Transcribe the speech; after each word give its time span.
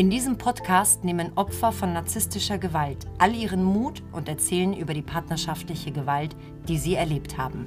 In 0.00 0.08
diesem 0.08 0.38
Podcast 0.38 1.04
nehmen 1.04 1.32
Opfer 1.34 1.72
von 1.72 1.92
narzisstischer 1.92 2.56
Gewalt 2.56 3.06
all 3.18 3.34
ihren 3.34 3.62
Mut 3.62 4.02
und 4.12 4.30
erzählen 4.30 4.72
über 4.72 4.94
die 4.94 5.02
partnerschaftliche 5.02 5.92
Gewalt, 5.92 6.34
die 6.66 6.78
sie 6.78 6.94
erlebt 6.94 7.36
haben. 7.36 7.66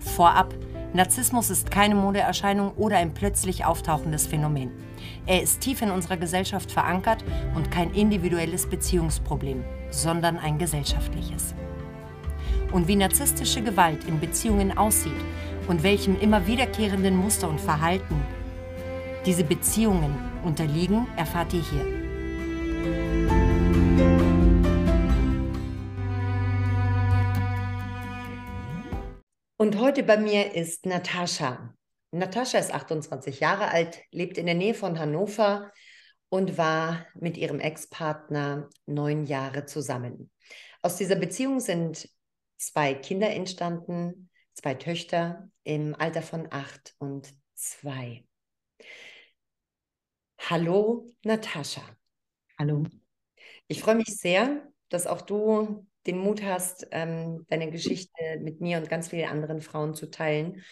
Vorab, 0.00 0.52
Narzissmus 0.94 1.48
ist 1.50 1.70
keine 1.70 1.94
Modeerscheinung 1.94 2.72
oder 2.72 2.96
ein 2.96 3.14
plötzlich 3.14 3.64
auftauchendes 3.64 4.26
Phänomen. 4.26 4.72
Er 5.26 5.40
ist 5.40 5.60
tief 5.60 5.80
in 5.80 5.92
unserer 5.92 6.16
Gesellschaft 6.16 6.72
verankert 6.72 7.22
und 7.54 7.70
kein 7.70 7.92
individuelles 7.94 8.68
Beziehungsproblem, 8.68 9.62
sondern 9.90 10.38
ein 10.38 10.58
gesellschaftliches. 10.58 11.54
Und 12.72 12.88
wie 12.88 12.96
narzisstische 12.96 13.62
Gewalt 13.62 14.02
in 14.08 14.18
Beziehungen 14.18 14.76
aussieht 14.76 15.12
und 15.68 15.84
welchem 15.84 16.18
immer 16.18 16.48
wiederkehrenden 16.48 17.16
Muster 17.16 17.48
und 17.48 17.60
Verhalten 17.60 18.16
diese 19.28 19.44
Beziehungen 19.44 20.14
unterliegen, 20.48 21.06
erfahrt 21.16 21.52
ihr 21.52 21.62
hier. 21.62 21.84
Und 29.58 29.78
heute 29.78 30.02
bei 30.02 30.16
mir 30.16 30.54
ist 30.54 30.86
Natascha. 30.86 31.74
Natascha 32.12 32.58
ist 32.58 32.72
28 32.72 33.40
Jahre 33.40 33.68
alt, 33.68 34.00
lebt 34.10 34.38
in 34.38 34.46
der 34.46 34.54
Nähe 34.54 34.72
von 34.72 34.98
Hannover 34.98 35.70
und 36.30 36.56
war 36.56 37.06
mit 37.14 37.36
ihrem 37.36 37.60
Ex-Partner 37.60 38.70
neun 38.86 39.26
Jahre 39.26 39.66
zusammen. 39.66 40.30
Aus 40.80 40.96
dieser 40.96 41.16
Beziehung 41.16 41.60
sind 41.60 42.08
zwei 42.56 42.94
Kinder 42.94 43.30
entstanden, 43.30 44.30
zwei 44.54 44.74
Töchter 44.74 45.50
im 45.64 45.94
Alter 45.94 46.22
von 46.22 46.48
acht 46.50 46.94
und 46.98 47.34
zwei. 47.54 48.27
Hallo, 50.38 51.06
Natascha. 51.24 51.82
Hallo. 52.58 52.84
Ich 53.66 53.82
freue 53.82 53.96
mich 53.96 54.16
sehr, 54.16 54.62
dass 54.88 55.06
auch 55.06 55.20
du 55.20 55.86
den 56.06 56.18
Mut 56.18 56.42
hast, 56.42 56.86
ähm, 56.90 57.44
deine 57.48 57.70
Geschichte 57.70 58.38
mit 58.40 58.60
mir 58.60 58.78
und 58.78 58.88
ganz 58.88 59.08
vielen 59.08 59.28
anderen 59.28 59.60
Frauen 59.60 59.94
zu 59.94 60.10
teilen 60.10 60.62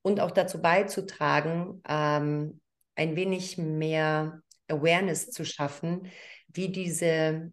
und 0.00 0.20
auch 0.20 0.30
dazu 0.30 0.62
beizutragen, 0.62 1.82
ähm, 1.86 2.60
ein 2.94 3.16
wenig 3.16 3.58
mehr 3.58 4.40
Awareness 4.68 5.30
zu 5.30 5.44
schaffen, 5.44 6.08
wie 6.48 6.70
diese 6.70 7.52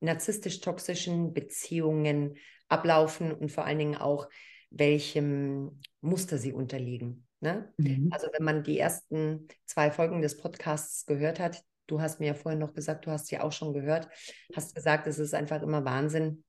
narzisstisch-toxischen 0.00 1.32
Beziehungen 1.32 2.38
ablaufen 2.68 3.32
und 3.32 3.52
vor 3.52 3.64
allen 3.66 3.78
Dingen 3.78 3.96
auch, 3.96 4.28
welchem 4.70 5.80
Muster 6.00 6.38
sie 6.38 6.52
unterliegen. 6.52 7.27
Ne? 7.40 7.72
Mhm. 7.76 8.08
Also 8.12 8.28
wenn 8.32 8.44
man 8.44 8.62
die 8.64 8.78
ersten 8.78 9.46
zwei 9.64 9.90
Folgen 9.90 10.22
des 10.22 10.36
Podcasts 10.36 11.06
gehört 11.06 11.38
hat, 11.38 11.62
du 11.86 12.00
hast 12.00 12.20
mir 12.20 12.26
ja 12.26 12.34
vorhin 12.34 12.58
noch 12.58 12.74
gesagt, 12.74 13.06
du 13.06 13.10
hast 13.10 13.28
sie 13.28 13.38
auch 13.38 13.52
schon 13.52 13.72
gehört, 13.72 14.08
hast 14.54 14.74
gesagt, 14.74 15.06
es 15.06 15.18
ist 15.18 15.34
einfach 15.34 15.62
immer 15.62 15.84
Wahnsinn, 15.84 16.44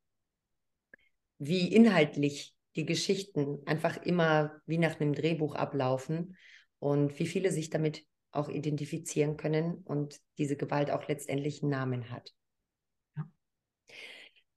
wie 1.37 1.73
inhaltlich 1.73 2.55
die 2.75 2.85
Geschichten 2.85 3.59
einfach 3.65 4.01
immer 4.03 4.61
wie 4.65 4.77
nach 4.77 4.99
einem 4.99 5.13
Drehbuch 5.13 5.55
ablaufen 5.55 6.35
und 6.79 7.17
wie 7.19 7.27
viele 7.27 7.51
sich 7.51 7.69
damit 7.69 8.05
auch 8.31 8.49
identifizieren 8.49 9.37
können 9.37 9.75
und 9.85 10.19
diese 10.37 10.55
Gewalt 10.55 10.91
auch 10.91 11.07
letztendlich 11.07 11.61
einen 11.61 11.71
Namen 11.71 12.09
hat. 12.11 12.33
Ja. 13.15 13.29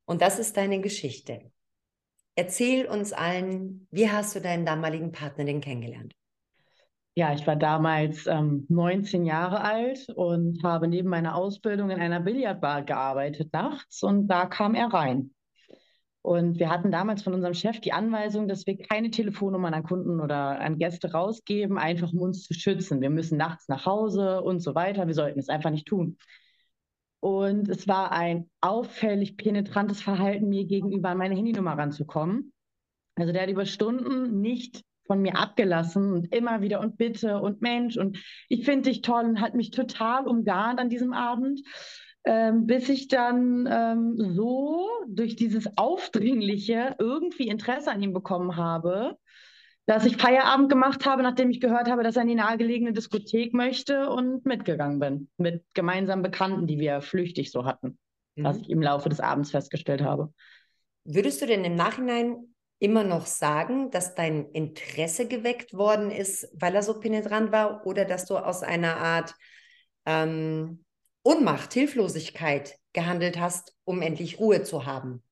Und 0.05 0.21
das 0.21 0.39
ist 0.39 0.57
deine 0.57 0.81
Geschichte. 0.81 1.51
Erzähl 2.35 2.87
uns 2.87 3.13
allen, 3.13 3.87
wie 3.91 4.11
hast 4.11 4.35
du 4.35 4.41
deinen 4.41 4.67
damaligen 4.67 5.13
Partner 5.13 5.45
denn 5.45 5.61
kennengelernt? 5.61 6.15
Ja, 7.15 7.35
ich 7.35 7.47
war 7.47 7.57
damals 7.57 8.27
ähm, 8.27 8.65
19 8.71 9.27
Jahre 9.27 9.61
alt 9.61 10.09
und 10.17 10.63
habe 10.63 10.89
neben 10.89 11.11
meiner 11.11 11.35
Ausbildung 11.35 11.91
in 11.91 12.01
einer 12.01 12.21
Billardbar 12.21 12.83
gearbeitet 12.83 13.53
nachts 13.53 14.03
und 14.03 14.29
da 14.29 14.47
kam 14.47 14.75
er 14.75 14.87
rein. 14.87 15.35
Und 16.23 16.59
wir 16.59 16.71
hatten 16.71 16.91
damals 16.93 17.23
von 17.23 17.35
unserem 17.35 17.53
Chef 17.53 17.81
die 17.81 17.93
Anweisung, 17.93 18.49
dass 18.49 18.67
wir 18.67 18.79
keine 18.79 19.11
Telefonnummern 19.11 19.75
an 19.75 19.83
Kunden 19.83 20.21
oder 20.21 20.61
an 20.61 20.79
Gäste 20.79 21.13
rausgeben, 21.13 21.79
einfach 21.79 22.13
um 22.13 22.21
uns 22.21 22.45
zu 22.45 22.55
schützen. 22.55 23.01
Wir 23.01 23.11
müssen 23.11 23.37
nachts 23.37 23.69
nach 23.69 23.85
Hause 23.85 24.41
und 24.41 24.61
so 24.61 24.75
weiter. 24.75 25.07
Wir 25.07 25.15
sollten 25.15 25.41
es 25.41 25.49
einfach 25.49 25.71
nicht 25.71 25.87
tun. 25.87 26.17
Und 27.21 27.69
es 27.69 27.89
war 27.89 28.13
ein 28.13 28.49
auffällig 28.61 29.37
penetrantes 29.37 30.01
Verhalten, 30.01 30.49
mir 30.49 30.65
gegenüber 30.65 31.11
an 31.11 31.19
meine 31.19 31.35
Handynummer 31.35 31.77
ranzukommen. 31.77 32.53
Also 33.17 33.33
der 33.33 33.43
hat 33.43 33.51
über 33.51 33.67
Stunden 33.67 34.41
nicht 34.41 34.83
von 35.13 35.21
mir 35.21 35.37
abgelassen 35.37 36.11
und 36.11 36.35
immer 36.35 36.63
wieder 36.63 36.81
und 36.81 36.97
bitte 36.97 37.39
und 37.39 37.61
Mensch 37.61 37.99
und 37.99 38.17
ich 38.49 38.65
finde 38.65 38.89
dich 38.89 39.03
toll 39.03 39.25
und 39.27 39.43
hat 39.43 39.55
mich 39.55 39.71
total 39.71 40.27
umgarnt 40.27 40.81
an 40.81 40.89
diesem 40.89 41.13
Abend, 41.13 41.61
ähm, 42.25 42.67
bis 42.67 42.89
ich 42.89 43.09
dann 43.09 43.69
ähm, 43.71 44.15
so 44.17 44.89
durch 45.07 45.37
dieses 45.37 45.77
Aufdringliche 45.77 46.97
irgendwie 46.99 47.49
Interesse 47.49 47.91
an 47.91 48.01
ihm 48.03 48.15
bekommen 48.15 48.57
habe, 48.57 49.19
dass 49.85 50.07
ich 50.07 50.17
Feierabend 50.17 50.71
gemacht 50.71 51.05
habe, 51.05 51.23
nachdem 51.23 51.51
ich 51.51 51.61
gehört 51.61 51.91
habe, 51.91 52.03
dass 52.03 52.17
er 52.17 52.23
in 52.23 52.29
die 52.29 52.35
nahegelegene 52.35 52.95
Diskothek 52.95 53.53
möchte 53.53 54.09
und 54.09 54.47
mitgegangen 54.47 54.99
bin 54.99 55.29
mit 55.37 55.63
gemeinsamen 55.75 56.23
Bekannten, 56.23 56.67
die 56.67 56.79
wir 56.79 57.03
flüchtig 57.03 57.51
so 57.51 57.67
hatten, 57.67 57.99
mhm. 58.37 58.45
was 58.45 58.63
ich 58.63 58.71
im 58.71 58.81
Laufe 58.81 59.11
des 59.11 59.21
Abends 59.21 59.51
festgestellt 59.51 60.01
habe. 60.01 60.33
Würdest 61.05 61.43
du 61.43 61.47
denn 61.47 61.67
im 61.67 61.75
Nachhinein 61.75 62.52
immer 62.83 63.05
noch 63.05 63.27
sagen, 63.27 63.93
dass 63.93 64.17
dein 64.17 64.51
Interesse 64.51 65.29
geweckt 65.29 65.73
worden 65.73 66.11
ist, 66.11 66.49
weil 66.53 66.75
er 66.75 66.83
so 66.83 66.99
penetrant 66.99 67.53
war, 67.53 67.87
oder 67.87 68.05
dass 68.05 68.27
du 68.27 68.37
aus 68.37 68.65
einer 68.65 68.97
Art 68.97 69.35
ähm, 70.05 70.85
Ohnmacht, 71.23 71.73
Hilflosigkeit 71.73 72.77
gehandelt 72.93 73.39
hast, 73.39 73.77
um 73.85 74.03
endlich 74.03 74.41
Ruhe 74.41 74.65
zu 74.65 74.85
haben? 74.85 75.23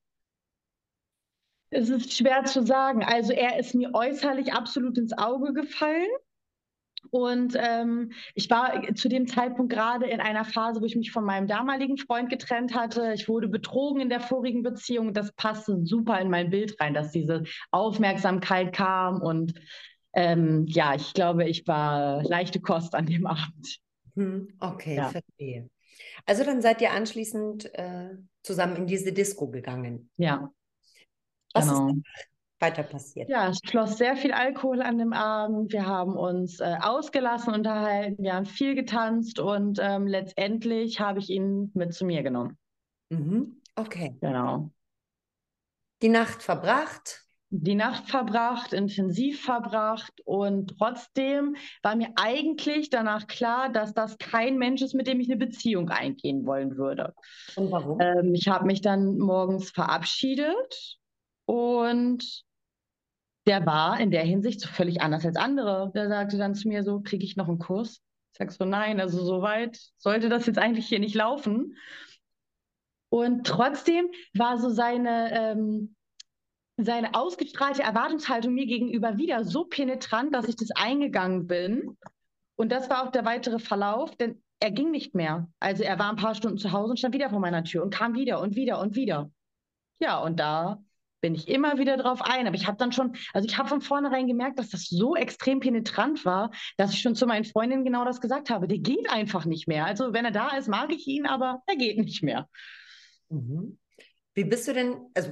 Es 1.71 1.89
ist 1.89 2.13
schwer 2.13 2.45
zu 2.45 2.65
sagen. 2.65 3.03
Also 3.03 3.33
er 3.33 3.59
ist 3.59 3.75
mir 3.75 3.93
äußerlich 3.93 4.53
absolut 4.53 4.97
ins 4.97 5.17
Auge 5.17 5.51
gefallen. 5.51 6.07
Und 7.09 7.57
ähm, 7.57 8.11
ich 8.35 8.49
war 8.49 8.81
zu 8.95 9.09
dem 9.09 9.27
Zeitpunkt 9.27 9.73
gerade 9.73 10.05
in 10.07 10.21
einer 10.21 10.45
Phase, 10.45 10.81
wo 10.81 10.85
ich 10.85 10.95
mich 10.95 11.11
von 11.11 11.25
meinem 11.25 11.47
damaligen 11.47 11.97
Freund 11.97 12.29
getrennt 12.29 12.73
hatte. 12.75 13.13
Ich 13.13 13.27
wurde 13.27 13.49
betrogen 13.49 14.01
in 14.01 14.09
der 14.09 14.21
vorigen 14.21 14.63
Beziehung. 14.63 15.13
Das 15.13 15.31
passte 15.33 15.85
super 15.85 16.19
in 16.21 16.29
mein 16.29 16.49
Bild 16.49 16.79
rein, 16.79 16.93
dass 16.93 17.11
diese 17.11 17.43
Aufmerksamkeit 17.71 18.73
kam. 18.73 19.21
Und 19.21 19.53
ähm, 20.13 20.65
ja, 20.67 20.95
ich 20.95 21.13
glaube, 21.13 21.49
ich 21.49 21.67
war 21.67 22.23
leichte 22.23 22.61
Kost 22.61 22.95
an 22.95 23.07
dem 23.07 23.25
Abend. 23.27 23.79
Hm, 24.15 24.49
okay, 24.59 24.95
ja. 24.95 25.09
verstehe. 25.09 25.69
Also 26.25 26.43
dann 26.43 26.61
seid 26.61 26.81
ihr 26.81 26.91
anschließend 26.91 27.73
äh, 27.73 28.09
zusammen 28.43 28.75
in 28.75 28.87
diese 28.87 29.11
Disco 29.11 29.49
gegangen. 29.49 30.09
Ja. 30.17 30.51
Was 31.53 31.67
genau. 31.67 31.89
ist 31.89 31.95
weiter 32.61 32.83
passiert? 32.83 33.29
Ja, 33.29 33.49
es 33.49 33.59
floss 33.65 33.97
sehr 33.97 34.15
viel 34.15 34.31
Alkohol 34.31 34.81
an 34.81 34.97
dem 34.97 35.13
Abend. 35.13 35.73
Wir 35.73 35.85
haben 35.85 36.15
uns 36.15 36.59
äh, 36.59 36.77
ausgelassen, 36.79 37.53
unterhalten, 37.53 38.23
wir 38.23 38.33
haben 38.33 38.45
viel 38.45 38.75
getanzt 38.75 39.39
und 39.39 39.79
ähm, 39.81 40.07
letztendlich 40.07 40.99
habe 40.99 41.19
ich 41.19 41.29
ihn 41.29 41.71
mit 41.73 41.93
zu 41.93 42.05
mir 42.05 42.23
genommen. 42.23 42.57
Mhm. 43.09 43.61
Okay. 43.75 44.15
Genau. 44.21 44.71
Die 46.01 46.09
Nacht 46.09 46.41
verbracht. 46.43 47.25
Die 47.53 47.75
Nacht 47.75 48.09
verbracht, 48.09 48.71
intensiv 48.71 49.41
verbracht 49.41 50.13
und 50.23 50.77
trotzdem 50.77 51.57
war 51.83 51.97
mir 51.97 52.13
eigentlich 52.15 52.89
danach 52.89 53.27
klar, 53.27 53.67
dass 53.67 53.93
das 53.93 54.17
kein 54.17 54.57
Mensch 54.57 54.81
ist, 54.81 54.93
mit 54.93 55.05
dem 55.05 55.19
ich 55.19 55.27
eine 55.27 55.35
Beziehung 55.35 55.89
eingehen 55.89 56.45
wollen 56.45 56.77
würde. 56.77 57.13
Und 57.57 57.69
warum? 57.69 57.99
Ähm, 57.99 58.33
ich 58.33 58.47
habe 58.47 58.65
mich 58.65 58.79
dann 58.79 59.17
morgens 59.17 59.69
verabschiedet 59.69 60.97
und 61.45 62.45
der 63.45 63.65
war 63.65 63.99
in 63.99 64.11
der 64.11 64.23
Hinsicht 64.23 64.61
so 64.61 64.67
völlig 64.67 65.01
anders 65.01 65.25
als 65.25 65.35
andere. 65.35 65.91
Der 65.95 66.07
sagte 66.09 66.37
dann 66.37 66.55
zu 66.55 66.67
mir 66.67 66.83
so, 66.83 67.01
kriege 67.01 67.25
ich 67.25 67.35
noch 67.35 67.47
einen 67.47 67.59
Kurs? 67.59 68.01
Ich 68.33 68.37
sag 68.37 68.51
so, 68.51 68.65
nein, 68.65 68.99
also 68.99 69.23
so 69.23 69.41
weit 69.41 69.79
sollte 69.97 70.29
das 70.29 70.45
jetzt 70.45 70.59
eigentlich 70.59 70.87
hier 70.87 70.99
nicht 70.99 71.15
laufen. 71.15 71.75
Und 73.09 73.45
trotzdem 73.45 74.09
war 74.33 74.57
so 74.57 74.69
seine, 74.69 75.31
ähm, 75.33 75.95
seine 76.77 77.13
ausgestrahlte 77.13 77.83
Erwartungshaltung 77.83 78.53
mir 78.53 78.67
gegenüber 78.67 79.17
wieder 79.17 79.43
so 79.43 79.65
penetrant, 79.65 80.33
dass 80.33 80.47
ich 80.47 80.55
das 80.55 80.71
eingegangen 80.71 81.47
bin. 81.47 81.97
Und 82.55 82.71
das 82.71 82.89
war 82.89 83.05
auch 83.05 83.11
der 83.11 83.25
weitere 83.25 83.59
Verlauf, 83.59 84.15
denn 84.15 84.41
er 84.59 84.71
ging 84.71 84.91
nicht 84.91 85.15
mehr. 85.15 85.49
Also 85.59 85.83
er 85.83 85.99
war 85.99 86.09
ein 86.09 86.15
paar 86.15 86.35
Stunden 86.35 86.57
zu 86.57 86.71
Hause 86.71 86.91
und 86.91 86.97
stand 86.97 87.15
wieder 87.15 87.31
vor 87.31 87.39
meiner 87.39 87.63
Tür 87.63 87.83
und 87.83 87.93
kam 87.93 88.13
wieder 88.13 88.39
und 88.39 88.55
wieder 88.55 88.79
und 88.79 88.95
wieder. 88.95 89.31
Ja, 89.99 90.19
und 90.19 90.39
da 90.39 90.81
bin 91.21 91.35
ich 91.35 91.47
immer 91.47 91.77
wieder 91.77 91.97
drauf 91.97 92.21
ein. 92.21 92.47
Aber 92.47 92.55
ich 92.55 92.67
habe 92.67 92.77
dann 92.77 92.91
schon, 92.91 93.15
also 93.33 93.47
ich 93.47 93.57
habe 93.57 93.69
von 93.69 93.81
vornherein 93.81 94.27
gemerkt, 94.27 94.59
dass 94.59 94.69
das 94.69 94.87
so 94.89 95.15
extrem 95.15 95.59
penetrant 95.59 96.25
war, 96.25 96.51
dass 96.77 96.93
ich 96.93 97.01
schon 97.01 97.15
zu 97.15 97.25
meinen 97.27 97.45
Freundinnen 97.45 97.85
genau 97.85 98.03
das 98.03 98.19
gesagt 98.19 98.49
habe. 98.49 98.67
Der 98.67 98.79
geht 98.79 99.09
einfach 99.09 99.45
nicht 99.45 99.67
mehr. 99.67 99.85
Also 99.85 100.13
wenn 100.13 100.25
er 100.25 100.31
da 100.31 100.57
ist, 100.57 100.67
mag 100.67 100.91
ich 100.91 101.07
ihn, 101.07 101.25
aber 101.25 101.61
er 101.67 101.75
geht 101.75 101.97
nicht 101.97 102.23
mehr. 102.23 102.49
Mhm. 103.29 103.77
Wie 104.33 104.43
bist 104.43 104.67
du 104.67 104.73
denn, 104.73 104.95
also 105.13 105.31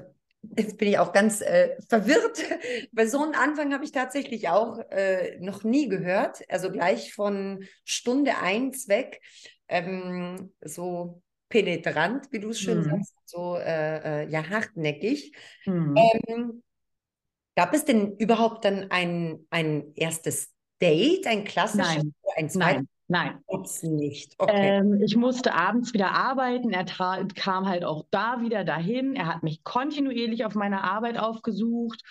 Jetzt 0.57 0.77
bin 0.77 0.87
ich 0.87 0.97
auch 0.97 1.11
ganz 1.11 1.41
äh, 1.41 1.75
verwirrt. 1.89 2.39
Bei 2.93 3.05
so 3.05 3.21
einem 3.21 3.33
Anfang 3.33 3.73
habe 3.73 3.83
ich 3.83 3.91
tatsächlich 3.91 4.47
auch 4.47 4.79
äh, 4.89 5.37
noch 5.41 5.63
nie 5.63 5.89
gehört. 5.89 6.49
Also 6.49 6.71
gleich 6.71 7.13
von 7.13 7.65
Stunde 7.83 8.37
eins 8.37 8.87
weg. 8.87 9.21
Ähm, 9.67 10.53
so 10.61 11.21
penetrant, 11.49 12.27
wie 12.31 12.39
du 12.39 12.49
es 12.49 12.59
schön 12.59 12.79
mhm. 12.79 12.83
sagst, 12.83 13.13
so 13.25 13.57
äh, 13.57 14.23
äh, 14.23 14.29
ja 14.29 14.47
hartnäckig. 14.47 15.33
Mhm. 15.65 15.95
Ähm, 15.97 16.63
gab 17.55 17.73
es 17.73 17.85
denn 17.85 18.15
überhaupt 18.17 18.63
dann 18.65 18.89
ein, 18.91 19.45
ein 19.49 19.93
erstes 19.95 20.53
Date, 20.81 21.27
ein 21.27 21.43
klassisches, 21.43 22.03
Nein. 22.03 22.13
ein 22.37 22.49
zweites? 22.49 22.85
Nein. 23.11 23.39
Gibt's 23.47 23.81
nicht. 23.81 24.35
Okay. 24.37 24.77
Ähm, 24.77 25.01
ich 25.01 25.15
musste 25.15 25.55
abends 25.55 25.93
wieder 25.93 26.11
arbeiten. 26.11 26.71
Er 26.71 26.85
kam 26.85 27.67
halt 27.67 27.83
auch 27.83 28.05
da 28.11 28.41
wieder 28.41 28.63
dahin. 28.63 29.15
Er 29.15 29.25
hat 29.25 29.41
mich 29.41 29.63
kontinuierlich 29.63 30.45
auf 30.45 30.53
meine 30.53 30.83
Arbeit 30.83 31.17
aufgesucht. 31.17 32.03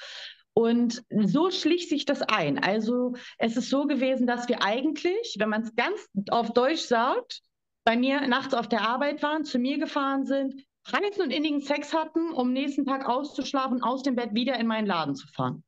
Und 0.55 1.05
so 1.09 1.53
schlich 1.53 1.89
sich 1.89 2.05
das 2.05 2.21
ein. 2.23 2.59
Also 2.59 3.15
es 3.39 3.57
ist 3.57 3.71
so 3.71 3.87
gewesen, 3.87 4.27
dass 4.27 4.49
wir 4.49 4.61
eigentlich, 4.65 5.37
wenn 5.39 5.51
man 5.51 5.63
es 5.63 5.77
ganz 5.77 6.09
auf 6.31 6.53
Deutsch 6.53 6.83
sagt, 6.83 7.43
bei 7.89 7.97
mir 7.97 8.21
nachts 8.29 8.53
auf 8.53 8.69
der 8.69 8.83
Arbeit 8.83 9.23
waren, 9.23 9.47
zu 9.47 9.59
mir 9.59 9.79
gefahren 9.79 10.27
sind, 10.27 10.63
heißen 10.93 11.23
und 11.23 11.31
innigen 11.31 11.63
Sex 11.63 11.95
hatten, 11.95 12.35
um 12.35 12.53
nächsten 12.53 12.85
Tag 12.85 13.09
auszuschlafen, 13.09 13.83
aus 13.83 14.03
dem 14.03 14.15
Bett 14.15 14.35
wieder 14.35 14.61
in 14.61 14.67
meinen 14.67 14.87
Laden 14.87 15.15
zu 15.15 15.27
fahren. 15.29 15.65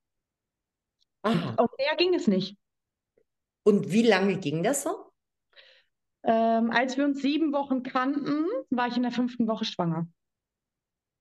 Aha. 1.23 1.55
Und 1.57 1.71
mehr 1.79 1.97
ging 1.97 2.13
es 2.13 2.27
nicht. 2.27 2.59
Und 3.63 3.91
wie 3.91 4.03
lange 4.03 4.37
ging 4.37 4.63
das 4.63 4.83
so? 4.83 5.11
Ähm, 6.23 6.71
als 6.71 6.99
wir 6.99 7.07
uns 7.07 7.23
sieben 7.23 7.55
Wochen 7.55 7.83
kannten, 7.83 8.45
war 8.69 8.89
ich 8.89 8.99
in 8.99 9.03
der 9.03 9.13
fünften 9.13 9.49
Woche 9.49 9.65
schwanger. 9.65 10.07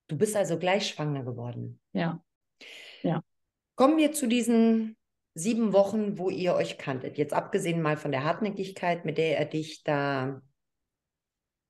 Du 0.10 0.18
bist 0.18 0.36
also 0.36 0.60
gleich 0.60 0.90
schwanger 0.90 1.24
geworden. 1.24 1.80
Ja. 1.94 2.22
Ja. 3.04 3.24
Kommen 3.76 3.96
wir 3.96 4.12
zu 4.12 4.28
diesen 4.28 4.98
sieben 5.34 5.72
Wochen, 5.72 6.18
wo 6.18 6.30
ihr 6.30 6.56
euch 6.56 6.78
kanntet. 6.78 7.18
Jetzt 7.18 7.32
abgesehen 7.32 7.82
mal 7.82 7.96
von 7.96 8.12
der 8.12 8.26
Hartnäckigkeit, 8.26 9.06
mit 9.06 9.18
der 9.18 9.40
er 9.40 9.46
dich 9.46 9.84
da 9.84 10.42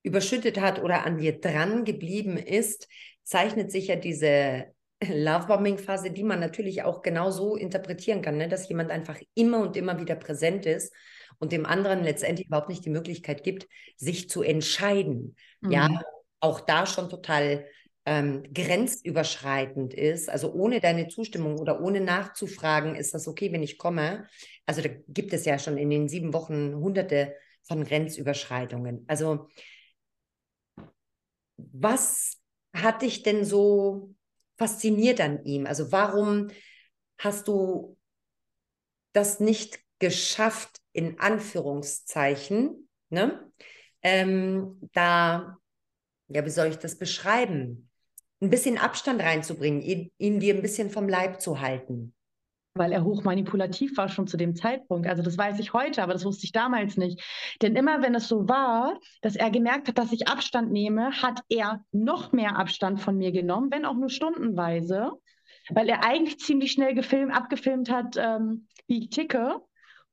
überschüttet 0.04 0.60
hat 0.60 0.82
oder 0.82 1.06
an 1.06 1.18
dir 1.18 1.40
dran 1.40 1.86
geblieben 1.86 2.38
ist, 2.38 2.88
zeichnet 3.24 3.72
sich 3.72 3.88
ja 3.88 3.96
diese 3.96 4.66
Lovebombing-Phase, 5.04 6.12
die 6.12 6.24
man 6.24 6.40
natürlich 6.40 6.84
auch 6.84 7.02
genau 7.02 7.32
so 7.32 7.56
interpretieren 7.56 8.22
kann, 8.22 8.38
ne? 8.38 8.48
dass 8.48 8.70
jemand 8.70 8.92
einfach 8.92 9.20
immer 9.34 9.62
und 9.62 9.78
immer 9.78 10.00
wieder 10.00 10.16
präsent 10.16 10.66
ist 10.66 10.94
und 11.40 11.52
dem 11.52 11.66
anderen 11.66 12.04
letztendlich 12.04 12.48
überhaupt 12.48 12.70
nicht 12.70 12.86
die 12.86 12.90
Möglichkeit 12.90 13.44
gibt, 13.44 13.68
sich 13.98 14.30
zu 14.30 14.42
entscheiden. 14.42 15.36
Mhm. 15.62 15.72
Ja, 15.72 16.02
auch 16.42 16.62
da 16.62 16.86
schon 16.86 17.10
total 17.10 17.66
ähm, 18.06 18.44
grenzüberschreitend 18.54 19.94
ist. 19.94 20.30
Also 20.30 20.54
ohne 20.54 20.80
deine 20.80 21.08
Zustimmung 21.08 21.60
oder 21.60 21.82
ohne 21.82 22.02
nachzufragen, 22.02 22.96
ist 22.96 23.14
das 23.14 23.28
okay, 23.28 23.52
wenn 23.52 23.64
ich 23.64 23.78
komme. 23.78 24.28
Also 24.66 24.82
da 24.82 24.90
gibt 25.08 25.34
es 25.34 25.46
ja 25.46 25.60
schon 25.60 25.78
in 25.78 25.90
den 25.90 26.08
sieben 26.08 26.34
Wochen 26.34 26.76
hunderte 26.76 27.36
von 27.64 27.84
Grenzüberschreitungen. 27.84 29.06
Also 29.08 29.48
was 31.72 32.38
hat 32.74 33.02
dich 33.02 33.24
denn 33.24 33.46
so 33.46 34.14
fasziniert 34.58 35.22
an 35.22 35.44
ihm? 35.46 35.66
Also 35.66 35.92
warum 35.92 36.50
hast 37.18 37.48
du 37.48 37.98
das 39.14 39.40
nicht 39.40 39.80
geschafft, 40.00 40.80
in 40.94 41.20
Anführungszeichen, 41.20 42.90
ne? 43.10 43.52
Ähm, 44.02 44.80
da, 44.94 45.58
ja, 46.30 46.46
wie 46.46 46.50
soll 46.50 46.68
ich 46.68 46.78
das 46.78 46.98
beschreiben? 46.98 47.90
Ein 48.42 48.50
bisschen 48.50 48.78
Abstand 48.78 49.22
reinzubringen, 49.22 49.82
ihn, 49.82 50.12
ihn 50.18 50.40
dir 50.40 50.56
ein 50.56 50.62
bisschen 50.62 50.90
vom 50.90 51.10
Leib 51.10 51.42
zu 51.42 51.60
halten 51.60 52.14
weil 52.74 52.92
er 52.92 53.04
hochmanipulativ 53.04 53.98
war 53.98 54.10
schon 54.10 54.28
zu 54.28 54.38
dem 54.38 54.56
Zeitpunkt. 54.56 55.08
Also 55.08 55.24
das 55.24 55.38
weiß 55.38 55.60
ich 55.60 55.74
heute, 55.74 56.04
aber 56.04 56.14
das 56.14 56.26
wusste 56.26 56.46
ich 56.46 56.52
damals 56.52 56.98
nicht. 56.98 57.22
Denn 57.62 57.76
immer 57.76 58.02
wenn 58.02 58.16
es 58.16 58.28
so 58.28 58.48
war, 58.48 59.00
dass 59.22 59.36
er 59.36 59.50
gemerkt 59.50 59.88
hat, 59.88 59.98
dass 59.98 60.12
ich 60.12 60.28
Abstand 60.28 60.72
nehme, 60.72 61.12
hat 61.22 61.42
er 61.50 61.84
noch 61.92 62.32
mehr 62.32 62.58
Abstand 62.58 63.02
von 63.02 63.18
mir 63.18 63.32
genommen, 63.32 63.72
wenn 63.72 63.86
auch 63.86 63.96
nur 63.96 64.10
stundenweise, 64.10 65.12
weil 65.70 65.90
er 65.90 66.04
eigentlich 66.04 66.40
ziemlich 66.40 66.72
schnell 66.72 66.94
gefilmt, 66.94 67.34
abgefilmt 67.34 67.90
hat, 67.90 68.16
ähm, 68.18 68.68
wie 68.88 69.04
ich 69.04 69.10
ticke. 69.10 69.60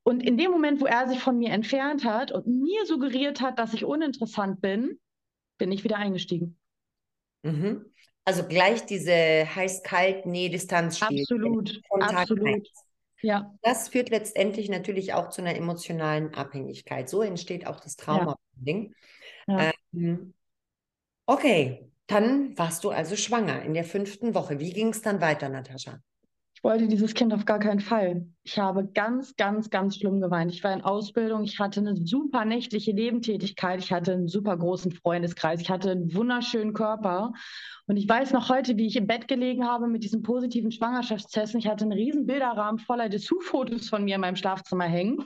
Und 0.02 0.22
in 0.22 0.36
dem 0.36 0.50
Moment, 0.50 0.80
wo 0.80 0.86
er 0.86 1.08
sich 1.08 1.20
von 1.20 1.38
mir 1.38 1.50
entfernt 1.50 2.04
hat 2.04 2.30
und 2.30 2.46
mir 2.46 2.86
suggeriert 2.86 3.40
hat, 3.40 3.58
dass 3.58 3.74
ich 3.74 3.84
uninteressant 3.84 4.60
bin, 4.60 4.98
bin 5.58 5.72
ich 5.72 5.84
wieder 5.84 5.96
eingestiegen. 5.96 6.58
Mhm. 7.42 7.86
Also 8.26 8.42
gleich 8.42 8.84
diese 8.84 9.12
heiß-kalt, 9.12 10.26
nee, 10.26 10.48
Distanz 10.48 10.98
spiel 10.98 11.20
Absolut, 11.20 11.80
absolut. 11.90 12.68
Ja. 13.22 13.54
Das 13.62 13.88
führt 13.88 14.10
letztendlich 14.10 14.68
natürlich 14.68 15.14
auch 15.14 15.30
zu 15.30 15.42
einer 15.42 15.54
emotionalen 15.54 16.34
Abhängigkeit. 16.34 17.08
So 17.08 17.22
entsteht 17.22 17.68
auch 17.68 17.78
das 17.78 17.94
Trauma-Ding. 17.96 18.92
Ja. 19.46 19.62
Ja. 19.62 19.72
Ähm, 19.92 20.34
okay, 21.26 21.88
dann 22.08 22.58
warst 22.58 22.82
du 22.82 22.90
also 22.90 23.14
schwanger 23.14 23.62
in 23.62 23.74
der 23.74 23.84
fünften 23.84 24.34
Woche. 24.34 24.58
Wie 24.58 24.72
ging 24.72 24.88
es 24.88 25.02
dann 25.02 25.20
weiter, 25.20 25.48
Natascha? 25.48 26.00
Ich 26.56 26.64
wollte 26.64 26.88
dieses 26.88 27.12
Kind 27.12 27.34
auf 27.34 27.44
gar 27.44 27.58
keinen 27.58 27.80
Fall. 27.80 28.26
Ich 28.42 28.58
habe 28.58 28.86
ganz, 28.86 29.36
ganz, 29.36 29.68
ganz 29.68 29.96
schlimm 29.96 30.22
geweint. 30.22 30.50
Ich 30.50 30.64
war 30.64 30.72
in 30.72 30.80
Ausbildung, 30.80 31.44
ich 31.44 31.60
hatte 31.60 31.80
eine 31.80 31.96
super 31.96 32.46
nächtliche 32.46 32.94
Nebentätigkeit, 32.94 33.78
ich 33.78 33.92
hatte 33.92 34.14
einen 34.14 34.26
super 34.26 34.56
großen 34.56 34.90
Freundeskreis, 34.90 35.60
ich 35.60 35.68
hatte 35.68 35.90
einen 35.90 36.14
wunderschönen 36.14 36.72
Körper. 36.72 37.34
Und 37.86 37.98
ich 37.98 38.08
weiß 38.08 38.32
noch 38.32 38.48
heute, 38.48 38.78
wie 38.78 38.86
ich 38.86 38.96
im 38.96 39.06
Bett 39.06 39.28
gelegen 39.28 39.66
habe 39.66 39.86
mit 39.86 40.02
diesen 40.02 40.22
positiven 40.22 40.72
Schwangerschaftstesten. 40.72 41.60
Ich 41.60 41.68
hatte 41.68 41.84
einen 41.84 41.92
riesen 41.92 42.26
Bilderrahmen 42.26 42.78
voller 42.78 43.10
Dessous-Fotos 43.10 43.90
von 43.90 44.04
mir 44.04 44.14
in 44.14 44.22
meinem 44.22 44.36
Schlafzimmer 44.36 44.86
hängen 44.86 45.24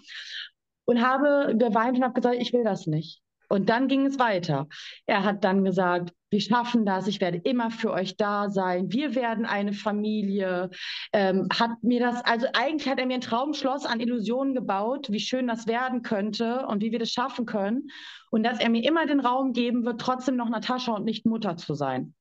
und 0.84 1.00
habe 1.00 1.54
geweint 1.56 1.96
und 1.96 2.02
habe 2.02 2.14
gesagt, 2.14 2.36
ich 2.40 2.52
will 2.52 2.64
das 2.64 2.88
nicht. 2.88 3.22
Und 3.48 3.68
dann 3.68 3.86
ging 3.86 4.04
es 4.04 4.18
weiter. 4.18 4.66
Er 5.06 5.22
hat 5.22 5.44
dann 5.44 5.64
gesagt, 5.64 6.12
wir 6.30 6.40
schaffen 6.40 6.86
das, 6.86 7.08
ich 7.08 7.20
werde 7.20 7.38
immer 7.38 7.70
für 7.70 7.90
euch 7.90 8.16
da 8.16 8.50
sein, 8.50 8.92
wir 8.92 9.14
werden 9.14 9.44
eine 9.44 9.72
Familie. 9.72 10.70
Ähm, 11.12 11.48
hat 11.52 11.82
mir 11.82 12.00
das, 12.00 12.24
also 12.24 12.46
eigentlich 12.52 12.88
hat 12.88 12.98
er 12.98 13.06
mir 13.06 13.14
ein 13.14 13.20
Traumschloss 13.20 13.84
an 13.84 14.00
Illusionen 14.00 14.54
gebaut, 14.54 15.08
wie 15.10 15.20
schön 15.20 15.48
das 15.48 15.66
werden 15.66 16.02
könnte 16.02 16.66
und 16.66 16.82
wie 16.82 16.92
wir 16.92 17.00
das 17.00 17.10
schaffen 17.10 17.46
können. 17.46 17.90
Und 18.30 18.44
dass 18.44 18.60
er 18.60 18.70
mir 18.70 18.84
immer 18.84 19.06
den 19.06 19.20
Raum 19.20 19.52
geben 19.52 19.84
wird, 19.84 20.00
trotzdem 20.00 20.36
noch 20.36 20.48
Natascha 20.48 20.92
und 20.92 21.04
nicht 21.04 21.26
Mutter 21.26 21.56
zu 21.56 21.74
sein. 21.74 22.14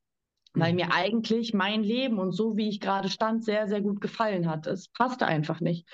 Weil 0.55 0.71
mhm. 0.71 0.77
mir 0.77 0.93
eigentlich 0.93 1.53
mein 1.53 1.83
Leben 1.83 2.17
und 2.17 2.31
so, 2.31 2.57
wie 2.57 2.69
ich 2.69 2.79
gerade 2.79 3.09
stand, 3.09 3.43
sehr, 3.43 3.67
sehr 3.67 3.81
gut 3.81 4.01
gefallen 4.01 4.49
hat. 4.49 4.65
Es 4.65 4.87
passte 4.87 5.27
einfach 5.27 5.59
nicht. 5.59 5.87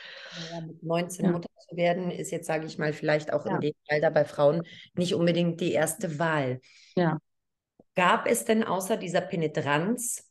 Ja, 0.53 0.61
mit 0.61 0.81
19 0.81 1.25
ja. 1.25 1.31
Mutter 1.33 1.49
zu 1.69 1.75
werden, 1.75 2.11
ist 2.11 2.31
jetzt, 2.31 2.47
sage 2.47 2.65
ich 2.65 2.77
mal, 2.77 2.93
vielleicht 2.93 3.33
auch 3.33 3.45
ja. 3.45 3.55
in 3.55 3.61
dem 3.61 3.73
Alter 3.89 4.11
bei 4.11 4.23
Frauen 4.23 4.63
nicht 4.93 5.13
unbedingt 5.13 5.59
die 5.59 5.73
erste 5.73 6.19
Wahl. 6.19 6.61
Ja. 6.95 7.19
Gab 7.95 8.27
es 8.27 8.45
denn 8.45 8.63
außer 8.63 8.97
dieser 8.97 9.21
Penetranz 9.21 10.29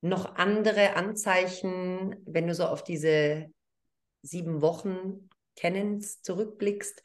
noch 0.00 0.36
andere 0.36 0.94
Anzeichen, 0.94 2.16
wenn 2.26 2.46
du 2.46 2.54
so 2.54 2.66
auf 2.66 2.84
diese 2.84 3.46
sieben 4.22 4.60
Wochen 4.60 5.28
kennens 5.56 6.22
zurückblickst, 6.22 7.02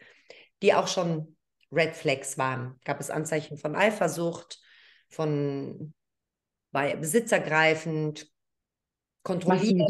die 0.62 0.74
auch 0.74 0.88
schon 0.88 1.38
Red 1.72 1.95
Flags 1.95 2.38
waren? 2.38 2.79
Gab 2.83 3.00
es 3.00 3.10
Anzeichen 3.10 3.57
von 3.57 3.75
Eifersucht, 3.75 4.60
von 5.10 5.93
bei 6.72 6.95
besitzergreifend, 6.95 8.29
kontrollierend? 9.24 9.89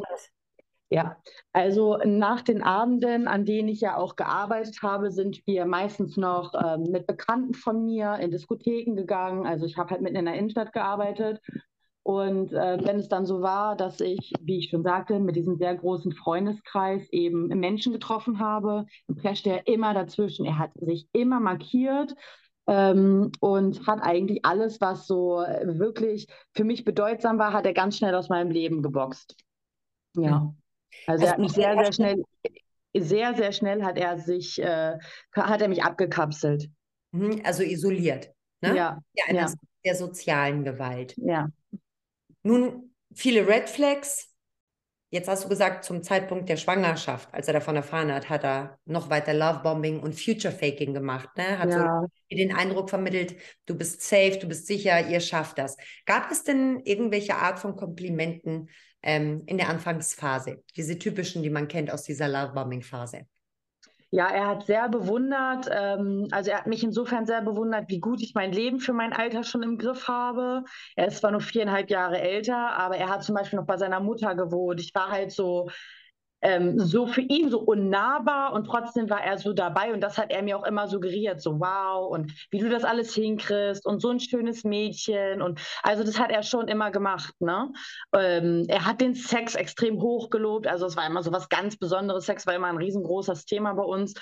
Ja, 0.93 1.17
also 1.53 1.97
nach 2.05 2.41
den 2.41 2.61
Abenden, 2.61 3.27
an 3.27 3.45
denen 3.45 3.67
ich 3.67 3.81
ja 3.81 3.97
auch 3.97 4.15
gearbeitet 4.15 4.83
habe, 4.83 5.09
sind 5.09 5.41
wir 5.47 5.65
meistens 5.65 6.17
noch 6.17 6.53
ähm, 6.53 6.83
mit 6.91 7.07
Bekannten 7.07 7.55
von 7.55 7.83
mir 7.83 8.19
in 8.19 8.29
Diskotheken 8.29 8.95
gegangen. 8.95 9.47
Also 9.47 9.65
ich 9.65 9.75
habe 9.75 9.89
halt 9.89 10.01
mitten 10.01 10.17
in 10.17 10.25
der 10.25 10.35
Innenstadt 10.35 10.71
gearbeitet. 10.71 11.41
Und 12.03 12.53
äh, 12.53 12.77
wenn 12.85 12.97
es 12.97 13.07
dann 13.07 13.25
so 13.25 13.41
war, 13.41 13.75
dass 13.75 14.01
ich, 14.01 14.33
wie 14.39 14.59
ich 14.59 14.69
schon 14.69 14.83
sagte, 14.83 15.19
mit 15.19 15.35
diesem 15.35 15.57
sehr 15.57 15.73
großen 15.73 16.11
Freundeskreis 16.11 17.09
eben 17.11 17.47
Menschen 17.47 17.91
getroffen 17.91 18.37
habe, 18.37 18.85
preschte 19.19 19.49
er 19.49 19.65
immer 19.65 19.95
dazwischen. 19.95 20.45
Er 20.45 20.59
hat 20.59 20.73
sich 20.75 21.07
immer 21.11 21.39
markiert 21.39 22.13
ähm, 22.67 23.31
und 23.39 23.87
hat 23.87 24.03
eigentlich 24.03 24.45
alles, 24.45 24.79
was 24.79 25.07
so 25.07 25.37
wirklich 25.37 26.27
für 26.53 26.65
mich 26.65 26.85
bedeutsam 26.85 27.39
war, 27.39 27.51
hat 27.51 27.65
er 27.65 27.73
ganz 27.73 27.97
schnell 27.97 28.13
aus 28.13 28.29
meinem 28.29 28.51
Leben 28.51 28.83
geboxt. 28.83 29.35
Ja. 30.15 30.53
Mhm. 31.07 31.11
Also, 31.11 31.25
er 31.25 31.31
hat 31.31 31.39
mich 31.39 31.51
sehr, 31.51 31.75
sehr 31.75 31.93
schnell, 31.93 32.23
sehr, 32.95 33.35
sehr 33.35 33.51
schnell 33.51 33.83
hat 33.83 33.97
er 33.97 34.17
sich, 34.19 34.61
äh, 34.61 34.97
hat 35.33 35.61
er 35.61 35.67
mich 35.67 35.83
abgekapselt. 35.83 36.69
Mhm, 37.11 37.41
also 37.43 37.63
isoliert. 37.63 38.31
Ne? 38.61 38.75
Ja. 38.75 38.99
Ja, 39.13 39.33
ja. 39.33 39.53
der 39.85 39.95
sozialen 39.95 40.63
Gewalt. 40.63 41.13
Ja. 41.17 41.49
Nun, 42.43 42.93
viele 43.13 43.47
Red 43.47 43.69
Flags. 43.69 44.29
Jetzt 45.09 45.27
hast 45.27 45.43
du 45.43 45.49
gesagt, 45.49 45.83
zum 45.83 46.01
Zeitpunkt 46.01 46.49
der 46.49 46.57
Schwangerschaft, 46.57 47.31
als 47.31 47.47
er 47.47 47.53
davon 47.53 47.75
erfahren 47.75 48.11
hat, 48.11 48.29
hat 48.29 48.43
er 48.43 48.79
noch 48.85 49.11
weiter 49.11 49.35
Lovebombing 49.35 49.99
und 49.99 50.19
Future 50.19 50.51
Faking 50.51 50.95
gemacht. 50.95 51.29
Ne? 51.37 51.59
Hat 51.59 51.69
ja. 51.69 52.01
so 52.01 52.35
den 52.35 52.55
Eindruck 52.55 52.89
vermittelt, 52.89 53.35
du 53.67 53.77
bist 53.77 54.01
safe, 54.01 54.39
du 54.39 54.47
bist 54.47 54.65
sicher, 54.65 55.07
ihr 55.07 55.19
schafft 55.19 55.59
das. 55.59 55.77
Gab 56.07 56.31
es 56.31 56.43
denn 56.43 56.79
irgendwelche 56.83 57.35
Art 57.35 57.59
von 57.59 57.75
Komplimenten 57.75 58.69
ähm, 59.03 59.43
in 59.45 59.57
der 59.57 59.69
Anfangsphase? 59.69 60.63
Diese 60.75 60.97
typischen, 60.97 61.43
die 61.43 61.49
man 61.49 61.67
kennt 61.67 61.91
aus 61.91 62.03
dieser 62.03 62.27
Lovebombing-Phase? 62.27 63.27
Ja, 64.15 64.27
er 64.27 64.45
hat 64.45 64.67
sehr 64.67 64.89
bewundert, 64.89 65.67
ähm, 65.71 66.27
also 66.29 66.51
er 66.51 66.59
hat 66.59 66.67
mich 66.67 66.83
insofern 66.83 67.25
sehr 67.25 67.41
bewundert, 67.41 67.89
wie 67.89 67.99
gut 67.99 68.21
ich 68.21 68.35
mein 68.35 68.51
Leben 68.51 68.79
für 68.79 68.93
mein 68.93 69.11
Alter 69.11 69.43
schon 69.43 69.63
im 69.63 69.79
Griff 69.79 70.07
habe. 70.07 70.65
Er 70.95 71.07
ist 71.07 71.17
zwar 71.17 71.31
nur 71.31 71.41
viereinhalb 71.41 71.89
Jahre 71.89 72.21
älter, 72.21 72.77
aber 72.77 72.95
er 72.95 73.09
hat 73.09 73.23
zum 73.23 73.33
Beispiel 73.33 73.57
noch 73.57 73.65
bei 73.65 73.77
seiner 73.77 73.99
Mutter 73.99 74.35
gewohnt. 74.35 74.79
Ich 74.79 74.93
war 74.93 75.09
halt 75.09 75.31
so, 75.31 75.69
ähm, 76.43 76.77
so 76.77 77.07
für 77.07 77.21
ihn 77.21 77.49
so 77.49 77.59
unnahbar 77.59 78.53
und 78.53 78.65
trotzdem 78.65 79.09
war 79.09 79.23
er 79.23 79.37
so 79.37 79.53
dabei 79.53 79.93
und 79.93 80.01
das 80.01 80.17
hat 80.17 80.29
er 80.29 80.43
mir 80.43 80.57
auch 80.57 80.65
immer 80.65 80.87
suggeriert, 80.87 81.41
so 81.41 81.59
wow 81.59 82.11
und 82.11 82.31
wie 82.51 82.59
du 82.59 82.69
das 82.69 82.83
alles 82.83 83.15
hinkriegst 83.15 83.85
und 83.85 84.01
so 84.01 84.09
ein 84.09 84.19
schönes 84.19 84.63
Mädchen 84.63 85.41
und 85.41 85.59
also 85.81 86.03
das 86.03 86.19
hat 86.19 86.31
er 86.31 86.43
schon 86.43 86.67
immer 86.67 86.91
gemacht, 86.91 87.33
ne? 87.39 87.71
Ähm, 88.13 88.65
er 88.67 88.85
hat 88.85 89.01
den 89.01 89.15
Sex 89.15 89.55
extrem 89.55 90.01
hoch 90.01 90.29
gelobt, 90.29 90.67
also 90.67 90.85
es 90.85 90.97
war 90.97 91.07
immer 91.07 91.23
so 91.23 91.31
was 91.31 91.49
ganz 91.49 91.77
Besonderes, 91.77 92.25
Sex 92.25 92.45
war 92.45 92.53
immer 92.53 92.67
ein 92.67 92.77
riesengroßes 92.77 93.45
Thema 93.45 93.73
bei 93.73 93.83
uns 93.83 94.13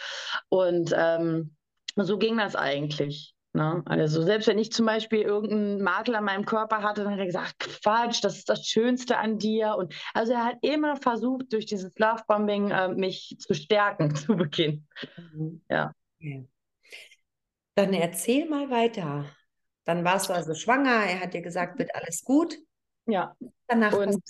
und 0.49 0.93
ähm, 0.95 1.55
so 1.95 2.17
ging 2.17 2.37
das 2.37 2.55
eigentlich. 2.55 3.33
Ne? 3.53 3.83
Also 3.85 4.21
selbst 4.21 4.47
wenn 4.47 4.59
ich 4.59 4.71
zum 4.71 4.85
Beispiel 4.85 5.21
irgendeinen 5.21 5.81
Makel 5.81 6.15
an 6.15 6.23
meinem 6.23 6.45
Körper 6.45 6.83
hatte, 6.83 7.03
dann 7.03 7.13
hat 7.13 7.19
er 7.19 7.25
gesagt, 7.25 7.59
Quatsch, 7.59 8.23
das 8.23 8.37
ist 8.37 8.49
das 8.49 8.65
Schönste 8.65 9.17
an 9.17 9.39
dir. 9.39 9.75
Und 9.75 9.93
also 10.13 10.31
er 10.31 10.45
hat 10.45 10.57
immer 10.61 10.95
versucht, 10.95 11.51
durch 11.51 11.65
dieses 11.65 11.97
Lovebombing 11.97 12.71
äh, 12.71 12.87
mich 12.89 13.35
zu 13.39 13.53
stärken 13.53 14.15
zu 14.15 14.35
Beginn. 14.37 14.87
Mhm. 15.17 15.61
Ja. 15.69 15.93
Okay. 16.17 16.47
Dann 17.75 17.93
erzähl 17.93 18.47
mal 18.47 18.69
weiter. 18.69 19.25
Dann 19.85 20.05
warst 20.05 20.29
du 20.29 20.33
also 20.33 20.53
schwanger, 20.53 21.03
er 21.05 21.21
hat 21.21 21.33
dir 21.33 21.41
gesagt, 21.41 21.79
wird 21.79 21.93
alles 21.95 22.23
gut. 22.23 22.57
Ja. 23.05 23.35
Danach 23.67 23.93
und 23.93 24.21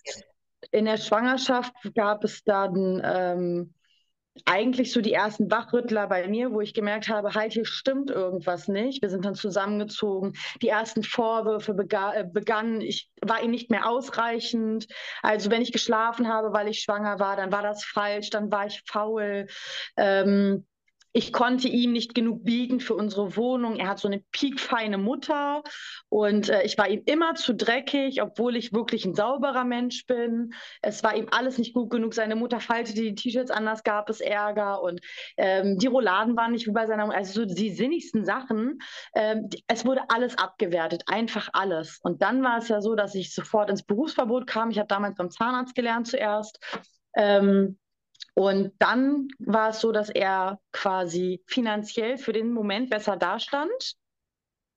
in 0.71 0.85
der 0.85 0.97
Schwangerschaft 0.97 1.73
gab 1.95 2.23
es 2.23 2.43
dann 2.43 3.01
ähm, 3.03 3.73
eigentlich 4.45 4.91
so 4.91 5.01
die 5.01 5.13
ersten 5.13 5.51
Wachrüttler 5.51 6.07
bei 6.07 6.27
mir, 6.27 6.51
wo 6.53 6.61
ich 6.61 6.73
gemerkt 6.73 7.09
habe, 7.09 7.33
halt, 7.33 7.53
hier 7.53 7.65
stimmt 7.65 8.09
irgendwas 8.09 8.67
nicht. 8.67 9.01
Wir 9.01 9.09
sind 9.09 9.25
dann 9.25 9.35
zusammengezogen. 9.35 10.33
Die 10.61 10.69
ersten 10.69 11.03
Vorwürfe 11.03 11.73
äh, 11.73 12.23
begannen. 12.23 12.81
Ich 12.81 13.09
war 13.21 13.43
ihm 13.43 13.51
nicht 13.51 13.69
mehr 13.69 13.87
ausreichend. 13.87 14.87
Also 15.21 15.51
wenn 15.51 15.61
ich 15.61 15.73
geschlafen 15.73 16.27
habe, 16.29 16.53
weil 16.53 16.69
ich 16.69 16.79
schwanger 16.79 17.19
war, 17.19 17.35
dann 17.35 17.51
war 17.51 17.61
das 17.61 17.83
falsch, 17.83 18.29
dann 18.29 18.51
war 18.51 18.67
ich 18.67 18.81
faul. 18.85 19.47
Ähm, 19.97 20.65
ich 21.13 21.33
konnte 21.33 21.67
ihm 21.67 21.91
nicht 21.91 22.15
genug 22.15 22.43
bieten 22.43 22.79
für 22.79 22.95
unsere 22.95 23.35
Wohnung. 23.35 23.75
Er 23.77 23.89
hat 23.89 23.99
so 23.99 24.07
eine 24.07 24.19
piekfeine 24.31 24.97
Mutter 24.97 25.63
und 26.09 26.49
äh, 26.49 26.63
ich 26.63 26.77
war 26.77 26.89
ihm 26.89 27.01
immer 27.05 27.35
zu 27.35 27.53
dreckig, 27.53 28.21
obwohl 28.21 28.55
ich 28.55 28.73
wirklich 28.73 29.05
ein 29.05 29.15
sauberer 29.15 29.65
Mensch 29.65 30.05
bin. 30.05 30.53
Es 30.81 31.03
war 31.03 31.15
ihm 31.15 31.27
alles 31.31 31.57
nicht 31.57 31.73
gut 31.73 31.89
genug. 31.89 32.13
Seine 32.13 32.35
Mutter 32.35 32.59
faltete 32.59 33.01
die 33.01 33.15
T-Shirts 33.15 33.51
anders, 33.51 33.83
gab 33.83 34.09
es 34.09 34.21
Ärger 34.21 34.81
und 34.81 35.01
ähm, 35.37 35.77
die 35.77 35.87
Rouladen 35.87 36.37
waren 36.37 36.53
nicht 36.53 36.67
wie 36.67 36.71
bei 36.71 36.87
seiner 36.87 37.05
Mutter. 37.05 37.17
Also 37.17 37.41
so 37.41 37.53
die 37.53 37.71
sinnigsten 37.71 38.23
Sachen. 38.23 38.79
Ähm, 39.13 39.49
es 39.67 39.85
wurde 39.85 40.03
alles 40.09 40.37
abgewertet, 40.37 41.03
einfach 41.07 41.49
alles. 41.53 41.99
Und 42.01 42.21
dann 42.21 42.41
war 42.43 42.57
es 42.59 42.69
ja 42.69 42.81
so, 42.81 42.95
dass 42.95 43.15
ich 43.15 43.33
sofort 43.33 43.69
ins 43.69 43.83
Berufsverbot 43.83 44.47
kam. 44.47 44.71
Ich 44.71 44.77
habe 44.77 44.87
damals 44.87 45.15
beim 45.15 45.29
Zahnarzt 45.29 45.75
gelernt 45.75 46.07
zuerst. 46.07 46.59
Ähm, 47.15 47.77
und 48.33 48.73
dann 48.79 49.27
war 49.39 49.69
es 49.69 49.81
so, 49.81 49.91
dass 49.91 50.09
er 50.09 50.59
quasi 50.71 51.43
finanziell 51.47 52.17
für 52.17 52.33
den 52.33 52.53
Moment 52.53 52.89
besser 52.89 53.17
dastand. 53.17 53.95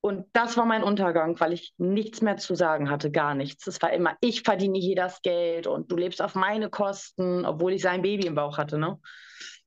Und 0.00 0.26
das 0.34 0.58
war 0.58 0.66
mein 0.66 0.82
Untergang, 0.82 1.40
weil 1.40 1.54
ich 1.54 1.72
nichts 1.78 2.20
mehr 2.20 2.36
zu 2.36 2.54
sagen 2.54 2.90
hatte, 2.90 3.10
gar 3.10 3.34
nichts. 3.34 3.66
Es 3.66 3.80
war 3.80 3.92
immer, 3.92 4.16
ich 4.20 4.42
verdiene 4.42 4.78
hier 4.78 4.96
das 4.96 5.22
Geld 5.22 5.66
und 5.66 5.90
du 5.90 5.96
lebst 5.96 6.20
auf 6.20 6.34
meine 6.34 6.68
Kosten, 6.68 7.46
obwohl 7.46 7.72
ich 7.72 7.82
sein 7.82 8.02
Baby 8.02 8.26
im 8.26 8.34
Bauch 8.34 8.58
hatte, 8.58 8.76
ne? 8.76 8.98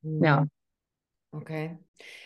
Mhm. 0.02 0.24
Ja. 0.24 0.46
Okay. 1.38 1.78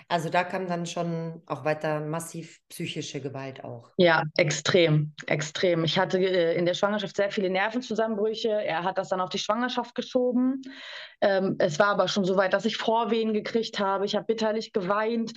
Also 0.07 0.29
da 0.29 0.43
kam 0.43 0.67
dann 0.67 0.85
schon 0.85 1.41
auch 1.45 1.63
weiter 1.63 2.01
massiv 2.01 2.59
psychische 2.67 3.21
Gewalt 3.21 3.63
auch. 3.63 3.89
Ja, 3.97 4.23
extrem, 4.35 5.13
extrem. 5.27 5.85
Ich 5.85 5.97
hatte 5.97 6.19
äh, 6.19 6.57
in 6.57 6.65
der 6.65 6.73
Schwangerschaft 6.73 7.15
sehr 7.15 7.31
viele 7.31 7.49
Nervenzusammenbrüche. 7.49 8.49
Er 8.49 8.83
hat 8.83 8.97
das 8.97 9.09
dann 9.09 9.21
auf 9.21 9.29
die 9.29 9.37
Schwangerschaft 9.37 9.95
geschoben. 9.95 10.61
Ähm, 11.21 11.55
es 11.59 11.79
war 11.79 11.87
aber 11.87 12.09
schon 12.09 12.25
so 12.25 12.35
weit, 12.35 12.53
dass 12.53 12.65
ich 12.65 12.75
Vorwehen 12.75 13.33
gekriegt 13.33 13.79
habe. 13.79 14.05
Ich 14.05 14.15
habe 14.15 14.25
bitterlich 14.25 14.73
geweint. 14.73 15.31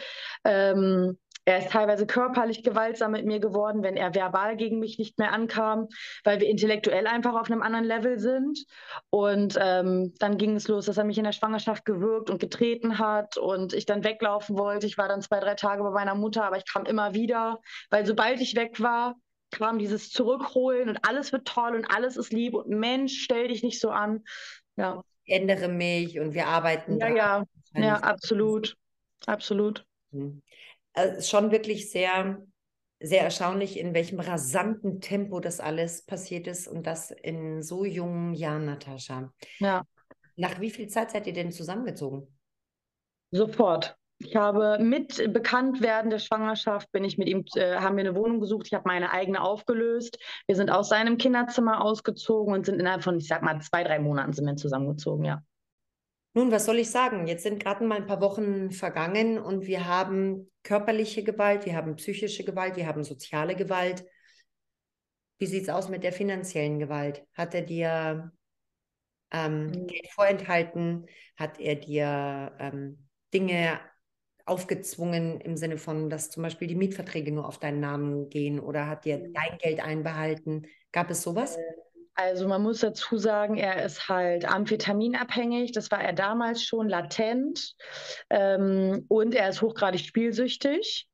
Ähm, 0.44 1.18
er 1.44 1.58
ist 1.58 1.70
teilweise 1.70 2.06
körperlich 2.06 2.62
gewaltsam 2.62 3.12
mit 3.12 3.26
mir 3.26 3.38
geworden, 3.38 3.82
wenn 3.82 3.96
er 3.96 4.14
verbal 4.14 4.56
gegen 4.56 4.78
mich 4.78 4.98
nicht 4.98 5.18
mehr 5.18 5.32
ankam, 5.32 5.88
weil 6.24 6.40
wir 6.40 6.48
intellektuell 6.48 7.06
einfach 7.06 7.34
auf 7.34 7.50
einem 7.50 7.62
anderen 7.62 7.84
Level 7.84 8.18
sind. 8.18 8.64
Und 9.10 9.58
ähm, 9.60 10.14
dann 10.18 10.38
ging 10.38 10.56
es 10.56 10.68
los, 10.68 10.86
dass 10.86 10.96
er 10.96 11.04
mich 11.04 11.18
in 11.18 11.24
der 11.24 11.32
Schwangerschaft 11.32 11.84
gewürgt 11.84 12.30
und 12.30 12.40
getreten 12.40 12.98
hat 12.98 13.36
und 13.36 13.74
ich 13.74 13.84
dann 13.84 14.04
weglaufen 14.04 14.56
wollte. 14.56 14.86
Ich 14.86 14.96
war 14.96 15.08
dann 15.08 15.20
zwei, 15.20 15.40
drei 15.40 15.54
Tage 15.54 15.82
bei 15.82 15.90
meiner 15.90 16.14
Mutter, 16.14 16.44
aber 16.44 16.56
ich 16.56 16.70
kam 16.70 16.86
immer 16.86 17.14
wieder, 17.14 17.60
weil 17.90 18.06
sobald 18.06 18.40
ich 18.40 18.56
weg 18.56 18.80
war, 18.80 19.16
kam 19.50 19.78
dieses 19.78 20.10
Zurückholen 20.10 20.88
und 20.88 20.98
alles 21.06 21.30
wird 21.32 21.46
toll 21.46 21.76
und 21.76 21.84
alles 21.94 22.16
ist 22.16 22.32
lieb 22.32 22.54
und 22.54 22.68
Mensch, 22.68 23.20
stell 23.22 23.48
dich 23.48 23.62
nicht 23.62 23.80
so 23.80 23.90
an. 23.90 24.24
Ja. 24.76 25.02
Ich 25.24 25.34
ändere 25.34 25.68
mich 25.68 26.18
und 26.18 26.34
wir 26.34 26.46
arbeiten. 26.46 26.98
Ja, 26.98 27.08
ja, 27.08 27.44
ja, 27.74 27.96
absolut. 27.98 28.76
Absolut. 29.26 29.84
Mhm 30.10 30.42
äh, 30.94 31.20
schon 31.20 31.50
wirklich 31.50 31.90
sehr, 31.90 32.42
sehr 33.00 33.22
erstaunlich, 33.22 33.78
in 33.78 33.94
welchem 33.94 34.20
rasanten 34.20 35.00
Tempo 35.00 35.40
das 35.40 35.60
alles 35.60 36.04
passiert 36.04 36.46
ist 36.46 36.66
und 36.66 36.86
das 36.86 37.10
in 37.10 37.62
so 37.62 37.84
jungen 37.84 38.34
Jahren, 38.34 38.64
Natascha. 38.64 39.32
Ja. 39.58 39.84
Nach 40.36 40.60
wie 40.60 40.70
viel 40.70 40.88
Zeit 40.88 41.10
seid 41.10 41.26
ihr 41.26 41.32
denn 41.32 41.52
zusammengezogen? 41.52 42.26
Sofort. 43.30 43.96
Ich 44.18 44.36
habe 44.36 44.78
mit 44.80 45.32
Bekanntwerden 45.32 46.10
der 46.10 46.20
Schwangerschaft 46.20 46.90
bin 46.92 47.04
ich 47.04 47.18
mit 47.18 47.28
ihm, 47.28 47.44
äh, 47.56 47.76
haben 47.76 47.96
wir 47.96 48.04
eine 48.04 48.14
Wohnung 48.14 48.40
gesucht. 48.40 48.66
Ich 48.66 48.74
habe 48.74 48.84
meine 48.86 49.10
eigene 49.10 49.42
aufgelöst. 49.42 50.18
Wir 50.46 50.56
sind 50.56 50.70
aus 50.70 50.88
seinem 50.88 51.18
Kinderzimmer 51.18 51.84
ausgezogen 51.84 52.54
und 52.54 52.64
sind 52.64 52.78
innerhalb 52.78 53.02
von, 53.02 53.18
ich 53.18 53.26
sag 53.26 53.42
mal, 53.42 53.60
zwei, 53.60 53.82
drei 53.82 53.98
Monaten 53.98 54.32
sind 54.32 54.46
wir 54.46 54.56
zusammengezogen, 54.56 55.24
ja. 55.24 55.42
Nun, 56.36 56.50
was 56.50 56.64
soll 56.64 56.78
ich 56.78 56.90
sagen? 56.90 57.28
Jetzt 57.28 57.44
sind 57.44 57.62
gerade 57.62 57.84
mal 57.84 57.96
ein 57.96 58.06
paar 58.06 58.20
Wochen 58.20 58.72
vergangen 58.72 59.38
und 59.38 59.66
wir 59.66 59.86
haben 59.86 60.50
körperliche 60.64 61.22
Gewalt, 61.22 61.64
wir 61.64 61.76
haben 61.76 61.94
psychische 61.94 62.44
Gewalt, 62.44 62.76
wir 62.76 62.88
haben 62.88 63.04
soziale 63.04 63.54
Gewalt. 63.54 64.04
Wie 65.38 65.46
sieht 65.46 65.62
es 65.62 65.68
aus 65.68 65.88
mit 65.88 66.02
der 66.02 66.12
finanziellen 66.12 66.80
Gewalt? 66.80 67.24
Hat 67.34 67.54
er 67.54 67.62
dir 67.62 68.32
ähm, 69.30 69.66
mhm. 69.66 69.86
Geld 69.86 70.08
vorenthalten? 70.12 71.06
Hat 71.36 71.60
er 71.60 71.76
dir 71.76 72.52
ähm, 72.58 73.06
Dinge 73.32 73.78
aufgezwungen 74.44 75.40
im 75.40 75.56
Sinne 75.56 75.78
von, 75.78 76.10
dass 76.10 76.30
zum 76.30 76.42
Beispiel 76.42 76.66
die 76.66 76.74
Mietverträge 76.74 77.30
nur 77.30 77.46
auf 77.46 77.58
deinen 77.58 77.78
Namen 77.78 78.28
gehen 78.28 78.58
oder 78.58 78.88
hat 78.88 79.04
dir 79.04 79.18
mhm. 79.18 79.34
dein 79.34 79.58
Geld 79.58 79.80
einbehalten? 79.80 80.66
Gab 80.90 81.10
es 81.10 81.22
sowas? 81.22 81.56
Äh, 81.56 81.62
also 82.14 82.46
man 82.48 82.62
muss 82.62 82.80
dazu 82.80 83.18
sagen, 83.18 83.56
er 83.56 83.84
ist 83.84 84.08
halt 84.08 84.44
amphetaminabhängig. 84.44 85.72
Das 85.72 85.90
war 85.90 86.02
er 86.02 86.12
damals 86.12 86.62
schon 86.62 86.88
latent. 86.88 87.74
Ähm, 88.30 89.04
und 89.08 89.34
er 89.34 89.48
ist 89.48 89.62
hochgradig 89.62 90.00
spielsüchtig 90.00 91.08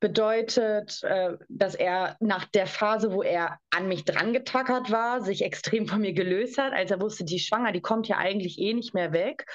bedeutet, 0.00 1.02
äh, 1.04 1.36
dass 1.48 1.74
er 1.74 2.16
nach 2.20 2.44
der 2.44 2.66
Phase, 2.66 3.12
wo 3.12 3.22
er 3.22 3.58
an 3.74 3.88
mich 3.88 4.04
drangetackert 4.04 4.90
war, 4.90 5.22
sich 5.22 5.42
extrem 5.42 5.86
von 5.86 6.00
mir 6.00 6.12
gelöst 6.12 6.58
hat, 6.58 6.72
als 6.72 6.90
er 6.90 7.00
wusste, 7.00 7.24
die 7.24 7.38
Schwanger, 7.38 7.72
die 7.72 7.80
kommt 7.80 8.06
ja 8.06 8.18
eigentlich 8.18 8.58
eh 8.58 8.74
nicht 8.74 8.94
mehr 8.94 9.12
weg, 9.12 9.46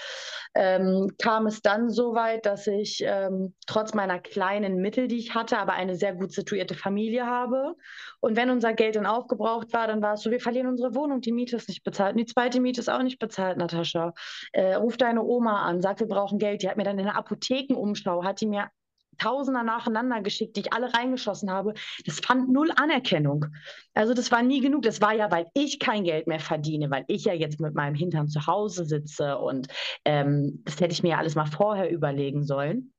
ähm, 0.55 1.11
kam 1.21 1.45
es 1.45 1.61
dann 1.61 1.89
so 1.89 2.15
weit, 2.15 2.45
dass 2.45 2.67
ich 2.67 3.03
ähm, 3.05 3.53
trotz 3.67 3.93
meiner 3.93 4.19
kleinen 4.19 4.77
Mittel, 4.77 5.07
die 5.07 5.17
ich 5.17 5.35
hatte, 5.35 5.59
aber 5.59 5.73
eine 5.73 5.95
sehr 5.95 6.15
gut 6.15 6.31
situierte 6.33 6.75
Familie 6.75 7.25
habe. 7.25 7.75
Und 8.19 8.35
wenn 8.35 8.49
unser 8.49 8.73
Geld 8.73 8.95
dann 8.95 9.05
aufgebraucht 9.05 9.73
war, 9.73 9.87
dann 9.87 10.01
war 10.01 10.13
es 10.13 10.21
so, 10.21 10.31
wir 10.31 10.39
verlieren 10.39 10.67
unsere 10.67 10.95
Wohnung, 10.95 11.21
die 11.21 11.31
Miete 11.31 11.55
ist 11.55 11.69
nicht 11.69 11.83
bezahlt 11.83 12.13
und 12.13 12.19
die 12.19 12.25
zweite 12.25 12.59
Miete 12.59 12.79
ist 12.79 12.89
auch 12.89 13.03
nicht 13.03 13.19
bezahlt, 13.19 13.57
Natascha. 13.57 14.13
Äh, 14.53 14.73
ruf 14.73 14.97
deine 14.97 15.23
Oma 15.23 15.63
an, 15.63 15.81
sag, 15.81 15.99
wir 15.99 16.07
brauchen 16.07 16.39
Geld. 16.39 16.63
Die 16.63 16.69
hat 16.69 16.77
mir 16.77 16.83
dann 16.83 16.99
in 16.99 17.05
der 17.05 17.15
Apothekenumschau, 17.15 18.23
hat 18.23 18.41
die 18.41 18.47
mir 18.47 18.69
Tausender 19.21 19.63
nacheinander 19.63 20.21
geschickt, 20.21 20.55
die 20.55 20.61
ich 20.61 20.73
alle 20.73 20.93
reingeschossen 20.93 21.51
habe. 21.51 21.73
Das 22.05 22.19
fand 22.19 22.49
null 22.49 22.71
Anerkennung. 22.75 23.45
Also 23.93 24.13
das 24.13 24.31
war 24.31 24.41
nie 24.41 24.61
genug. 24.61 24.81
Das 24.83 25.01
war 25.01 25.13
ja, 25.13 25.29
weil 25.31 25.47
ich 25.53 25.79
kein 25.79 26.03
Geld 26.03 26.27
mehr 26.27 26.39
verdiene, 26.39 26.89
weil 26.89 27.05
ich 27.07 27.25
ja 27.25 27.33
jetzt 27.33 27.59
mit 27.59 27.75
meinem 27.75 27.95
Hintern 27.95 28.27
zu 28.27 28.47
Hause 28.47 28.85
sitze 28.85 29.37
und 29.37 29.67
ähm, 30.05 30.61
das 30.65 30.79
hätte 30.79 30.93
ich 30.93 31.03
mir 31.03 31.17
alles 31.17 31.35
mal 31.35 31.45
vorher 31.45 31.89
überlegen 31.91 32.43
sollen. 32.43 32.93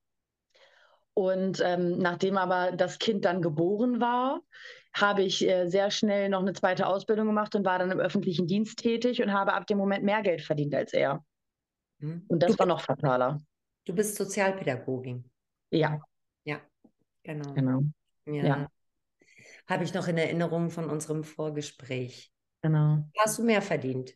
Und 1.15 1.61
ähm, 1.65 1.99
nachdem 1.99 2.39
aber 2.39 2.73
das 2.73 2.99
Kind 2.99 3.25
dann 3.25 3.43
geboren 3.43 4.01
war, 4.01 4.41
habe 4.95 5.23
ich 5.23 5.47
äh, 5.47 5.69
sehr 5.69 5.91
schnell 5.91 6.29
noch 6.29 6.41
eine 6.41 6.53
zweite 6.53 6.87
Ausbildung 6.87 7.27
gemacht 7.27 7.55
und 7.55 7.65
war 7.65 7.79
dann 7.79 7.91
im 7.91 8.01
öffentlichen 8.01 8.47
Dienst 8.47 8.79
tätig 8.79 9.23
und 9.23 9.33
habe 9.33 9.55
ab 9.55 9.67
dem 9.67 9.79
Moment 9.79 10.05
mehr 10.05 10.23
Geld 10.23 10.43
verdient 10.43 10.75
als 10.75 10.93
er. 10.93 11.25
Mhm. 11.99 12.25
Und 12.29 12.43
das 12.43 12.53
du 12.53 12.59
war 12.59 12.67
noch 12.67 12.81
fataler. 12.81 13.43
Du 13.85 13.95
bist 13.95 14.17
Sozialpädagogin. 14.17 15.25
Ja. 15.71 16.01
Genau. 17.23 17.55
Genau. 17.55 17.83
Ja. 18.27 18.45
ja. 18.45 18.69
Habe 19.69 19.85
ich 19.85 19.95
noch 19.95 20.09
in 20.09 20.19
Erinnerung 20.19 20.71
von 20.71 20.91
unserem 20.91 21.25
Vorgespräch. 21.25 22.33
Genau. 22.63 23.05
Hast 23.19 23.39
du 23.39 23.45
mehr 23.45 23.63
verdient? 23.63 24.15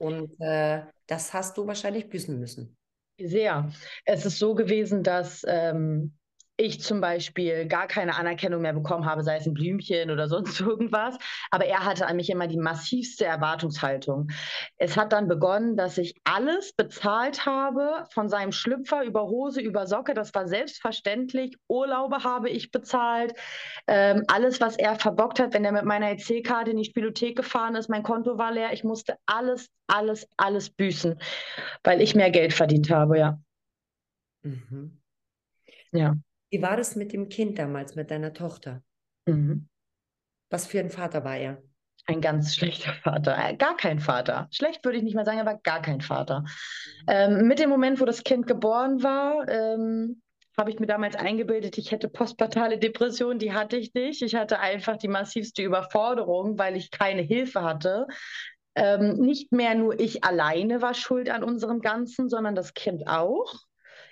Und 0.00 0.40
äh, 0.40 0.84
das 1.06 1.32
hast 1.32 1.56
du 1.56 1.66
wahrscheinlich 1.66 2.08
büßen 2.08 2.38
müssen. 2.38 2.76
Sehr. 3.18 3.70
Es 4.04 4.26
ist 4.26 4.38
so 4.38 4.54
gewesen, 4.54 5.02
dass 5.02 5.44
ähm, 5.46 6.16
ich 6.56 6.80
zum 6.80 7.00
Beispiel 7.00 7.66
gar 7.66 7.88
keine 7.88 8.16
Anerkennung 8.16 8.62
mehr 8.62 8.72
bekommen 8.72 9.06
habe, 9.06 9.22
sei 9.22 9.36
es 9.36 9.46
ein 9.46 9.54
Blümchen 9.54 10.10
oder 10.10 10.28
sonst 10.28 10.60
irgendwas. 10.60 11.16
Aber 11.50 11.64
er 11.66 11.84
hatte 11.84 12.06
an 12.06 12.16
mich 12.16 12.30
immer 12.30 12.46
die 12.46 12.58
massivste 12.58 13.24
Erwartungshaltung. 13.24 14.28
Es 14.76 14.96
hat 14.96 15.12
dann 15.12 15.26
begonnen, 15.26 15.76
dass 15.76 15.98
ich 15.98 16.14
alles 16.24 16.72
bezahlt 16.72 17.44
habe, 17.44 18.04
von 18.12 18.28
seinem 18.28 18.52
Schlüpfer 18.52 19.04
über 19.04 19.24
Hose, 19.24 19.60
über 19.60 19.86
Socke. 19.86 20.14
Das 20.14 20.34
war 20.34 20.46
selbstverständlich. 20.46 21.56
Urlaube 21.68 22.22
habe 22.22 22.50
ich 22.50 22.70
bezahlt. 22.70 23.34
Ähm, 23.86 24.22
alles, 24.28 24.60
was 24.60 24.76
er 24.76 24.94
verbockt 24.96 25.40
hat, 25.40 25.54
wenn 25.54 25.64
er 25.64 25.72
mit 25.72 25.84
meiner 25.84 26.12
EC-Karte 26.12 26.70
in 26.70 26.76
die 26.76 26.84
Spielothek 26.84 27.36
gefahren 27.36 27.74
ist, 27.74 27.88
mein 27.88 28.02
Konto 28.02 28.38
war 28.38 28.52
leer. 28.52 28.72
Ich 28.72 28.84
musste 28.84 29.16
alles, 29.26 29.68
alles, 29.88 30.28
alles 30.36 30.70
büßen, 30.70 31.18
weil 31.82 32.00
ich 32.00 32.14
mehr 32.14 32.30
Geld 32.30 32.52
verdient 32.52 32.90
habe, 32.90 33.18
ja. 33.18 33.38
Mhm. 34.42 35.00
Ja. 35.92 36.14
Wie 36.54 36.62
war 36.62 36.76
das 36.76 36.94
mit 36.94 37.12
dem 37.12 37.28
Kind 37.28 37.58
damals, 37.58 37.96
mit 37.96 38.12
deiner 38.12 38.32
Tochter? 38.32 38.80
Mhm. 39.26 39.68
Was 40.50 40.68
für 40.68 40.78
ein 40.78 40.88
Vater 40.88 41.24
war 41.24 41.36
er? 41.36 41.60
Ein 42.06 42.20
ganz 42.20 42.54
schlechter 42.54 42.92
Vater. 42.92 43.36
Äh, 43.36 43.56
gar 43.56 43.76
kein 43.76 43.98
Vater. 43.98 44.46
Schlecht 44.52 44.84
würde 44.84 44.98
ich 44.98 45.02
nicht 45.02 45.16
mal 45.16 45.24
sagen, 45.24 45.40
aber 45.40 45.56
gar 45.64 45.82
kein 45.82 46.00
Vater. 46.00 46.44
Ähm, 47.08 47.48
mit 47.48 47.58
dem 47.58 47.70
Moment, 47.70 48.00
wo 48.00 48.04
das 48.04 48.22
Kind 48.22 48.46
geboren 48.46 49.02
war, 49.02 49.48
ähm, 49.48 50.22
habe 50.56 50.70
ich 50.70 50.78
mir 50.78 50.86
damals 50.86 51.16
eingebildet, 51.16 51.76
ich 51.76 51.90
hätte 51.90 52.08
postpartale 52.08 52.78
Depression. 52.78 53.40
Die 53.40 53.52
hatte 53.52 53.76
ich 53.76 53.92
nicht. 53.92 54.22
Ich 54.22 54.36
hatte 54.36 54.60
einfach 54.60 54.96
die 54.96 55.08
massivste 55.08 55.64
Überforderung, 55.64 56.56
weil 56.56 56.76
ich 56.76 56.92
keine 56.92 57.22
Hilfe 57.22 57.62
hatte. 57.62 58.06
Ähm, 58.76 59.16
nicht 59.16 59.50
mehr 59.50 59.74
nur 59.74 59.98
ich 59.98 60.22
alleine 60.22 60.82
war 60.82 60.94
schuld 60.94 61.30
an 61.30 61.42
unserem 61.42 61.80
Ganzen, 61.80 62.28
sondern 62.28 62.54
das 62.54 62.74
Kind 62.74 63.08
auch. 63.08 63.64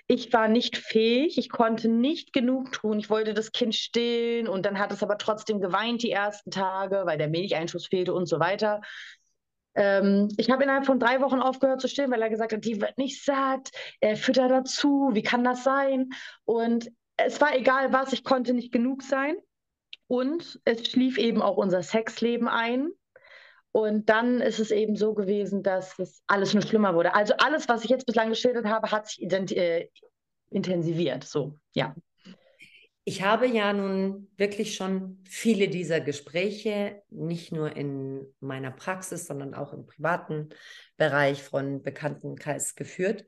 Ich 0.07 0.33
war 0.33 0.47
nicht 0.47 0.77
fähig, 0.77 1.37
ich 1.37 1.49
konnte 1.49 1.87
nicht 1.87 2.33
genug 2.33 2.71
tun. 2.73 2.99
Ich 2.99 3.09
wollte 3.09 3.33
das 3.33 3.51
Kind 3.51 3.73
stillen 3.73 4.47
und 4.47 4.65
dann 4.65 4.77
hat 4.77 4.91
es 4.91 5.01
aber 5.01 5.17
trotzdem 5.17 5.61
geweint 5.61 6.03
die 6.03 6.11
ersten 6.11 6.51
Tage, 6.51 7.03
weil 7.05 7.17
der 7.17 7.29
Milcheinschuss 7.29 7.87
fehlte 7.87 8.13
und 8.13 8.27
so 8.27 8.39
weiter. 8.39 8.81
Ähm, 9.75 10.29
ich 10.37 10.51
habe 10.51 10.63
innerhalb 10.63 10.85
von 10.85 10.99
drei 10.99 11.21
Wochen 11.21 11.39
aufgehört 11.39 11.81
zu 11.81 11.87
stillen, 11.87 12.11
weil 12.11 12.21
er 12.21 12.29
gesagt 12.29 12.53
hat, 12.53 12.65
die 12.65 12.81
wird 12.81 12.97
nicht 12.97 13.23
satt, 13.23 13.69
er 14.01 14.17
füttert 14.17 14.51
dazu, 14.51 15.11
wie 15.13 15.23
kann 15.23 15.43
das 15.43 15.63
sein? 15.63 16.09
Und 16.45 16.91
es 17.17 17.41
war 17.41 17.55
egal 17.55 17.93
was, 17.93 18.13
ich 18.13 18.23
konnte 18.23 18.53
nicht 18.53 18.71
genug 18.71 19.03
sein. 19.03 19.35
Und 20.07 20.59
es 20.65 20.87
schlief 20.87 21.17
eben 21.17 21.41
auch 21.41 21.57
unser 21.57 21.81
Sexleben 21.81 22.47
ein. 22.47 22.89
Und 23.73 24.07
dann 24.07 24.39
ist 24.39 24.59
es 24.59 24.69
eben 24.69 24.95
so 24.95 25.15
gewesen, 25.15 25.63
dass 25.63 25.97
es 25.97 26.21
alles 26.27 26.53
nur 26.53 26.61
schlimmer 26.61 26.93
wurde. 26.93 27.15
Also 27.15 27.33
alles, 27.39 27.67
was 27.67 27.83
ich 27.83 27.89
jetzt 27.89 28.05
bislang 28.05 28.29
geschildert 28.29 28.65
habe, 28.65 28.91
hat 28.91 29.07
sich 29.07 29.23
äh, 29.23 29.89
intensiviert. 30.51 31.23
So, 31.23 31.57
ja. 31.73 31.95
Ich 33.03 33.23
habe 33.23 33.47
ja 33.47 33.73
nun 33.73 34.31
wirklich 34.37 34.75
schon 34.75 35.23
viele 35.27 35.69
dieser 35.69 36.01
Gespräche, 36.01 37.01
nicht 37.09 37.51
nur 37.51 37.75
in 37.75 38.31
meiner 38.39 38.69
Praxis, 38.69 39.25
sondern 39.25 39.55
auch 39.55 39.73
im 39.73 39.87
privaten 39.87 40.49
Bereich 40.95 41.41
von 41.41 41.81
Bekanntenkreis 41.81 42.75
geführt. 42.75 43.25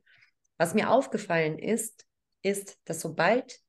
Was 0.59 0.75
mir 0.75 0.91
aufgefallen 0.91 1.57
ist, 1.57 2.05
ist, 2.43 2.77
dass 2.85 3.01
sobald 3.01 3.59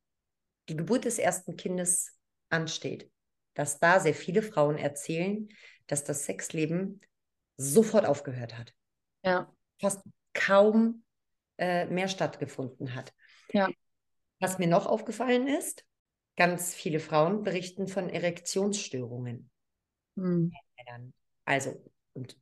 die 0.68 0.76
Geburt 0.76 1.06
des 1.06 1.18
ersten 1.18 1.56
Kindes 1.56 2.12
ansteht, 2.50 3.11
dass 3.54 3.80
da 3.80 3.99
sehr 3.99 4.14
viele 4.14 4.42
Frauen 4.42 4.76
erzählen, 4.76 5.49
dass 5.87 6.05
das 6.05 6.25
Sexleben 6.25 7.00
sofort 7.57 8.07
aufgehört 8.07 8.59
hat. 8.59 8.75
Ja. 9.25 9.52
Fast 9.81 10.02
kaum 10.35 11.05
äh, 11.59 11.87
mehr 11.87 12.09
stattgefunden 12.09 12.95
hat. 12.95 13.12
Ja. 13.52 13.69
Was 14.40 14.59
mir 14.59 14.66
noch 14.66 14.87
aufgefallen 14.87 15.49
ist, 15.49 15.84
ganz 16.37 16.75
viele 16.75 17.00
Frauen 17.00 17.43
berichten 17.43 17.89
von 17.89 18.11
Erektionsstörungen. 18.11 19.50
Mhm. 20.15 20.52
Also, 21.45 21.82
und 22.13 22.37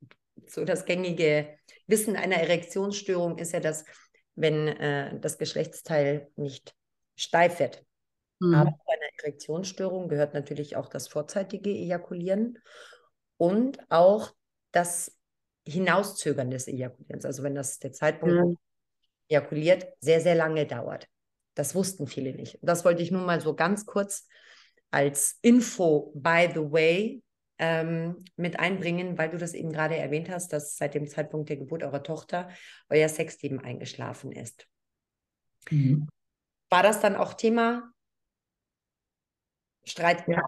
so 0.47 0.65
das 0.65 0.85
gängige 0.85 1.57
Wissen 1.87 2.17
einer 2.17 2.37
Erektionsstörung 2.37 3.39
ist 3.39 3.53
ja, 3.53 3.61
dass 3.61 3.85
wenn 4.35 4.69
äh, 4.69 5.19
das 5.21 5.39
Geschlechtsteil 5.39 6.31
nicht 6.37 6.75
steif 7.17 7.61
wird. 7.61 7.85
Mhm. 8.41 8.55
Aber 8.55 8.79
bei 8.87 8.93
einer 8.95 9.23
Erektionsstörung 9.23 10.09
gehört 10.09 10.35
natürlich 10.35 10.77
auch 10.77 10.89
das 10.89 11.07
vorzeitige 11.07 11.71
Ejakulieren 11.71 12.59
und 13.45 13.79
auch 13.91 14.33
das 14.73 15.15
Hinauszögern 15.67 16.51
des 16.51 16.67
Ejakulierens. 16.67 17.27
Also 17.27 17.43
wenn 17.43 17.55
das 17.55 17.79
der 17.79 17.93
Zeitpunkt 17.93 18.35
mhm. 18.35 18.59
ejakuliert 19.29 19.87
sehr, 20.01 20.23
sehr 20.23 20.35
lange 20.35 20.67
dauert. 20.67 21.09
Das 21.55 21.75
wussten 21.75 22.07
viele 22.07 22.33
nicht. 22.35 22.59
Das 22.63 22.87
wollte 22.87 23.03
ich 23.03 23.11
nur 23.11 23.23
mal 23.23 23.41
so 23.43 23.55
ganz 23.55 23.85
kurz 23.85 24.27
als 24.91 25.39
Info, 25.43 26.11
by 26.15 26.49
the 26.55 26.73
way, 26.73 27.23
ähm, 27.59 28.25
mit 28.37 28.59
einbringen, 28.59 29.19
weil 29.19 29.31
du 29.31 29.37
das 29.37 29.53
eben 29.53 29.71
gerade 29.71 29.97
erwähnt 29.97 30.31
hast, 30.31 30.53
dass 30.55 30.77
seit 30.77 30.95
dem 30.95 31.07
Zeitpunkt 31.07 31.51
der 31.51 31.59
Geburt 31.59 31.83
eurer 31.83 32.03
Tochter 32.03 32.49
euer 32.89 33.09
Sexleben 33.09 33.61
eingeschlafen 33.61 34.33
ist. 34.33 34.67
Mhm. 35.71 36.09
War 36.71 36.83
das 36.83 37.01
dann 37.01 37.15
auch 37.15 37.35
Thema 37.35 37.93
Streit? 39.85 40.27
Ja. 40.27 40.43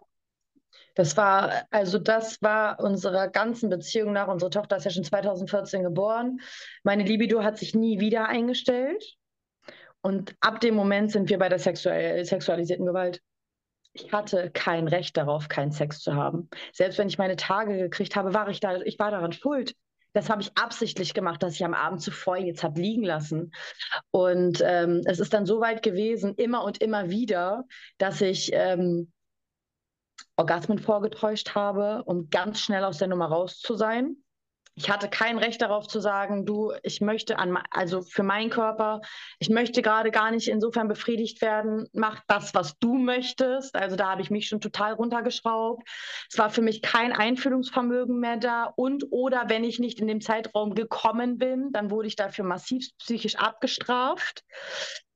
Das 0.96 1.16
war, 1.18 1.66
also 1.70 1.98
das 1.98 2.40
war 2.40 2.80
unserer 2.80 3.28
ganzen 3.28 3.68
Beziehung 3.68 4.14
nach. 4.14 4.28
Unsere 4.28 4.50
Tochter 4.50 4.78
ist 4.78 4.84
ja 4.84 4.90
schon 4.90 5.04
2014 5.04 5.82
geboren. 5.82 6.40
Meine 6.84 7.04
Libido 7.04 7.44
hat 7.44 7.58
sich 7.58 7.74
nie 7.74 8.00
wieder 8.00 8.28
eingestellt. 8.28 9.04
Und 10.00 10.34
ab 10.40 10.60
dem 10.60 10.74
Moment 10.74 11.12
sind 11.12 11.28
wir 11.28 11.38
bei 11.38 11.50
der 11.50 11.58
sexuell, 11.58 12.24
sexualisierten 12.24 12.86
Gewalt. 12.86 13.20
Ich 13.92 14.10
hatte 14.10 14.50
kein 14.50 14.88
Recht 14.88 15.18
darauf, 15.18 15.48
keinen 15.48 15.70
Sex 15.70 16.00
zu 16.00 16.14
haben. 16.14 16.48
Selbst 16.72 16.98
wenn 16.98 17.08
ich 17.08 17.18
meine 17.18 17.36
Tage 17.36 17.76
gekriegt 17.76 18.16
habe, 18.16 18.32
war 18.32 18.48
ich 18.48 18.60
da, 18.60 18.80
ich 18.80 18.98
war 18.98 19.10
daran 19.10 19.32
schuld. 19.32 19.74
Das 20.14 20.30
habe 20.30 20.40
ich 20.40 20.56
absichtlich 20.56 21.12
gemacht, 21.12 21.42
dass 21.42 21.56
ich 21.56 21.64
am 21.64 21.74
Abend 21.74 22.00
zuvor 22.00 22.38
jetzt 22.38 22.64
habe 22.64 22.80
liegen 22.80 23.02
lassen. 23.02 23.52
Und 24.10 24.62
ähm, 24.64 25.02
es 25.04 25.20
ist 25.20 25.34
dann 25.34 25.44
so 25.44 25.60
weit 25.60 25.82
gewesen, 25.82 26.34
immer 26.36 26.64
und 26.64 26.80
immer 26.80 27.10
wieder, 27.10 27.64
dass 27.98 28.22
ich 28.22 28.50
ähm, 28.54 29.12
Orgasmen 30.36 30.78
vorgetäuscht 30.78 31.54
habe, 31.54 32.02
um 32.04 32.28
ganz 32.30 32.60
schnell 32.60 32.84
aus 32.84 32.98
der 32.98 33.08
Nummer 33.08 33.26
raus 33.26 33.58
zu 33.58 33.74
sein 33.74 34.16
ich 34.78 34.90
hatte 34.90 35.08
kein 35.08 35.38
Recht 35.38 35.62
darauf 35.62 35.88
zu 35.88 36.00
sagen, 36.00 36.44
du, 36.44 36.72
ich 36.82 37.00
möchte 37.00 37.38
an, 37.38 37.58
also 37.70 38.02
für 38.02 38.22
meinen 38.22 38.50
Körper, 38.50 39.00
ich 39.38 39.48
möchte 39.48 39.80
gerade 39.80 40.10
gar 40.10 40.30
nicht 40.30 40.48
insofern 40.48 40.86
befriedigt 40.86 41.40
werden, 41.40 41.88
mach 41.94 42.22
das, 42.28 42.54
was 42.54 42.78
du 42.78 42.94
möchtest. 42.98 43.74
Also 43.74 43.96
da 43.96 44.10
habe 44.10 44.20
ich 44.20 44.30
mich 44.30 44.48
schon 44.48 44.60
total 44.60 44.92
runtergeschraubt. 44.92 45.88
Es 46.30 46.36
war 46.38 46.50
für 46.50 46.60
mich 46.60 46.82
kein 46.82 47.12
Einfühlungsvermögen 47.12 48.20
mehr 48.20 48.36
da 48.36 48.64
und 48.64 49.06
oder 49.10 49.44
wenn 49.48 49.64
ich 49.64 49.78
nicht 49.78 49.98
in 49.98 50.08
dem 50.08 50.20
Zeitraum 50.20 50.74
gekommen 50.74 51.38
bin, 51.38 51.72
dann 51.72 51.90
wurde 51.90 52.08
ich 52.08 52.16
dafür 52.16 52.44
massiv 52.44 52.86
psychisch 52.98 53.36
abgestraft. 53.36 54.44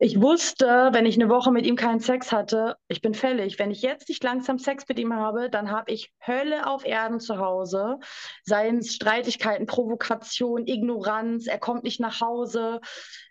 Ich 0.02 0.18
wusste, 0.18 0.88
wenn 0.92 1.04
ich 1.04 1.16
eine 1.16 1.28
Woche 1.28 1.52
mit 1.52 1.66
ihm 1.66 1.76
keinen 1.76 2.00
Sex 2.00 2.32
hatte, 2.32 2.78
ich 2.88 3.02
bin 3.02 3.12
fällig. 3.12 3.58
Wenn 3.58 3.70
ich 3.70 3.82
jetzt 3.82 4.08
nicht 4.08 4.24
langsam 4.24 4.58
Sex 4.58 4.88
mit 4.88 4.98
ihm 4.98 5.12
habe, 5.12 5.50
dann 5.50 5.70
habe 5.70 5.92
ich 5.92 6.10
Hölle 6.26 6.66
auf 6.66 6.86
Erden 6.86 7.20
zu 7.20 7.36
Hause. 7.36 7.98
Seien 8.42 8.78
es 8.78 8.94
Streitigkeiten, 8.94 9.66
Provokation, 9.66 10.66
Ignoranz, 10.66 11.46
er 11.48 11.58
kommt 11.58 11.84
nicht 11.84 12.00
nach 12.00 12.22
Hause. 12.22 12.80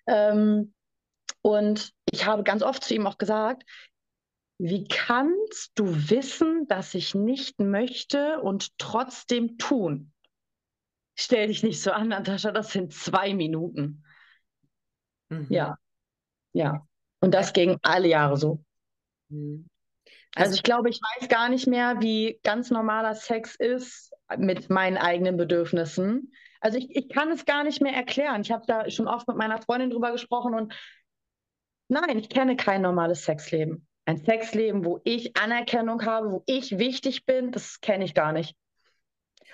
Ähm, 0.06 0.76
und 1.42 1.92
ich 2.12 2.28
habe 2.28 2.44
ganz 2.44 2.62
oft 2.62 2.84
zu 2.84 2.94
ihm 2.94 3.08
auch 3.08 3.18
gesagt, 3.18 3.64
wie 4.60 4.88
kannst 4.88 5.72
du 5.74 5.88
wissen, 5.88 6.68
dass 6.68 6.94
ich 6.94 7.16
nicht 7.16 7.60
möchte 7.60 8.42
und 8.42 8.78
trotzdem 8.78 9.58
tun? 9.58 10.14
Stell 11.16 11.48
dich 11.48 11.64
nicht 11.64 11.82
so 11.82 11.92
an, 11.94 12.10
Natascha, 12.10 12.52
das 12.52 12.72
sind 12.72 12.94
zwei 12.94 13.34
Minuten. 13.34 14.04
Mhm. 15.30 15.48
Ja. 15.50 15.80
Ja, 16.60 16.86
und 17.22 17.34
das 17.34 17.54
ging 17.54 17.78
alle 17.84 18.10
Jahre 18.10 18.36
so. 18.36 18.62
Mhm. 19.30 19.66
Also, 20.36 20.48
also 20.48 20.56
ich 20.56 20.64
glaube, 20.64 20.90
ich 20.90 21.00
weiß 21.00 21.30
gar 21.30 21.48
nicht 21.48 21.68
mehr, 21.68 22.02
wie 22.02 22.38
ganz 22.44 22.70
normaler 22.70 23.16
Sex 23.16 23.56
ist 23.56 24.12
mit 24.38 24.70
meinen 24.70 24.98
eigenen 24.98 25.38
Bedürfnissen. 25.38 26.34
Also 26.60 26.78
ich, 26.78 26.94
ich 26.94 27.08
kann 27.08 27.32
es 27.32 27.46
gar 27.46 27.64
nicht 27.64 27.82
mehr 27.82 27.94
erklären. 27.94 28.42
Ich 28.42 28.52
habe 28.52 28.66
da 28.68 28.90
schon 28.90 29.08
oft 29.08 29.26
mit 29.30 29.38
meiner 29.38 29.62
Freundin 29.62 29.90
drüber 29.90 30.12
gesprochen 30.12 30.54
und 30.54 30.74
nein, 31.88 32.20
ich 32.20 32.28
kenne 32.28 32.58
kein 32.58 32.82
normales 32.82 33.24
Sexleben. 33.24 33.88
ein 34.06 34.18
Sexleben, 34.18 34.84
wo 34.84 35.00
ich 35.06 35.38
Anerkennung 35.38 36.06
habe, 36.06 36.32
wo 36.32 36.44
ich 36.46 36.78
wichtig 36.78 37.26
bin, 37.26 37.52
das 37.52 37.80
kenne 37.80 38.04
ich 38.04 38.14
gar 38.14 38.34
nicht. 38.34 38.54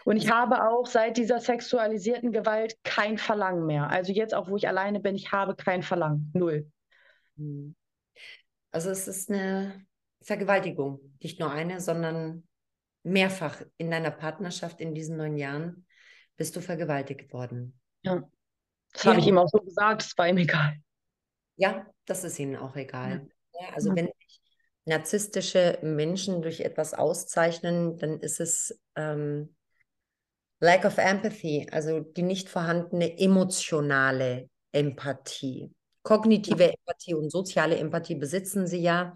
Und 0.06 0.18
ich 0.18 0.32
habe 0.32 0.68
auch 0.70 0.88
seit 0.88 1.18
dieser 1.18 1.39
sexualisierten 1.39 2.32
Gewalt 2.32 2.78
kein 2.84 3.20
Verlangen 3.20 3.65
mehr. 3.68 3.89
Also 3.89 4.12
jetzt 4.12 4.34
auch, 4.34 4.50
wo 4.50 4.56
ich 4.56 4.68
alleine 4.68 5.00
bin, 5.00 5.15
ich 5.15 5.32
habe 5.32 5.56
kein 5.56 5.84
Verlangen. 5.84 6.32
Null. 6.34 6.72
Hm. 7.38 7.76
Also 8.71 8.89
es 8.89 9.08
ist 9.08 9.30
eine 9.30 9.86
Vergewaltigung. 10.21 11.00
Nicht 11.21 11.39
nur 11.39 11.52
eine, 11.52 11.80
sondern 11.80 12.48
mehrfach 13.04 13.62
in 13.78 13.91
deiner 13.91 14.12
Partnerschaft 14.12 14.82
in 14.82 14.93
diesen 14.93 15.17
neun 15.17 15.38
Jahren 15.38 15.86
bist 16.38 16.56
du 16.56 16.62
vergewaltigt 16.62 17.32
worden. 17.32 17.80
Ja. 18.02 18.28
Das 18.91 19.04
ja. 19.04 19.12
habe 19.12 19.19
ich 19.19 19.28
ihm 19.28 19.38
auch 19.38 19.48
so 19.48 19.60
gesagt, 19.60 20.04
es 20.04 20.17
war 20.17 20.28
ihm 20.28 20.38
egal. 20.38 20.78
Ja, 21.58 21.86
das 22.06 22.24
ist 22.24 22.39
ihnen 22.39 22.56
auch 22.56 22.76
egal. 22.76 23.28
Ja. 23.54 23.74
also 23.74 23.89
ja. 23.89 23.95
wenn 23.95 24.08
sich 24.08 24.41
narzisstische 24.86 25.80
Menschen 25.82 26.41
durch 26.41 26.62
etwas 26.62 26.93
auszeichnen, 26.93 27.98
dann 27.98 28.19
ist 28.19 28.39
es 28.39 28.80
ähm, 28.95 29.56
Lack 30.60 30.86
of 30.86 30.98
Empathy, 30.98 31.67
also 31.71 32.00
die 32.00 32.24
nicht 32.24 32.50
vorhandene 32.50 33.17
emotionale 33.17 34.50
Empathie. 34.71 35.71
Kognitive 36.06 36.72
Empathie 36.72 37.15
und 37.15 37.32
soziale 37.32 37.78
Empathie 37.78 38.13
besitzen 38.13 38.68
sie 38.68 38.80
ja, 38.80 39.15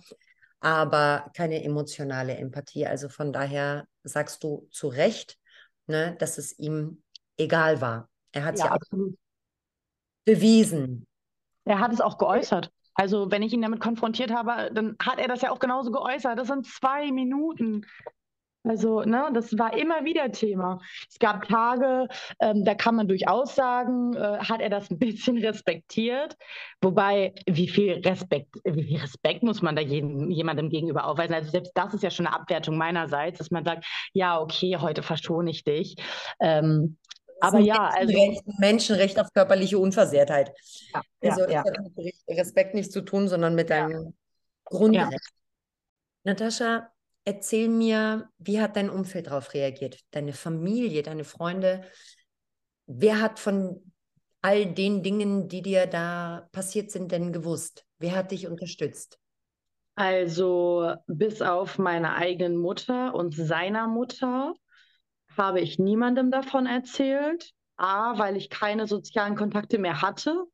aber 0.60 1.30
keine 1.36 1.63
emotionale 1.63 2.36
Empathie. 2.36 2.88
Also 2.88 3.10
von 3.10 3.32
daher 3.32 3.88
sagst 4.04 4.43
du 4.43 4.67
zu 4.71 4.88
Recht, 4.88 5.38
ne, 5.86 6.15
dass 6.17 6.39
es 6.39 6.58
ihm 6.58 7.04
egal 7.38 7.80
war. 7.80 8.10
Er 8.32 8.43
hat 8.43 8.58
ja, 8.58 8.65
ja 8.65 8.71
absolut. 8.71 9.15
bewiesen. 10.25 11.06
Er 11.63 11.80
hat 11.80 11.93
es 11.93 12.02
auch 12.02 12.17
geäußert. 12.17 12.71
Also 12.95 13.30
wenn 13.30 13.43
ich 13.43 13.54
ihn 13.54 13.62
damit 13.62 13.80
konfrontiert 13.82 14.32
habe, 14.32 14.71
dann 14.73 14.97
hat 14.99 15.19
er 15.19 15.28
das 15.28 15.41
ja 15.41 15.52
auch 15.52 15.60
genauso 15.60 15.91
geäußert. 15.91 16.39
Das 16.39 16.47
sind 16.47 16.65
zwei 16.65 17.12
Minuten. 17.12 17.86
Also, 18.63 19.02
ne, 19.02 19.30
das 19.34 19.58
war 19.58 19.78
immer 19.78 20.04
wieder 20.04 20.32
Thema. 20.32 20.82
Es 21.10 21.17
gab 21.17 21.48
Tage, 21.48 22.08
ähm, 22.41 22.65
da 22.65 22.76
kann 22.76 22.95
man 22.95 23.08
durchaus 23.08 23.56
sagen, 23.56 24.13
äh, 24.15 24.39
hat 24.39 24.60
er 24.60 24.69
das 24.69 24.91
ein 24.91 25.00
bisschen 25.00 25.38
respektiert. 25.45 26.36
Wobei, 26.82 27.34
wie 27.48 27.69
viel 27.69 27.93
Respekt, 28.06 28.56
wie 28.65 28.84
viel 28.84 29.00
Respekt 29.00 29.43
muss 29.43 29.62
man 29.62 29.76
da 29.76 29.82
jedem, 29.82 30.30
jemandem 30.30 30.69
gegenüber 30.69 31.06
aufweisen? 31.06 31.34
Also 31.34 31.52
selbst 31.52 31.72
das 31.76 31.93
ist 31.93 32.04
ja 32.04 32.12
schon 32.12 32.28
eine 32.28 32.36
Abwertung 32.36 32.78
meinerseits, 32.78 33.38
dass 33.38 33.50
man 33.50 33.63
sagt, 33.63 33.86
ja, 34.13 34.39
okay, 34.39 34.78
heute 34.78 35.04
verschone 35.04 35.52
ich 35.52 35.63
dich. 35.63 35.95
Ähm, 36.41 36.98
aber 37.41 37.60
ja, 37.60 37.88
also 37.88 38.13
Menschenrecht 38.58 39.17
auf 39.19 39.32
körperliche 39.34 39.80
Unversehrtheit. 39.80 40.52
Ja, 40.93 41.02
also 41.22 41.41
ja, 41.41 41.45
das 41.45 41.54
ja. 41.54 41.60
hat 41.60 41.95
mit 41.95 42.13
Respekt 42.38 42.74
nichts 42.74 42.91
zu 42.91 43.02
tun, 43.02 43.30
sondern 43.30 43.56
mit 43.56 43.69
deinem 43.69 44.13
Grundrecht. 44.65 45.32
Natascha, 46.26 46.91
Erzähl 47.30 47.70
mir, 47.70 48.28
wie 48.39 48.60
hat 48.60 48.76
dein 48.76 48.89
Umfeld 48.89 49.28
darauf 49.28 49.54
reagiert? 49.54 50.00
Deine 50.10 50.34
Familie, 50.34 51.04
deine 51.04 51.24
Freunde? 51.24 51.84
Wer 52.88 53.22
hat 53.22 53.38
von 53.38 53.92
all 54.42 54.65
den 54.65 55.04
Dingen, 55.04 55.48
die 55.48 55.62
dir 55.62 55.86
da 55.86 56.50
passiert 56.52 56.89
sind, 56.89 57.12
denn 57.12 57.32
gewusst? 57.32 57.86
Wer 58.00 58.15
hat 58.15 58.32
dich 58.32 58.48
unterstützt? 58.48 59.20
Also 59.94 60.96
bis 61.06 61.44
auf 61.44 61.78
meine 61.78 62.15
eigenen 62.15 62.58
Mutter 62.58 63.13
und 63.13 63.36
seiner 63.36 63.88
Mutter 63.88 64.56
habe 65.38 65.62
ich 65.62 65.78
niemandem 65.78 66.32
davon 66.32 66.65
erzählt. 66.65 67.52
A, 67.76 68.18
weil 68.18 68.38
ich 68.38 68.50
keine 68.50 68.88
sozialen 68.88 69.36
Kontakte 69.36 69.78
mehr 69.78 70.02
hatte. 70.02 70.46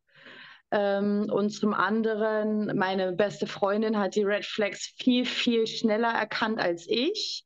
Ähm, 0.76 1.30
und 1.32 1.52
zum 1.52 1.74
anderen, 1.74 2.78
meine 2.78 3.14
beste 3.14 3.48
Freundin 3.48 3.98
hat 3.98 4.16
die 4.16 4.24
Red 4.24 4.46
Flags 4.46 4.94
viel, 4.98 5.26
viel 5.26 5.68
schneller 5.68 6.10
erkannt 6.10 6.60
als 6.60 6.86
ich. 6.90 7.46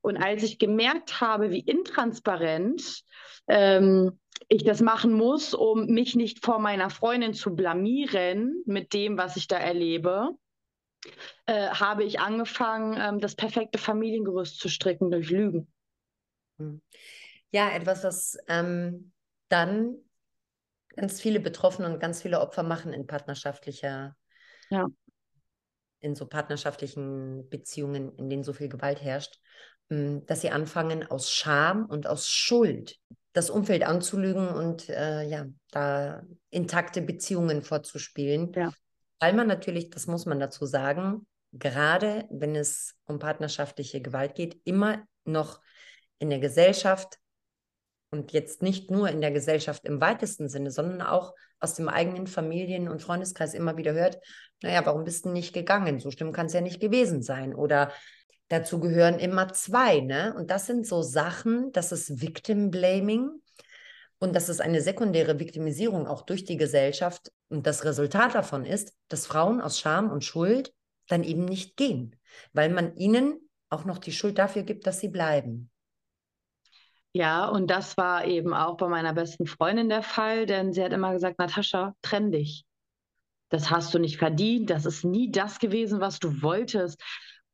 Und 0.00 0.16
als 0.16 0.42
ich 0.42 0.58
gemerkt 0.58 1.20
habe, 1.20 1.52
wie 1.52 1.60
intransparent 1.60 3.04
ähm, 3.46 4.18
ich 4.48 4.64
das 4.64 4.80
machen 4.80 5.12
muss, 5.12 5.54
um 5.54 5.86
mich 5.86 6.16
nicht 6.16 6.44
vor 6.44 6.58
meiner 6.58 6.90
Freundin 6.90 7.32
zu 7.32 7.54
blamieren 7.54 8.64
mit 8.66 8.92
dem, 8.92 9.16
was 9.16 9.36
ich 9.36 9.46
da 9.46 9.56
erlebe, 9.56 10.30
äh, 11.46 11.68
habe 11.68 12.02
ich 12.02 12.18
angefangen, 12.18 12.98
ähm, 13.00 13.20
das 13.20 13.36
perfekte 13.36 13.78
Familiengerüst 13.78 14.58
zu 14.58 14.68
stricken 14.68 15.12
durch 15.12 15.30
Lügen. 15.30 15.72
Hm. 16.58 16.82
Ja, 17.52 17.70
etwas, 17.70 18.02
was 18.02 18.36
ähm, 18.48 19.12
dann 19.48 19.96
ganz 20.98 21.20
viele 21.20 21.38
Betroffene 21.38 21.88
und 21.88 22.00
ganz 22.00 22.22
viele 22.22 22.40
Opfer 22.40 22.64
machen 22.64 22.92
in 22.92 23.06
partnerschaftlicher, 23.06 24.16
ja. 24.68 24.86
in 26.00 26.16
so 26.16 26.26
partnerschaftlichen 26.26 27.48
Beziehungen, 27.48 28.16
in 28.16 28.28
denen 28.28 28.42
so 28.42 28.52
viel 28.52 28.68
Gewalt 28.68 29.00
herrscht, 29.00 29.38
hm, 29.90 30.26
dass 30.26 30.40
sie 30.40 30.50
anfangen 30.50 31.08
aus 31.08 31.30
Scham 31.30 31.86
und 31.86 32.08
aus 32.08 32.28
Schuld 32.28 32.96
das 33.32 33.48
Umfeld 33.48 33.84
anzulügen 33.84 34.48
und 34.48 34.88
äh, 34.88 35.22
ja, 35.22 35.46
da 35.70 36.22
intakte 36.50 37.00
Beziehungen 37.00 37.62
vorzuspielen. 37.62 38.52
Ja. 38.54 38.72
Weil 39.20 39.34
man 39.34 39.46
natürlich, 39.46 39.90
das 39.90 40.08
muss 40.08 40.26
man 40.26 40.40
dazu 40.40 40.66
sagen, 40.66 41.26
gerade 41.52 42.26
wenn 42.30 42.56
es 42.56 42.96
um 43.04 43.20
partnerschaftliche 43.20 44.02
Gewalt 44.02 44.34
geht, 44.34 44.60
immer 44.64 45.04
noch 45.24 45.60
in 46.18 46.30
der 46.30 46.40
Gesellschaft 46.40 47.18
und 48.10 48.32
jetzt 48.32 48.62
nicht 48.62 48.90
nur 48.90 49.08
in 49.08 49.20
der 49.20 49.30
Gesellschaft 49.30 49.84
im 49.84 50.00
weitesten 50.00 50.48
Sinne, 50.48 50.70
sondern 50.70 51.02
auch 51.02 51.34
aus 51.60 51.74
dem 51.74 51.88
eigenen 51.88 52.26
Familien- 52.26 52.88
und 52.88 53.02
Freundeskreis 53.02 53.54
immer 53.54 53.76
wieder 53.76 53.92
hört, 53.92 54.18
naja, 54.62 54.84
warum 54.86 55.04
bist 55.04 55.24
du 55.24 55.30
nicht 55.30 55.52
gegangen? 55.52 56.00
So 56.00 56.10
schlimm 56.10 56.32
kann 56.32 56.46
es 56.46 56.52
ja 56.52 56.60
nicht 56.60 56.80
gewesen 56.80 57.22
sein. 57.22 57.54
Oder 57.54 57.92
dazu 58.48 58.80
gehören 58.80 59.18
immer 59.18 59.52
zwei, 59.52 60.00
ne? 60.00 60.34
Und 60.36 60.50
das 60.50 60.66
sind 60.66 60.86
so 60.86 61.02
Sachen, 61.02 61.70
das 61.72 61.92
ist 61.92 62.20
Victim 62.20 62.70
Blaming 62.70 63.30
und 64.18 64.34
das 64.34 64.48
ist 64.48 64.60
eine 64.60 64.80
sekundäre 64.80 65.38
Viktimisierung 65.38 66.06
auch 66.06 66.22
durch 66.22 66.44
die 66.44 66.56
Gesellschaft. 66.56 67.30
Und 67.48 67.66
das 67.66 67.84
Resultat 67.84 68.34
davon 68.34 68.64
ist, 68.64 68.92
dass 69.08 69.26
Frauen 69.26 69.60
aus 69.60 69.78
Scham 69.78 70.10
und 70.10 70.24
Schuld 70.24 70.72
dann 71.08 71.24
eben 71.24 71.44
nicht 71.44 71.76
gehen, 71.76 72.16
weil 72.52 72.68
man 72.70 72.96
ihnen 72.96 73.48
auch 73.70 73.84
noch 73.84 73.98
die 73.98 74.12
Schuld 74.12 74.38
dafür 74.38 74.62
gibt, 74.62 74.86
dass 74.86 75.00
sie 75.00 75.08
bleiben. 75.08 75.70
Ja, 77.12 77.48
und 77.48 77.68
das 77.68 77.96
war 77.96 78.26
eben 78.26 78.54
auch 78.54 78.76
bei 78.76 78.88
meiner 78.88 79.12
besten 79.12 79.46
Freundin 79.46 79.88
der 79.88 80.02
Fall, 80.02 80.46
denn 80.46 80.72
sie 80.72 80.82
hat 80.84 80.92
immer 80.92 81.12
gesagt, 81.12 81.38
Natascha, 81.38 81.94
trenn 82.02 82.30
dich. 82.30 82.64
Das 83.50 83.70
hast 83.70 83.94
du 83.94 83.98
nicht 83.98 84.18
verdient, 84.18 84.70
das 84.70 84.86
ist 84.86 85.04
nie 85.04 85.30
das 85.30 85.58
gewesen, 85.58 86.00
was 86.00 86.18
du 86.18 86.42
wolltest. 86.42 87.02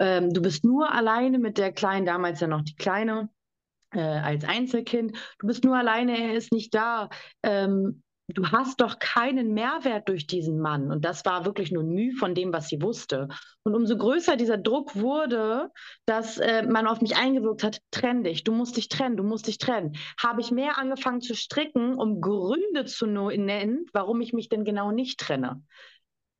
Ähm, 0.01 0.33
du 0.33 0.43
bist 0.43 0.65
nur 0.65 0.93
alleine 0.93 1.39
mit 1.39 1.59
der 1.59 1.73
Kleinen, 1.73 2.07
damals 2.07 2.41
ja 2.41 2.49
noch 2.49 2.63
die 2.63 2.77
Kleine, 2.77 3.31
äh, 3.93 4.01
als 4.01 4.45
Einzelkind. 4.45 5.17
Du 5.41 5.49
bist 5.49 5.65
nur 5.65 5.77
alleine, 5.77 6.19
er 6.19 6.35
ist 6.37 6.53
nicht 6.53 6.75
da. 6.75 7.11
Ähm, 7.43 8.04
du 8.29 8.47
hast 8.47 8.81
doch 8.81 8.99
keinen 8.99 9.53
Mehrwert 9.53 10.09
durch 10.09 10.27
diesen 10.27 10.59
Mann. 10.59 10.91
Und 10.91 11.05
das 11.05 11.25
war 11.25 11.45
wirklich 11.45 11.71
nur 11.71 11.83
Mühe 11.83 12.13
von 12.13 12.35
dem, 12.35 12.53
was 12.53 12.69
sie 12.69 12.81
wusste. 12.81 13.29
Und 13.63 13.75
umso 13.75 13.97
größer 13.97 14.37
dieser 14.37 14.57
Druck 14.57 14.97
wurde, 14.97 15.71
dass 16.07 16.39
äh, 16.39 16.63
man 16.63 16.87
auf 16.87 17.01
mich 17.01 17.17
eingewirkt 17.17 17.63
hat, 17.63 17.81
trenn 17.91 18.25
dich, 18.25 18.45
du 18.45 18.53
musst 18.53 18.77
dich 18.77 18.89
trennen, 18.89 19.17
du 19.17 19.25
musst 19.25 19.47
dich 19.47 19.59
trennen, 19.59 19.97
habe 20.19 20.41
ich 20.41 20.51
mehr 20.51 20.79
angefangen 20.79 21.21
zu 21.21 21.35
stricken, 21.35 21.95
um 21.95 22.21
Gründe 22.21 22.87
zu 22.87 23.07
nennen, 23.07 23.87
warum 23.93 24.21
ich 24.21 24.33
mich 24.33 24.49
denn 24.49 24.65
genau 24.65 24.91
nicht 24.91 25.21
trenne 25.21 25.63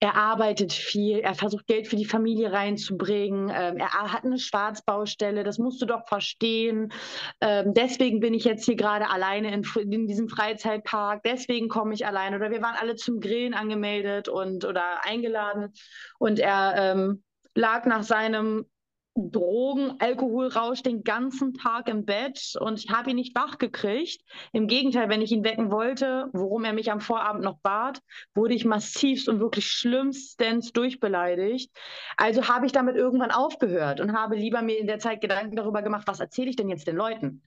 er 0.05 0.17
arbeitet 0.17 0.75
viel, 0.75 1.21
er 1.21 1.35
versucht 1.35 1.67
Geld 1.67 1.89
für 1.89 1.97
die 1.97 2.05
Familie 2.05 2.53
reinzubringen, 2.53 3.49
ähm, 3.49 3.79
er 3.79 3.91
hat 4.13 4.23
eine 4.23 4.39
Schwarzbaustelle, 4.39 5.45
das 5.45 5.59
musst 5.59 5.81
du 5.81 5.87
doch 5.87 6.07
verstehen. 6.07 6.93
Ähm, 7.41 7.73
deswegen 7.73 8.21
bin 8.21 8.35
ich 8.35 8.45
jetzt 8.45 8.67
hier 8.67 8.77
gerade 8.77 9.09
alleine 9.09 9.51
in, 9.55 9.65
in, 9.91 10.07
diesem 10.07 10.29
Freizeitpark, 10.29 11.23
deswegen 11.23 11.69
komme 11.69 11.95
ich 11.95 12.07
alleine. 12.07 12.37
Oder 12.37 12.51
wir 12.51 12.61
waren 12.61 12.77
alle 12.79 12.97
zum 12.97 13.19
Grillen 13.19 13.55
angemeldet 13.55 14.29
und 14.29 14.67
oder 14.67 15.07
eingeladen 15.07 15.73
und 16.19 16.39
er 16.39 16.75
ähm, 16.77 17.23
lag 17.55 17.87
nach 17.87 18.03
seinem 18.03 18.67
Drogen, 19.17 19.95
Alkoholrausch 20.01 20.83
den 20.83 21.05
ganzen 21.05 21.55
Tag 21.55 21.89
im 21.89 22.05
Bett 22.05 22.55
und 22.59 22.79
ich 22.79 22.91
habe 22.91 23.11
ihn 23.11 23.17
nicht 23.17 23.35
wach 23.37 23.59
gekriegt. 23.59 24.23
Im 24.53 24.67
Gegenteil, 24.67 25.09
wenn 25.09 25.23
ich 25.23 25.31
ihn 25.31 25.45
wecken 25.45 25.71
wollte, 25.71 26.29
worum 26.33 26.65
er 26.65 26.73
mich 26.73 26.91
am 26.91 27.01
Vorabend 27.01 27.45
noch 27.45 27.59
bat, 27.61 28.01
wurde 28.35 28.55
ich 28.55 28.65
massivst 28.65 29.29
und 29.29 29.39
wirklich 29.39 29.67
schlimmstens 29.67 30.73
durchbeleidigt. 30.73 31.71
Also 32.17 32.49
habe 32.49 32.67
ich 32.67 32.73
damit 32.73 32.97
irgendwann 32.97 33.31
aufgehört 33.31 34.01
und 34.01 34.13
habe 34.15 34.35
lieber 34.35 34.63
mir 34.63 34.79
in 34.79 34.89
der 34.89 34.99
Zeit 34.99 35.21
Gedanken 35.21 35.55
darüber 35.55 35.83
gemacht, 35.83 36.09
was 36.09 36.19
erzähle 36.21 36.51
ich 36.51 36.57
denn 36.57 36.69
jetzt 36.69 36.89
den 36.89 36.97
Leuten? 36.97 37.43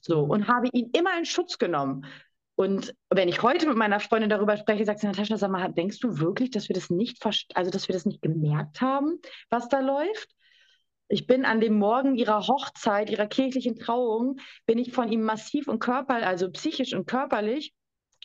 So, 0.00 0.20
und 0.20 0.46
habe 0.46 0.68
ihn 0.72 0.90
immer 0.92 1.18
in 1.18 1.24
Schutz 1.24 1.58
genommen. 1.58 2.06
Und 2.54 2.94
wenn 3.10 3.28
ich 3.28 3.42
heute 3.42 3.68
mit 3.68 3.76
meiner 3.76 4.00
Freundin 4.00 4.30
darüber 4.30 4.56
spreche, 4.56 4.84
sagt 4.84 5.00
sie, 5.00 5.06
Natascha, 5.06 5.36
sag 5.36 5.50
mal, 5.50 5.72
denkst 5.72 5.98
du 6.00 6.18
wirklich, 6.18 6.50
dass 6.50 6.68
wir 6.68 6.74
das 6.74 6.90
nicht, 6.90 7.24
also 7.54 7.70
dass 7.70 7.88
wir 7.88 7.92
das 7.92 8.04
nicht 8.04 8.22
gemerkt 8.22 8.80
haben, 8.80 9.18
was 9.50 9.68
da 9.68 9.80
läuft? 9.80 10.28
Ich 11.08 11.26
bin 11.26 11.44
an 11.44 11.60
dem 11.60 11.78
Morgen 11.78 12.16
ihrer 12.16 12.46
Hochzeit, 12.46 13.10
ihrer 13.10 13.26
kirchlichen 13.26 13.78
Trauung, 13.78 14.40
bin 14.66 14.78
ich 14.78 14.92
von 14.92 15.10
ihm 15.10 15.22
massiv 15.22 15.66
und 15.66 15.78
körperlich, 15.78 16.26
also 16.26 16.50
psychisch 16.50 16.94
und 16.94 17.06
körperlich, 17.06 17.72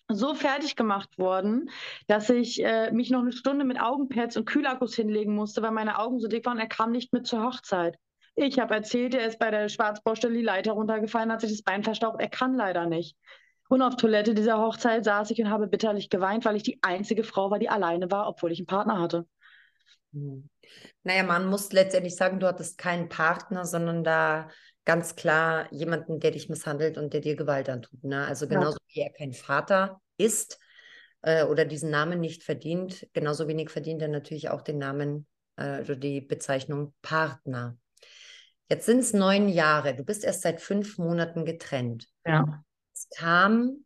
so 0.09 0.35
fertig 0.35 0.75
gemacht 0.75 1.17
worden, 1.17 1.69
dass 2.07 2.29
ich 2.29 2.63
äh, 2.63 2.91
mich 2.91 3.09
noch 3.09 3.21
eine 3.21 3.31
Stunde 3.31 3.63
mit 3.63 3.79
Augenpads 3.79 4.35
und 4.35 4.45
Kühlakkus 4.45 4.95
hinlegen 4.95 5.33
musste, 5.33 5.61
weil 5.61 5.71
meine 5.71 5.97
Augen 5.97 6.19
so 6.19 6.27
dick 6.27 6.45
waren. 6.45 6.59
Er 6.59 6.67
kam 6.67 6.91
nicht 6.91 7.13
mit 7.13 7.25
zur 7.25 7.43
Hochzeit. 7.43 7.97
Ich 8.35 8.59
habe 8.59 8.73
erzählt, 8.73 9.13
er 9.13 9.27
ist 9.27 9.39
bei 9.39 9.51
der 9.51 9.69
Schwarzbaustelle 9.69 10.33
die 10.33 10.41
Leiter 10.43 10.73
runtergefallen, 10.73 11.31
hat 11.31 11.41
sich 11.41 11.51
das 11.51 11.61
Bein 11.61 11.83
verstaucht. 11.83 12.19
Er 12.19 12.29
kann 12.29 12.55
leider 12.55 12.85
nicht. 12.85 13.15
Und 13.69 13.81
auf 13.81 13.95
Toilette 13.95 14.33
dieser 14.33 14.59
Hochzeit 14.59 15.05
saß 15.05 15.31
ich 15.31 15.39
und 15.39 15.49
habe 15.49 15.67
bitterlich 15.67 16.09
geweint, 16.09 16.43
weil 16.45 16.55
ich 16.55 16.63
die 16.63 16.79
einzige 16.81 17.23
Frau 17.23 17.49
war, 17.49 17.59
die 17.59 17.69
alleine 17.69 18.11
war, 18.11 18.27
obwohl 18.27 18.51
ich 18.51 18.59
einen 18.59 18.67
Partner 18.67 18.99
hatte. 18.99 19.25
Hm. 20.13 20.49
Naja, 21.03 21.23
man 21.23 21.47
muss 21.47 21.71
letztendlich 21.71 22.15
sagen, 22.15 22.39
du 22.39 22.47
hattest 22.47 22.77
keinen 22.77 23.09
Partner, 23.09 23.65
sondern 23.65 24.03
da 24.03 24.49
ganz 24.85 25.15
klar 25.15 25.71
jemanden, 25.71 26.19
der 26.19 26.31
dich 26.31 26.49
misshandelt 26.49 26.97
und 26.97 27.13
der 27.13 27.21
dir 27.21 27.35
Gewalt 27.35 27.69
antut. 27.69 28.03
Ne? 28.03 28.25
Also 28.25 28.47
genauso 28.47 28.77
ja. 28.87 28.95
wie 28.95 28.99
er 29.01 29.13
kein 29.13 29.33
Vater 29.33 30.01
ist 30.17 30.59
äh, 31.21 31.43
oder 31.45 31.65
diesen 31.65 31.89
Namen 31.89 32.19
nicht 32.19 32.43
verdient, 32.43 33.07
genauso 33.13 33.47
wenig 33.47 33.69
verdient 33.69 34.01
er 34.01 34.09
natürlich 34.09 34.49
auch 34.49 34.61
den 34.61 34.77
Namen 34.77 35.27
äh, 35.55 35.81
oder 35.81 35.95
die 35.95 36.21
Bezeichnung 36.21 36.93
Partner. 37.01 37.77
Jetzt 38.69 38.85
sind 38.85 38.99
es 38.99 39.13
neun 39.13 39.49
Jahre. 39.49 39.95
Du 39.95 40.03
bist 40.03 40.23
erst 40.23 40.41
seit 40.41 40.61
fünf 40.61 40.97
Monaten 40.97 41.45
getrennt. 41.45 42.07
Ja. 42.25 42.63
Es 42.93 43.07
kam 43.09 43.85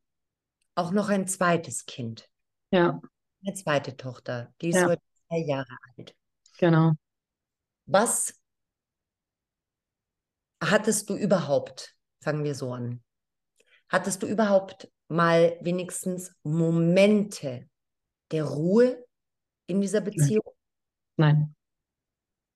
auch 0.76 0.92
noch 0.92 1.10
ein 1.10 1.28
zweites 1.28 1.86
Kind. 1.86 2.30
Ja. 2.72 3.02
Eine 3.44 3.54
zweite 3.54 3.98
Tochter. 3.98 4.54
Die 4.62 4.70
ist 4.70 4.76
ja. 4.76 4.88
heute 4.88 5.02
zwei 5.28 5.40
Jahre 5.40 5.78
alt. 5.98 6.16
Genau. 6.58 6.94
Was 7.86 8.34
hattest 10.62 11.10
du 11.10 11.16
überhaupt, 11.16 11.96
fangen 12.22 12.44
wir 12.44 12.56
so 12.56 12.74
an, 12.74 13.04
hattest 13.90 14.24
du 14.24 14.28
überhaupt 14.28 14.92
mal 15.08 15.58
wenigstens 15.62 16.34
Momente 16.44 17.70
der 18.32 18.44
Ruhe 18.44 19.06
in 19.68 19.82
dieser 19.82 20.02
Beziehung? 20.02 20.44
Nein. 21.16 21.56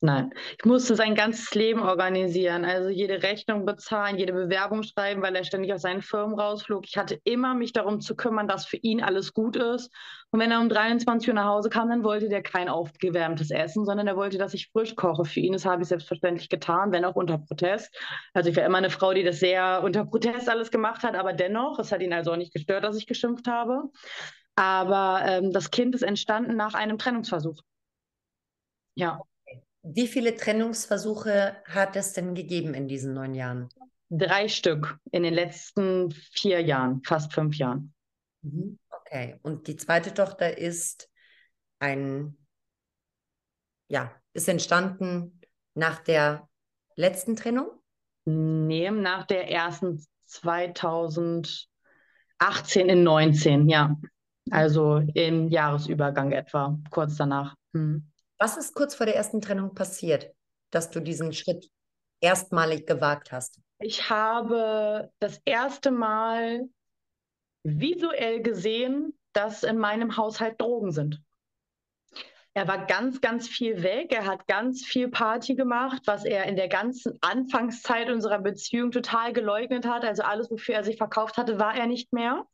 Nein, 0.03 0.33
ich 0.57 0.65
musste 0.65 0.95
sein 0.95 1.13
ganzes 1.13 1.53
Leben 1.53 1.83
organisieren, 1.83 2.65
also 2.65 2.89
jede 2.89 3.21
Rechnung 3.21 3.67
bezahlen, 3.67 4.17
jede 4.17 4.33
Bewerbung 4.33 4.81
schreiben, 4.81 5.21
weil 5.21 5.35
er 5.35 5.43
ständig 5.43 5.71
aus 5.73 5.83
seinen 5.83 6.01
Firmen 6.01 6.39
rausflog. 6.39 6.85
Ich 6.87 6.97
hatte 6.97 7.19
immer 7.23 7.53
mich 7.53 7.71
darum 7.71 8.01
zu 8.01 8.15
kümmern, 8.15 8.47
dass 8.47 8.65
für 8.65 8.77
ihn 8.77 9.03
alles 9.03 9.31
gut 9.31 9.55
ist. 9.55 9.91
Und 10.31 10.39
wenn 10.39 10.49
er 10.49 10.59
um 10.59 10.69
23 10.69 11.29
Uhr 11.29 11.35
nach 11.35 11.45
Hause 11.45 11.69
kam, 11.69 11.89
dann 11.89 12.03
wollte 12.03 12.29
der 12.29 12.41
kein 12.41 12.67
aufgewärmtes 12.67 13.51
Essen, 13.51 13.85
sondern 13.85 14.07
er 14.07 14.15
wollte, 14.15 14.39
dass 14.39 14.55
ich 14.55 14.71
frisch 14.71 14.95
koche. 14.95 15.23
Für 15.23 15.39
ihn, 15.39 15.53
das 15.53 15.65
habe 15.65 15.83
ich 15.83 15.89
selbstverständlich 15.89 16.49
getan, 16.49 16.91
wenn 16.91 17.05
auch 17.05 17.15
unter 17.15 17.37
Protest. 17.37 17.95
Also 18.33 18.49
ich 18.49 18.55
war 18.55 18.65
immer 18.65 18.79
eine 18.79 18.89
Frau, 18.89 19.13
die 19.13 19.23
das 19.23 19.39
sehr 19.39 19.83
unter 19.83 20.03
Protest 20.05 20.49
alles 20.49 20.71
gemacht 20.71 21.03
hat, 21.03 21.13
aber 21.13 21.33
dennoch, 21.33 21.77
es 21.77 21.91
hat 21.91 22.01
ihn 22.01 22.13
also 22.13 22.31
auch 22.31 22.37
nicht 22.37 22.55
gestört, 22.55 22.83
dass 22.83 22.97
ich 22.97 23.05
geschimpft 23.05 23.47
habe. 23.47 23.83
Aber 24.55 25.21
ähm, 25.27 25.51
das 25.51 25.69
Kind 25.69 25.93
ist 25.93 26.01
entstanden 26.01 26.55
nach 26.55 26.73
einem 26.73 26.97
Trennungsversuch. 26.97 27.61
Ja. 28.95 29.21
Wie 29.83 30.07
viele 30.07 30.35
Trennungsversuche 30.35 31.57
hat 31.65 31.95
es 31.95 32.13
denn 32.13 32.35
gegeben 32.35 32.73
in 32.73 32.87
diesen 32.87 33.13
neun 33.13 33.33
Jahren? 33.33 33.69
Drei 34.09 34.47
Stück 34.47 34.97
in 35.11 35.23
den 35.23 35.33
letzten 35.33 36.11
vier 36.11 36.61
Jahren, 36.61 37.01
fast 37.03 37.33
fünf 37.33 37.55
Jahren. 37.55 37.93
Mhm. 38.41 38.77
Okay. 38.89 39.39
Und 39.41 39.67
die 39.67 39.75
zweite 39.75 40.13
Tochter 40.13 40.57
ist 40.57 41.09
ein, 41.79 42.37
ja, 43.87 44.11
ist 44.33 44.47
entstanden 44.47 45.41
nach 45.73 45.99
der 45.99 46.47
letzten 46.95 47.35
Trennung? 47.35 47.69
Nee, 48.25 48.91
nach 48.91 49.25
der 49.25 49.49
ersten 49.49 50.05
2018 50.27 51.67
in 52.87 53.03
19, 53.03 53.67
ja. 53.67 53.95
Also 54.51 54.97
im 55.13 55.49
Jahresübergang 55.49 56.31
etwa, 56.31 56.77
kurz 56.89 57.15
danach. 57.15 57.55
Hm. 57.73 58.10
Was 58.41 58.57
ist 58.57 58.73
kurz 58.73 58.95
vor 58.95 59.05
der 59.05 59.15
ersten 59.15 59.39
Trennung 59.39 59.75
passiert, 59.75 60.33
dass 60.71 60.89
du 60.89 60.99
diesen 60.99 61.31
Schritt 61.31 61.69
erstmalig 62.21 62.87
gewagt 62.87 63.31
hast? 63.31 63.61
Ich 63.77 64.09
habe 64.09 65.11
das 65.19 65.39
erste 65.45 65.91
Mal 65.91 66.67
visuell 67.61 68.41
gesehen, 68.41 69.15
dass 69.33 69.61
in 69.61 69.77
meinem 69.77 70.17
Haushalt 70.17 70.59
Drogen 70.59 70.91
sind. 70.91 71.21
Er 72.55 72.67
war 72.67 72.87
ganz, 72.87 73.21
ganz 73.21 73.47
viel 73.47 73.83
weg. 73.83 74.11
Er 74.11 74.25
hat 74.25 74.47
ganz 74.47 74.83
viel 74.83 75.09
Party 75.09 75.53
gemacht, 75.53 76.01
was 76.05 76.25
er 76.25 76.45
in 76.45 76.55
der 76.55 76.67
ganzen 76.67 77.19
Anfangszeit 77.21 78.09
unserer 78.09 78.39
Beziehung 78.39 78.89
total 78.89 79.33
geleugnet 79.33 79.85
hat. 79.85 80.03
Also 80.03 80.23
alles, 80.23 80.49
wofür 80.49 80.73
er 80.73 80.83
sich 80.83 80.97
verkauft 80.97 81.37
hatte, 81.37 81.59
war 81.59 81.75
er 81.75 81.85
nicht 81.85 82.11
mehr. 82.11 82.47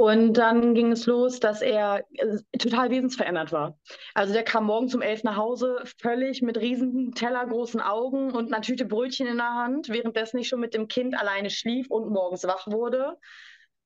Und 0.00 0.32
dann 0.32 0.72
ging 0.72 0.92
es 0.92 1.04
los, 1.04 1.40
dass 1.40 1.60
er 1.60 2.06
äh, 2.14 2.38
total 2.58 2.88
wesensverändert 2.88 3.52
war. 3.52 3.78
Also 4.14 4.32
der 4.32 4.44
kam 4.44 4.64
morgens 4.64 4.94
um 4.94 5.02
elf 5.02 5.24
nach 5.24 5.36
Hause, 5.36 5.82
völlig 6.00 6.40
mit 6.40 6.56
riesigen 6.56 7.12
tellergroßen 7.12 7.82
Augen 7.82 8.30
und 8.30 8.50
einer 8.50 8.62
Tüte 8.62 8.86
Brötchen 8.86 9.26
in 9.26 9.36
der 9.36 9.52
Hand, 9.52 9.90
währenddessen 9.90 10.38
ich 10.38 10.48
schon 10.48 10.60
mit 10.60 10.72
dem 10.72 10.88
Kind 10.88 11.14
alleine 11.14 11.50
schlief 11.50 11.90
und 11.90 12.08
morgens 12.08 12.44
wach 12.44 12.66
wurde. 12.66 13.18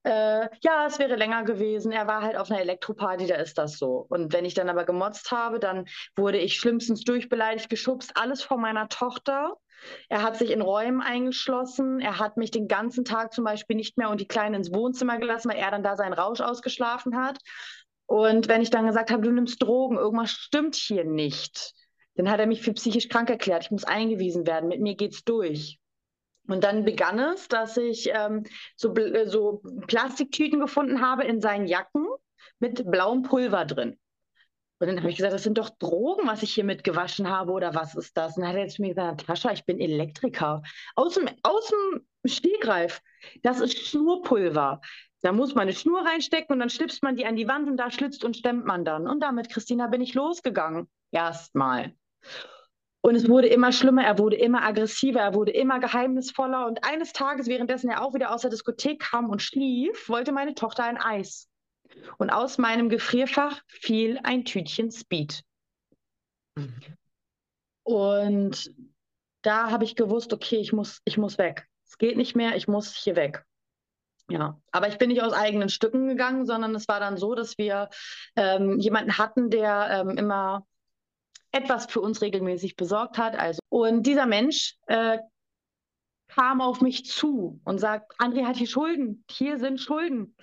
Äh, 0.05 0.51
ja, 0.63 0.87
es 0.87 1.01
wäre 1.01 1.17
länger 1.17 1.43
gewesen. 1.43 1.91
Er 1.91 2.07
war 2.07 2.23
halt 2.23 2.37
auf 2.37 2.49
einer 2.49 2.61
Elektroparty, 2.61 3.27
da 3.27 3.35
ist 3.35 3.59
das 3.59 3.77
so. 3.77 4.07
Und 4.09 4.33
wenn 4.33 4.45
ich 4.45 4.55
dann 4.55 4.69
aber 4.69 4.85
gemotzt 4.85 5.33
habe, 5.33 5.59
dann 5.59 5.85
wurde 6.15 6.39
ich 6.39 6.55
schlimmstens 6.55 7.03
durchbeleidigt, 7.03 7.69
geschubst, 7.69 8.13
alles 8.15 8.41
vor 8.41 8.59
meiner 8.59 8.89
Tochter. 8.89 9.57
Er 10.09 10.23
hat 10.23 10.37
sich 10.37 10.51
in 10.51 10.63
Räumen 10.63 11.01
eingeschlossen. 11.01 12.01
Er 12.01 12.19
hat 12.19 12.37
mich 12.37 12.51
den 12.51 12.69
ganzen 12.69 13.05
Tag 13.05 13.33
zum 13.33 13.45
Beispiel 13.45 13.77
nicht 13.77 13.99
mehr 13.99 14.11
und 14.11 14.21
die 14.21 14.29
Kleine 14.29 14.57
ins 14.57 14.73
Wohnzimmer 14.73 15.19
gelassen, 15.19 15.51
weil 15.51 15.59
er 15.59 15.71
dann 15.71 15.83
da 15.83 15.97
seinen 15.97 16.13
Rausch 16.13 16.41
ausgeschlafen 16.41 17.17
hat. 17.17 17.39
Und 18.07 18.49
wenn 18.49 18.63
ich 18.63 18.71
dann 18.71 18.87
gesagt 18.87 19.11
habe, 19.11 19.23
du 19.23 19.31
nimmst 19.31 19.63
Drogen, 19.63 19.97
irgendwas 19.97 20.31
stimmt 20.31 20.75
hier 20.75 21.05
nicht, 21.05 21.73
dann 22.17 22.31
hat 22.31 22.41
er 22.41 22.47
mich 22.47 22.63
für 22.63 22.73
psychisch 22.73 23.09
krank 23.09 23.31
erklärt. 23.31 23.65
Ich 23.65 23.71
muss 23.71 23.85
eingewiesen 23.85 24.47
werden. 24.47 24.69
Mit 24.69 24.81
mir 24.81 24.95
geht's 24.95 25.25
durch. 25.25 25.79
Und 26.47 26.63
dann 26.63 26.85
begann 26.85 27.19
es, 27.19 27.49
dass 27.49 27.77
ich 27.77 28.11
ähm, 28.13 28.45
so, 28.77 28.95
so 29.27 29.63
Plastiktüten 29.87 30.61
gefunden 30.61 31.01
habe 31.01 31.25
in 31.25 31.41
seinen 31.41 31.67
Jacken 31.67 32.07
mit 32.59 32.89
blauem 32.91 33.23
Pulver 33.23 33.65
drin. 33.65 33.99
Und 34.89 34.97
dann 34.97 35.03
habe 35.03 35.11
ich 35.11 35.17
gesagt, 35.17 35.35
das 35.35 35.43
sind 35.43 35.59
doch 35.59 35.71
Drogen, 35.71 36.27
was 36.27 36.43
ich 36.43 36.53
hier 36.53 36.65
mitgewaschen 36.65 37.29
habe 37.29 37.53
oder 37.53 37.75
was 37.75 37.95
ist 37.95 38.17
das? 38.17 38.37
Und 38.37 38.43
dann 38.43 38.51
hat 38.51 38.59
er 38.59 38.69
zu 38.69 38.83
mir 38.83 38.89
gesagt, 38.89 39.27
Natascha, 39.27 39.53
ich 39.53 39.65
bin 39.65 39.81
Elektriker. 39.81 40.63
Aus 40.95 41.15
dem, 41.15 41.29
aus 41.43 41.69
dem 41.69 42.07
Stehgreif. 42.27 43.01
Das 43.43 43.61
ist 43.61 43.79
Schnurpulver. 43.79 44.81
Da 45.23 45.33
muss 45.33 45.55
man 45.55 45.63
eine 45.63 45.73
Schnur 45.73 46.05
reinstecken 46.05 46.53
und 46.53 46.61
dann 46.61 46.69
schlipst 46.69 47.03
man 47.03 47.17
die 47.17 47.25
an 47.25 47.37
die 47.37 47.49
Wand 47.49 47.69
und 47.69 47.79
da 47.79 47.91
schlitzt 47.91 48.25
und 48.25 48.37
stemmt 48.37 48.67
man 48.67 48.85
dann. 48.85 49.07
Und 49.09 49.21
damit, 49.21 49.49
Christina, 49.49 49.87
bin 49.87 50.03
ich 50.03 50.13
losgegangen. 50.13 50.87
Erstmal. 51.11 51.95
Und 53.01 53.15
es 53.17 53.29
wurde 53.29 53.49
immer 53.49 53.73
schlimmer, 53.73 54.05
er 54.05 54.19
wurde 54.19 54.37
immer 54.37 54.63
aggressiver, 54.63 55.21
er 55.21 55.35
wurde 55.35 55.53
immer 55.53 55.79
geheimnisvoller. 55.79 56.67
Und 56.67 56.85
eines 56.85 57.13
Tages, 57.13 57.47
währenddessen 57.47 57.91
er 57.91 58.03
auch 58.03 58.15
wieder 58.15 58.35
aus 58.35 58.43
der 58.43 58.51
Diskothek 58.51 59.01
kam 59.01 59.31
und 59.31 59.43
schlief, 59.43 60.09
wollte 60.09 60.33
meine 60.33 60.55
Tochter 60.55 60.85
ein 60.85 60.99
Eis. 60.99 61.49
Und 62.19 62.31
aus 62.31 62.59
meinem 62.59 62.89
Gefrierfach 62.89 63.63
fiel 63.67 64.21
ein 64.23 64.45
Tütchen 64.45 64.91
Speed. 64.91 65.43
Und 67.83 68.73
da 69.43 69.71
habe 69.71 69.85
ich 69.85 69.97
gewusst, 69.97 70.33
okay, 70.33 70.57
ich 70.57 70.73
muss, 70.73 71.01
ich 71.05 71.19
muss 71.19 71.39
weg. 71.39 71.69
Es 71.87 71.99
geht 71.99 72.17
nicht 72.17 72.35
mehr, 72.35 72.57
ich 72.57 72.67
muss 72.67 72.95
hier 72.95 73.17
weg. 73.17 73.45
Ja, 74.31 74.59
aber 74.73 74.89
ich 74.89 74.97
bin 74.97 75.09
nicht 75.09 75.23
aus 75.23 75.35
eigenen 75.35 75.69
Stücken 75.69 76.09
gegangen, 76.09 76.47
sondern 76.47 76.75
es 76.75 76.89
war 76.89 76.99
dann 76.99 77.19
so, 77.19 77.35
dass 77.35 77.59
wir 77.59 77.91
ähm, 78.37 78.79
jemanden 78.79 79.19
hatten, 79.19 79.51
der 79.51 79.89
ähm, 79.91 80.17
immer 80.17 80.67
etwas 81.53 81.87
für 81.87 82.01
uns 82.01 82.23
regelmäßig 82.23 82.77
besorgt 82.77 83.19
hat. 83.19 83.39
Also, 83.39 83.61
und 83.69 84.05
dieser 84.05 84.25
Mensch 84.25 84.77
äh, 84.87 85.19
kam 86.29 86.63
auf 86.63 86.81
mich 86.81 87.05
zu 87.05 87.61
und 87.65 87.79
sagt, 87.79 88.19
André 88.19 88.47
hat 88.47 88.57
hier 88.57 88.67
Schulden, 88.67 89.25
hier 89.31 89.59
sind 89.59 89.79
Schulden 89.79 90.35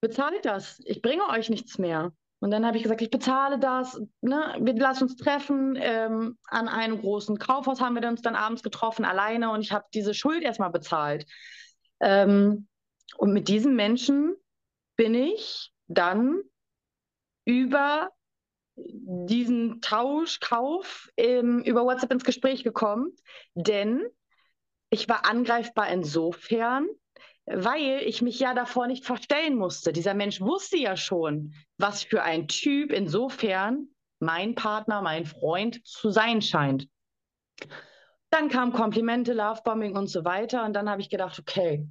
bezahlt 0.00 0.44
das, 0.44 0.80
ich 0.84 1.02
bringe 1.02 1.26
euch 1.28 1.50
nichts 1.50 1.78
mehr. 1.78 2.12
Und 2.38 2.50
dann 2.50 2.66
habe 2.66 2.76
ich 2.76 2.82
gesagt, 2.82 3.00
ich 3.00 3.10
bezahle 3.10 3.58
das, 3.58 4.00
ne? 4.20 4.56
wir 4.60 4.74
lassen 4.74 5.04
uns 5.04 5.16
treffen. 5.16 5.76
Ähm, 5.80 6.38
an 6.46 6.68
einem 6.68 7.00
großen 7.00 7.38
Kaufhaus 7.38 7.80
haben 7.80 7.94
wir 7.94 8.06
uns 8.06 8.20
dann 8.20 8.36
abends 8.36 8.62
getroffen, 8.62 9.04
alleine, 9.04 9.50
und 9.50 9.62
ich 9.62 9.72
habe 9.72 9.86
diese 9.94 10.12
Schuld 10.12 10.42
erstmal 10.42 10.70
bezahlt. 10.70 11.26
Ähm, 12.00 12.68
und 13.16 13.32
mit 13.32 13.48
diesem 13.48 13.74
Menschen 13.74 14.36
bin 14.96 15.14
ich 15.14 15.72
dann 15.88 16.42
über 17.46 18.10
diesen 18.76 19.80
Tauschkauf 19.80 21.08
ähm, 21.16 21.60
über 21.60 21.84
WhatsApp 21.84 22.12
ins 22.12 22.24
Gespräch 22.24 22.62
gekommen, 22.62 23.14
denn 23.54 24.04
ich 24.90 25.08
war 25.08 25.24
angreifbar 25.28 25.88
insofern, 25.88 26.86
weil 27.46 28.02
ich 28.04 28.22
mich 28.22 28.40
ja 28.40 28.54
davor 28.54 28.86
nicht 28.86 29.04
verstellen 29.04 29.56
musste. 29.56 29.92
Dieser 29.92 30.14
Mensch 30.14 30.40
wusste 30.40 30.76
ja 30.76 30.96
schon, 30.96 31.54
was 31.78 32.02
für 32.02 32.22
ein 32.22 32.48
Typ 32.48 32.92
insofern 32.92 33.88
mein 34.18 34.54
Partner, 34.54 35.02
mein 35.02 35.24
Freund 35.26 35.86
zu 35.86 36.10
sein 36.10 36.42
scheint. 36.42 36.88
Dann 38.30 38.48
kamen 38.48 38.72
Komplimente, 38.72 39.32
Lovebombing 39.32 39.96
und 39.96 40.08
so 40.08 40.24
weiter. 40.24 40.64
Und 40.64 40.72
dann 40.72 40.90
habe 40.90 41.00
ich 41.00 41.08
gedacht, 41.08 41.38
okay, 41.38 41.86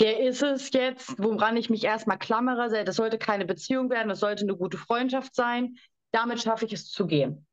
der 0.00 0.20
ist 0.20 0.42
es 0.42 0.72
jetzt, 0.72 1.14
woran 1.18 1.56
ich 1.56 1.70
mich 1.70 1.84
erstmal 1.84 2.18
klammere. 2.18 2.84
Das 2.84 2.96
sollte 2.96 3.18
keine 3.18 3.44
Beziehung 3.44 3.90
werden, 3.90 4.08
das 4.08 4.20
sollte 4.20 4.44
eine 4.44 4.56
gute 4.56 4.78
Freundschaft 4.78 5.34
sein. 5.34 5.76
Damit 6.12 6.40
schaffe 6.42 6.64
ich 6.64 6.72
es 6.72 6.90
zu 6.90 7.06
gehen. 7.06 7.46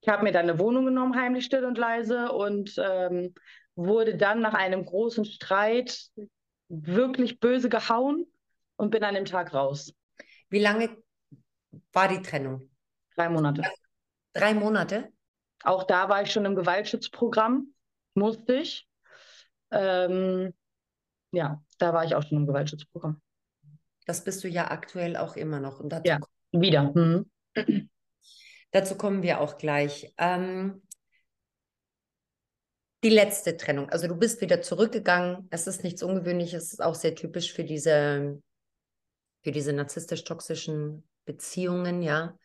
Ich 0.00 0.08
habe 0.08 0.24
mir 0.24 0.32
dann 0.32 0.48
eine 0.48 0.58
Wohnung 0.58 0.84
genommen, 0.84 1.16
heimlich 1.16 1.44
still 1.44 1.64
und 1.64 1.78
leise, 1.78 2.32
und 2.32 2.74
ähm, 2.78 3.34
wurde 3.74 4.16
dann 4.16 4.40
nach 4.40 4.54
einem 4.54 4.84
großen 4.84 5.24
Streit 5.24 6.10
wirklich 6.68 7.40
böse 7.40 7.68
gehauen 7.68 8.26
und 8.76 8.90
bin 8.90 9.04
an 9.04 9.14
dem 9.14 9.24
Tag 9.24 9.54
raus. 9.54 9.94
Wie 10.48 10.60
lange 10.60 10.96
war 11.92 12.08
die 12.08 12.22
Trennung? 12.22 12.70
Drei 13.14 13.28
Monate. 13.28 13.62
Drei 14.32 14.54
Monate? 14.54 15.12
Auch 15.64 15.84
da 15.84 16.08
war 16.08 16.22
ich 16.22 16.32
schon 16.32 16.44
im 16.44 16.56
Gewaltschutzprogramm, 16.56 17.74
musste 18.14 18.54
ich. 18.54 18.88
Ähm, 19.70 20.52
ja, 21.32 21.62
da 21.78 21.94
war 21.94 22.04
ich 22.04 22.14
auch 22.14 22.22
schon 22.22 22.38
im 22.38 22.46
Gewaltschutzprogramm. 22.46 23.20
Das 24.06 24.24
bist 24.24 24.42
du 24.44 24.48
ja 24.48 24.70
aktuell 24.70 25.16
auch 25.16 25.36
immer 25.36 25.60
noch. 25.60 25.80
Und 25.80 25.90
dazu 25.90 26.08
ja, 26.08 26.18
wieder. 26.50 26.92
Mhm. 26.94 27.30
Dazu 28.72 28.96
kommen 28.96 29.22
wir 29.22 29.40
auch 29.40 29.58
gleich. 29.58 30.12
Ähm, 30.18 30.82
die 33.02 33.10
letzte 33.10 33.56
Trennung. 33.56 33.90
Also 33.90 34.06
du 34.06 34.14
bist 34.14 34.40
wieder 34.40 34.62
zurückgegangen. 34.62 35.48
Es 35.50 35.66
ist 35.66 35.82
nichts 35.82 36.02
Ungewöhnliches. 36.02 36.64
Es 36.64 36.72
ist 36.74 36.82
auch 36.82 36.94
sehr 36.94 37.14
typisch 37.14 37.52
für 37.52 37.64
diese, 37.64 38.40
für 39.42 39.50
diese 39.50 39.72
narzisstisch-toxischen 39.72 41.04
Beziehungen, 41.24 42.02
ja. 42.02 42.36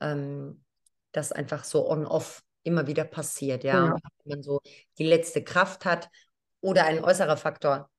Ähm, 0.00 0.64
das 1.12 1.30
einfach 1.30 1.64
so 1.64 1.88
on-off 1.88 2.42
immer 2.62 2.86
wieder 2.86 3.04
passiert, 3.04 3.64
ja. 3.64 3.86
ja. 3.86 3.96
Wenn 4.24 4.36
man 4.36 4.42
so 4.42 4.60
die 4.98 5.04
letzte 5.04 5.44
Kraft 5.44 5.84
hat 5.84 6.08
oder 6.60 6.84
ein 6.86 7.04
äußerer 7.04 7.36
Faktor 7.36 7.90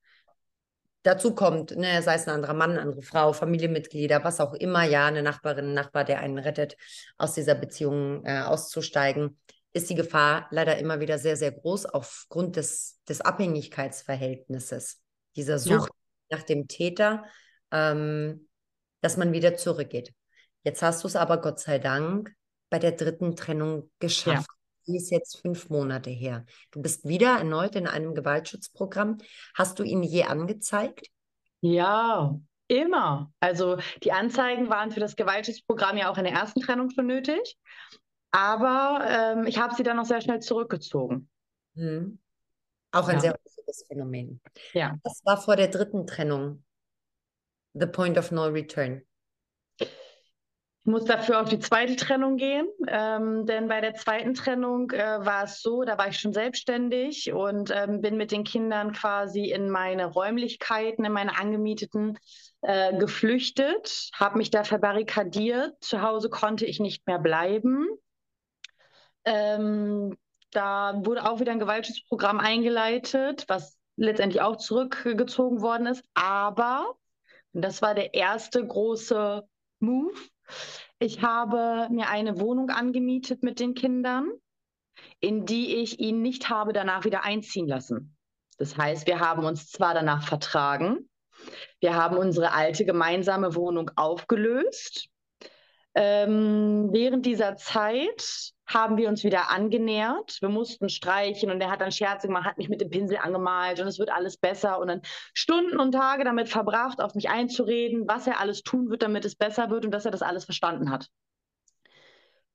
dazu 1.03 1.35
kommt, 1.35 1.75
ne, 1.75 2.01
sei 2.01 2.15
es 2.15 2.27
ein 2.27 2.33
anderer 2.33 2.53
Mann, 2.53 2.71
eine 2.71 2.81
andere 2.81 3.01
Frau, 3.01 3.33
Familienmitglieder, 3.33 4.23
was 4.23 4.39
auch 4.39 4.53
immer, 4.53 4.83
ja, 4.83 5.05
eine 5.05 5.21
Nachbarin, 5.21 5.65
ein 5.67 5.73
Nachbar, 5.73 6.05
der 6.05 6.19
einen 6.19 6.37
rettet, 6.37 6.77
aus 7.17 7.33
dieser 7.33 7.55
Beziehung 7.55 8.25
äh, 8.25 8.41
auszusteigen, 8.41 9.37
ist 9.73 9.89
die 9.89 9.95
Gefahr 9.95 10.47
leider 10.51 10.77
immer 10.77 10.99
wieder 10.99 11.17
sehr, 11.17 11.35
sehr 11.35 11.51
groß 11.51 11.87
aufgrund 11.87 12.55
des, 12.55 13.01
des 13.09 13.21
Abhängigkeitsverhältnisses, 13.21 15.01
dieser 15.35 15.57
Sucht 15.59 15.89
ja. 16.29 16.37
nach 16.37 16.43
dem 16.43 16.67
Täter, 16.67 17.25
ähm, 17.71 18.47
dass 19.01 19.17
man 19.17 19.33
wieder 19.33 19.55
zurückgeht. 19.55 20.13
Jetzt 20.63 20.81
hast 20.81 21.03
du 21.03 21.07
es 21.07 21.15
aber 21.15 21.41
Gott 21.41 21.59
sei 21.59 21.79
Dank 21.79 22.33
bei 22.69 22.79
der 22.79 22.93
dritten 22.93 23.35
Trennung 23.35 23.91
geschafft. 23.99 24.47
Ja. 24.47 24.55
Die 24.85 24.97
ist 24.97 25.11
jetzt 25.11 25.41
fünf 25.41 25.69
Monate 25.69 26.09
her. 26.09 26.45
Du 26.71 26.81
bist 26.81 27.07
wieder 27.07 27.37
erneut 27.37 27.75
in 27.75 27.87
einem 27.87 28.13
Gewaltschutzprogramm. 28.13 29.17
Hast 29.55 29.79
du 29.79 29.83
ihn 29.83 30.03
je 30.03 30.23
angezeigt? 30.23 31.07
Ja, 31.61 32.37
immer. 32.67 33.31
Also 33.39 33.77
die 34.03 34.11
Anzeigen 34.11 34.69
waren 34.69 34.91
für 34.91 34.99
das 34.99 35.15
Gewaltschutzprogramm 35.15 35.97
ja 35.97 36.11
auch 36.11 36.17
in 36.17 36.25
der 36.25 36.33
ersten 36.33 36.59
Trennung 36.61 36.89
schon 36.89 37.07
nötig. 37.07 37.57
Aber 38.33 39.05
ähm, 39.07 39.45
ich 39.45 39.59
habe 39.59 39.75
sie 39.75 39.83
dann 39.83 39.97
noch 39.97 40.05
sehr 40.05 40.19
schnell 40.19 40.39
zurückgezogen. 40.39 41.29
Hm. 41.75 42.17
Auch 42.91 43.07
ein 43.07 43.15
ja. 43.15 43.21
sehr 43.21 43.31
häufiges 43.33 43.85
Phänomen. 43.87 44.41
Ja. 44.73 44.97
Was 45.03 45.23
war 45.23 45.37
vor 45.39 45.55
der 45.55 45.67
dritten 45.67 46.07
Trennung? 46.07 46.63
The 47.73 47.85
point 47.85 48.17
of 48.17 48.31
no 48.31 48.45
return. 48.45 49.03
Ich 49.77 49.87
muss 50.91 51.05
dafür 51.05 51.41
auf 51.41 51.47
die 51.47 51.59
zweite 51.59 51.95
Trennung 51.95 52.37
gehen, 52.37 52.67
ähm, 52.87 53.45
denn 53.45 53.67
bei 53.67 53.81
der 53.81 53.93
zweiten 53.93 54.33
Trennung 54.33 54.91
äh, 54.91 55.25
war 55.25 55.45
es 55.45 55.61
so, 55.61 55.83
da 55.83 55.97
war 55.97 56.09
ich 56.09 56.19
schon 56.19 56.33
selbstständig 56.33 57.31
und 57.31 57.71
ähm, 57.73 58.01
bin 58.01 58.17
mit 58.17 58.31
den 58.31 58.43
Kindern 58.43 58.91
quasi 58.91 59.45
in 59.45 59.69
meine 59.69 60.07
Räumlichkeiten, 60.07 61.05
in 61.05 61.13
meine 61.13 61.37
angemieteten 61.39 62.17
äh, 62.61 62.97
geflüchtet, 62.97 64.09
habe 64.13 64.39
mich 64.39 64.49
da 64.49 64.63
verbarrikadiert. 64.63 65.75
Zu 65.81 66.01
Hause 66.01 66.29
konnte 66.29 66.65
ich 66.65 66.79
nicht 66.79 67.07
mehr 67.07 67.19
bleiben. 67.19 67.87
Ähm, 69.25 70.17
da 70.51 71.05
wurde 71.05 71.29
auch 71.29 71.39
wieder 71.39 71.51
ein 71.51 71.59
Gewaltschutzprogramm 71.59 72.39
eingeleitet, 72.39 73.45
was 73.47 73.77
letztendlich 73.95 74.41
auch 74.41 74.57
zurückgezogen 74.57 75.61
worden 75.61 75.87
ist. 75.87 76.03
Aber, 76.13 76.95
und 77.53 77.61
das 77.63 77.81
war 77.81 77.95
der 77.95 78.13
erste 78.13 78.65
große 78.65 79.43
Move, 79.79 80.17
ich 80.99 81.21
habe 81.21 81.87
mir 81.91 82.09
eine 82.09 82.39
Wohnung 82.39 82.69
angemietet 82.69 83.43
mit 83.43 83.59
den 83.59 83.73
Kindern, 83.73 84.31
in 85.19 85.45
die 85.45 85.77
ich 85.77 85.99
ihn 85.99 86.21
nicht 86.21 86.49
habe 86.49 86.73
danach 86.73 87.05
wieder 87.05 87.23
einziehen 87.23 87.67
lassen. 87.67 88.15
Das 88.57 88.77
heißt, 88.77 89.07
wir 89.07 89.19
haben 89.19 89.43
uns 89.45 89.69
zwar 89.69 89.93
danach 89.93 90.23
vertragen, 90.27 91.09
wir 91.79 91.95
haben 91.95 92.17
unsere 92.17 92.53
alte 92.53 92.85
gemeinsame 92.85 93.55
Wohnung 93.55 93.91
aufgelöst. 93.95 95.09
Ähm, 95.95 96.89
während 96.91 97.25
dieser 97.25 97.55
Zeit 97.55 98.53
haben 98.65 98.97
wir 98.97 99.09
uns 99.09 99.23
wieder 99.23 99.51
angenähert. 99.51 100.37
Wir 100.41 100.49
mussten 100.49 100.89
streichen 100.89 101.51
und 101.51 101.61
er 101.61 101.69
hat 101.69 101.81
dann 101.81 101.91
Scherze 101.91 102.27
gemacht, 102.27 102.45
hat 102.45 102.57
mich 102.57 102.69
mit 102.69 102.81
dem 102.81 102.89
Pinsel 102.89 103.17
angemalt 103.17 103.79
und 103.79 103.87
es 103.87 103.99
wird 103.99 104.11
alles 104.11 104.37
besser 104.37 104.79
und 104.79 104.87
dann 104.87 105.01
Stunden 105.33 105.79
und 105.79 105.91
Tage 105.91 106.23
damit 106.23 106.49
verbracht, 106.49 106.99
auf 106.99 107.13
mich 107.13 107.29
einzureden, 107.29 108.07
was 108.07 108.25
er 108.25 108.39
alles 108.39 108.63
tun 108.63 108.89
wird, 108.89 109.03
damit 109.03 109.25
es 109.25 109.35
besser 109.35 109.69
wird 109.69 109.85
und 109.85 109.91
dass 109.91 110.05
er 110.05 110.11
das 110.11 110.23
alles 110.23 110.45
verstanden 110.45 110.89
hat. 110.89 111.09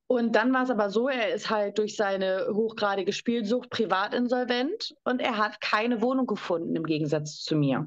Und 0.08 0.34
dann 0.34 0.52
war 0.54 0.62
es 0.62 0.70
aber 0.70 0.88
so, 0.88 1.08
er 1.08 1.34
ist 1.34 1.50
halt 1.50 1.76
durch 1.76 1.94
seine 1.94 2.46
hochgradige 2.50 3.12
Spielsucht 3.12 3.68
privat 3.68 4.14
insolvent 4.14 4.94
und 5.04 5.20
er 5.20 5.36
hat 5.36 5.60
keine 5.60 6.00
Wohnung 6.00 6.26
gefunden 6.26 6.74
im 6.74 6.84
Gegensatz 6.84 7.42
zu 7.42 7.54
mir. 7.54 7.86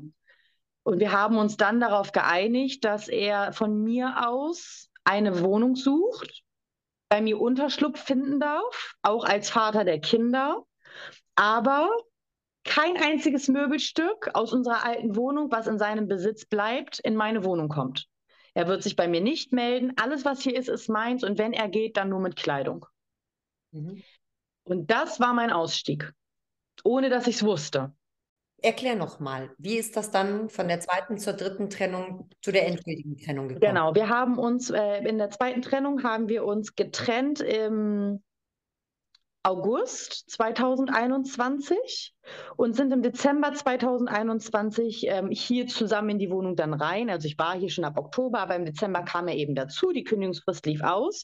Und 0.83 0.99
wir 0.99 1.11
haben 1.11 1.37
uns 1.37 1.57
dann 1.57 1.79
darauf 1.79 2.11
geeinigt, 2.11 2.85
dass 2.85 3.07
er 3.07 3.53
von 3.53 3.83
mir 3.83 4.27
aus 4.27 4.90
eine 5.03 5.41
Wohnung 5.41 5.75
sucht 5.75 6.43
bei 7.09 7.21
mir 7.21 7.41
Unterschlupf 7.41 7.99
finden 8.01 8.39
darf, 8.39 8.95
auch 9.01 9.25
als 9.25 9.49
Vater 9.49 9.83
der 9.83 9.99
Kinder. 9.99 10.63
Aber 11.35 11.89
kein 12.63 12.95
einziges 12.95 13.49
Möbelstück 13.49 14.29
aus 14.33 14.53
unserer 14.53 14.85
alten 14.85 15.17
Wohnung, 15.17 15.51
was 15.51 15.67
in 15.67 15.77
seinem 15.77 16.07
Besitz 16.07 16.45
bleibt, 16.45 16.99
in 16.99 17.15
meine 17.15 17.43
Wohnung 17.43 17.67
kommt. 17.67 18.07
Er 18.53 18.67
wird 18.67 18.83
sich 18.83 18.95
bei 18.95 19.09
mir 19.09 19.19
nicht 19.19 19.51
melden. 19.51 19.93
Alles, 19.97 20.23
was 20.23 20.41
hier 20.41 20.55
ist, 20.55 20.69
ist 20.69 20.87
meins. 20.87 21.23
Und 21.23 21.37
wenn 21.37 21.51
er 21.51 21.67
geht, 21.67 21.97
dann 21.97 22.09
nur 22.09 22.19
mit 22.21 22.37
Kleidung. 22.37 22.85
Mhm. 23.71 24.01
Und 24.63 24.89
das 24.89 25.19
war 25.19 25.33
mein 25.33 25.51
Ausstieg, 25.51 26.13
ohne 26.83 27.09
dass 27.09 27.27
ich 27.27 27.35
es 27.35 27.43
wusste. 27.43 27.93
Erklär 28.63 28.95
nochmal, 28.95 29.49
wie 29.57 29.77
ist 29.77 29.97
das 29.97 30.11
dann 30.11 30.49
von 30.49 30.67
der 30.67 30.79
zweiten 30.79 31.17
zur 31.17 31.33
dritten 31.33 31.69
Trennung 31.69 32.29
zu 32.41 32.51
der 32.51 32.67
endgültigen 32.67 33.17
Trennung 33.17 33.47
gekommen? 33.47 33.61
Genau, 33.61 33.95
wir 33.95 34.07
haben 34.07 34.37
uns 34.37 34.69
äh, 34.69 34.99
in 34.99 35.17
der 35.17 35.31
zweiten 35.31 35.63
Trennung 35.63 36.03
haben 36.03 36.29
wir 36.29 36.45
uns 36.45 36.75
getrennt 36.75 37.41
im 37.41 38.21
August 39.43 40.29
2021 40.29 42.13
und 42.55 42.75
sind 42.75 42.93
im 42.93 43.01
Dezember 43.01 43.51
2021 43.51 45.07
ähm, 45.07 45.31
hier 45.31 45.65
zusammen 45.65 46.11
in 46.11 46.19
die 46.19 46.29
Wohnung 46.29 46.55
dann 46.55 46.75
rein. 46.75 47.09
Also 47.09 47.27
ich 47.27 47.39
war 47.39 47.57
hier 47.57 47.71
schon 47.71 47.83
ab 47.83 47.97
Oktober, 47.97 48.39
aber 48.39 48.55
im 48.55 48.65
Dezember 48.65 49.01
kam 49.01 49.27
er 49.27 49.35
eben 49.35 49.55
dazu. 49.55 49.91
Die 49.91 50.03
Kündigungsfrist 50.03 50.67
lief 50.67 50.83
aus 50.83 51.23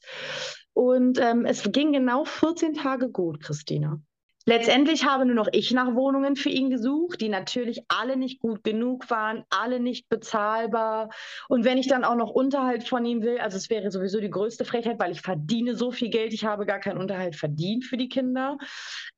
und 0.73 1.19
ähm, 1.19 1.45
es 1.45 1.71
ging 1.71 1.91
genau 1.91 2.25
14 2.25 2.73
Tage 2.73 3.11
gut, 3.11 3.43
Christina. 3.43 4.01
Letztendlich 4.47 5.03
habe 5.03 5.25
nur 5.25 5.35
noch 5.35 5.49
ich 5.51 5.71
nach 5.71 5.93
Wohnungen 5.93 6.37
für 6.37 6.47
ihn 6.47 6.69
gesucht, 6.69 7.19
die 7.19 7.27
natürlich 7.27 7.81
alle 7.89 8.15
nicht 8.15 8.39
gut 8.39 8.63
genug 8.63 9.09
waren, 9.09 9.43
alle 9.49 9.81
nicht 9.81 10.07
bezahlbar. 10.07 11.09
Und 11.49 11.65
wenn 11.65 11.77
ich 11.77 11.89
dann 11.89 12.05
auch 12.05 12.15
noch 12.15 12.29
Unterhalt 12.29 12.87
von 12.87 13.03
ihm 13.03 13.23
will, 13.23 13.39
also 13.39 13.57
es 13.57 13.69
wäre 13.69 13.91
sowieso 13.91 14.21
die 14.21 14.29
größte 14.29 14.63
Frechheit, 14.63 14.99
weil 14.99 15.11
ich 15.11 15.19
verdiene 15.19 15.75
so 15.75 15.91
viel 15.91 16.09
Geld, 16.09 16.31
ich 16.31 16.45
habe 16.45 16.65
gar 16.65 16.79
keinen 16.79 16.97
Unterhalt 16.97 17.35
verdient 17.35 17.83
für 17.83 17.97
die 17.97 18.07
Kinder. 18.07 18.57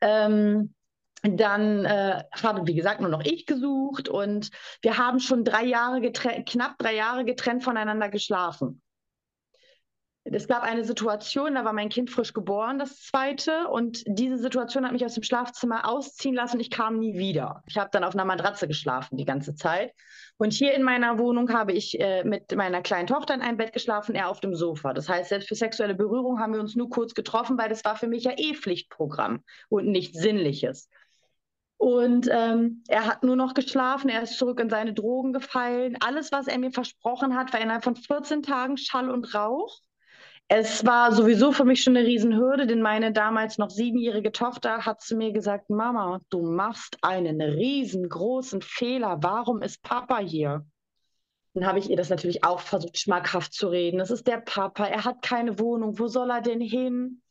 Ähm, 0.02 0.74
dann 1.22 1.86
äh, 1.86 2.24
habe, 2.42 2.66
wie 2.66 2.74
gesagt, 2.74 3.00
nur 3.00 3.12
noch 3.12 3.24
ich 3.24 3.46
gesucht 3.46 4.10
und 4.10 4.50
wir 4.82 4.98
haben 4.98 5.20
schon 5.20 5.44
drei 5.44 5.66
Jahre 5.66 6.02
knapp 6.12 6.80
drei 6.80 6.96
Jahre 6.96 7.24
getrennt 7.24 7.64
voneinander 7.64 8.10
geschlafen 8.10 8.82
es 10.32 10.48
gab 10.48 10.64
eine 10.64 10.84
Situation, 10.84 11.56
da 11.56 11.66
war 11.66 11.74
mein 11.74 11.90
Kind 11.90 12.10
frisch 12.10 12.34
geboren, 12.34 12.80
das 12.80 13.02
zweite, 13.02 13.68
und 13.68 14.04
diese 14.06 14.38
Situation 14.38 14.86
hat 14.86 14.92
mich 14.92 15.06
aus 15.06 15.14
dem 15.14 15.24
Schlafzimmer 15.24 15.88
ausziehen 15.88 16.36
lassen 16.36 16.60
ich 16.60 16.70
kam 16.70 17.00
nie 17.00 17.18
wieder. 17.18 17.64
Ich 17.68 17.78
habe 17.78 17.90
dann 17.92 18.04
auf 18.04 18.14
einer 18.14 18.26
Matratze 18.26 18.68
geschlafen 18.68 19.18
die 19.18 19.26
ganze 19.26 19.56
Zeit. 19.56 19.94
Und 20.38 20.54
hier 20.54 20.74
in 20.74 20.84
meiner 20.84 21.18
Wohnung 21.20 21.52
habe 21.52 21.74
ich 21.74 22.00
äh, 22.00 22.24
mit 22.24 22.56
meiner 22.56 22.82
kleinen 22.82 23.08
Tochter 23.08 23.34
in 23.34 23.42
einem 23.42 23.58
Bett 23.58 23.74
geschlafen, 23.74 24.16
er 24.16 24.30
auf 24.30 24.40
dem 24.40 24.56
Sofa. 24.56 24.94
Das 24.94 25.10
heißt, 25.10 25.30
selbst 25.30 25.50
für 25.50 25.56
sexuelle 25.56 25.96
Berührung 25.96 26.40
haben 26.40 26.54
wir 26.54 26.62
uns 26.62 26.76
nur 26.76 26.90
kurz 26.90 27.14
getroffen, 27.14 27.58
weil 27.58 27.70
das 27.70 27.84
war 27.84 27.96
für 27.96 28.08
mich 28.08 28.24
ja 28.24 28.32
eh 28.38 28.54
Pflichtprogramm 28.54 29.44
und 29.68 29.88
nichts 29.88 30.20
Sinnliches. 30.20 30.90
Und 31.78 32.30
ähm, 32.30 32.84
er 32.90 33.06
hat 33.06 33.24
nur 33.24 33.38
noch 33.38 33.54
geschlafen, 33.54 34.10
er 34.10 34.22
ist 34.22 34.38
zurück 34.38 34.60
in 34.60 34.70
seine 34.70 34.94
Drogen 34.94 35.32
gefallen. 35.32 35.98
Alles, 36.02 36.32
was 36.34 36.48
er 36.48 36.58
mir 36.58 36.72
versprochen 36.72 37.38
hat, 37.38 37.54
war 37.54 37.62
innerhalb 37.62 37.86
von 37.86 37.96
14 37.96 38.44
Tagen 38.44 38.76
Schall 38.76 39.10
und 39.10 39.34
Rauch. 39.34 39.80
Es 40.52 40.84
war 40.84 41.12
sowieso 41.12 41.52
für 41.52 41.64
mich 41.64 41.84
schon 41.84 41.96
eine 41.96 42.08
Riesenhürde, 42.08 42.66
denn 42.66 42.82
meine 42.82 43.12
damals 43.14 43.60
noch 43.60 43.70
siebenjährige 43.70 44.32
Tochter 44.32 44.84
hat 44.84 45.00
zu 45.00 45.16
mir 45.16 45.32
gesagt, 45.32 45.70
Mama, 45.70 46.22
du 46.32 46.42
machst 46.42 46.98
einen 47.04 47.40
riesengroßen 47.40 48.64
Fehler. 48.64 49.20
Warum 49.22 49.62
ist 49.62 49.84
Papa 49.84 50.18
hier? 50.18 50.66
Dann 51.54 51.68
habe 51.68 51.78
ich 51.78 51.92
ihr 51.92 51.98
das 51.98 52.10
natürlich 52.10 52.44
auch 52.44 52.62
versucht, 52.62 52.98
schmackhaft 52.98 53.54
zu 53.54 53.68
reden. 53.68 54.00
Das 54.00 54.10
ist 54.10 54.26
der 54.26 54.38
Papa, 54.38 54.86
er 54.86 55.06
hat 55.06 55.22
keine 55.22 55.60
Wohnung, 55.60 56.00
wo 56.00 56.08
soll 56.08 56.32
er 56.32 56.42
denn 56.42 56.62
hin? 56.62 57.22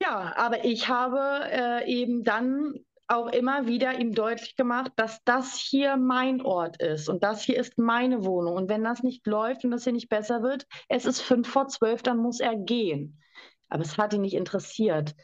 Ja, 0.00 0.32
aber 0.36 0.64
ich 0.64 0.88
habe 0.88 1.20
äh, 1.50 1.86
eben 1.86 2.24
dann 2.24 2.74
auch 3.06 3.26
immer 3.28 3.66
wieder 3.66 3.98
ihm 3.98 4.12
deutlich 4.12 4.56
gemacht, 4.56 4.92
dass 4.96 5.22
das 5.24 5.56
hier 5.56 5.96
mein 5.96 6.40
Ort 6.40 6.80
ist 6.80 7.08
und 7.08 7.22
das 7.22 7.42
hier 7.42 7.58
ist 7.58 7.78
meine 7.78 8.24
Wohnung. 8.24 8.54
Und 8.56 8.68
wenn 8.68 8.82
das 8.82 9.02
nicht 9.02 9.26
läuft 9.26 9.64
und 9.64 9.70
das 9.70 9.84
hier 9.84 9.92
nicht 9.92 10.08
besser 10.08 10.42
wird, 10.42 10.66
es 10.88 11.04
ist 11.04 11.20
fünf 11.20 11.48
vor 11.48 11.68
zwölf, 11.68 12.02
dann 12.02 12.18
muss 12.18 12.40
er 12.40 12.56
gehen. 12.56 13.20
Aber 13.68 13.82
es 13.82 13.98
hat 13.98 14.12
ihn 14.14 14.20
nicht 14.20 14.34
interessiert. 14.34 15.14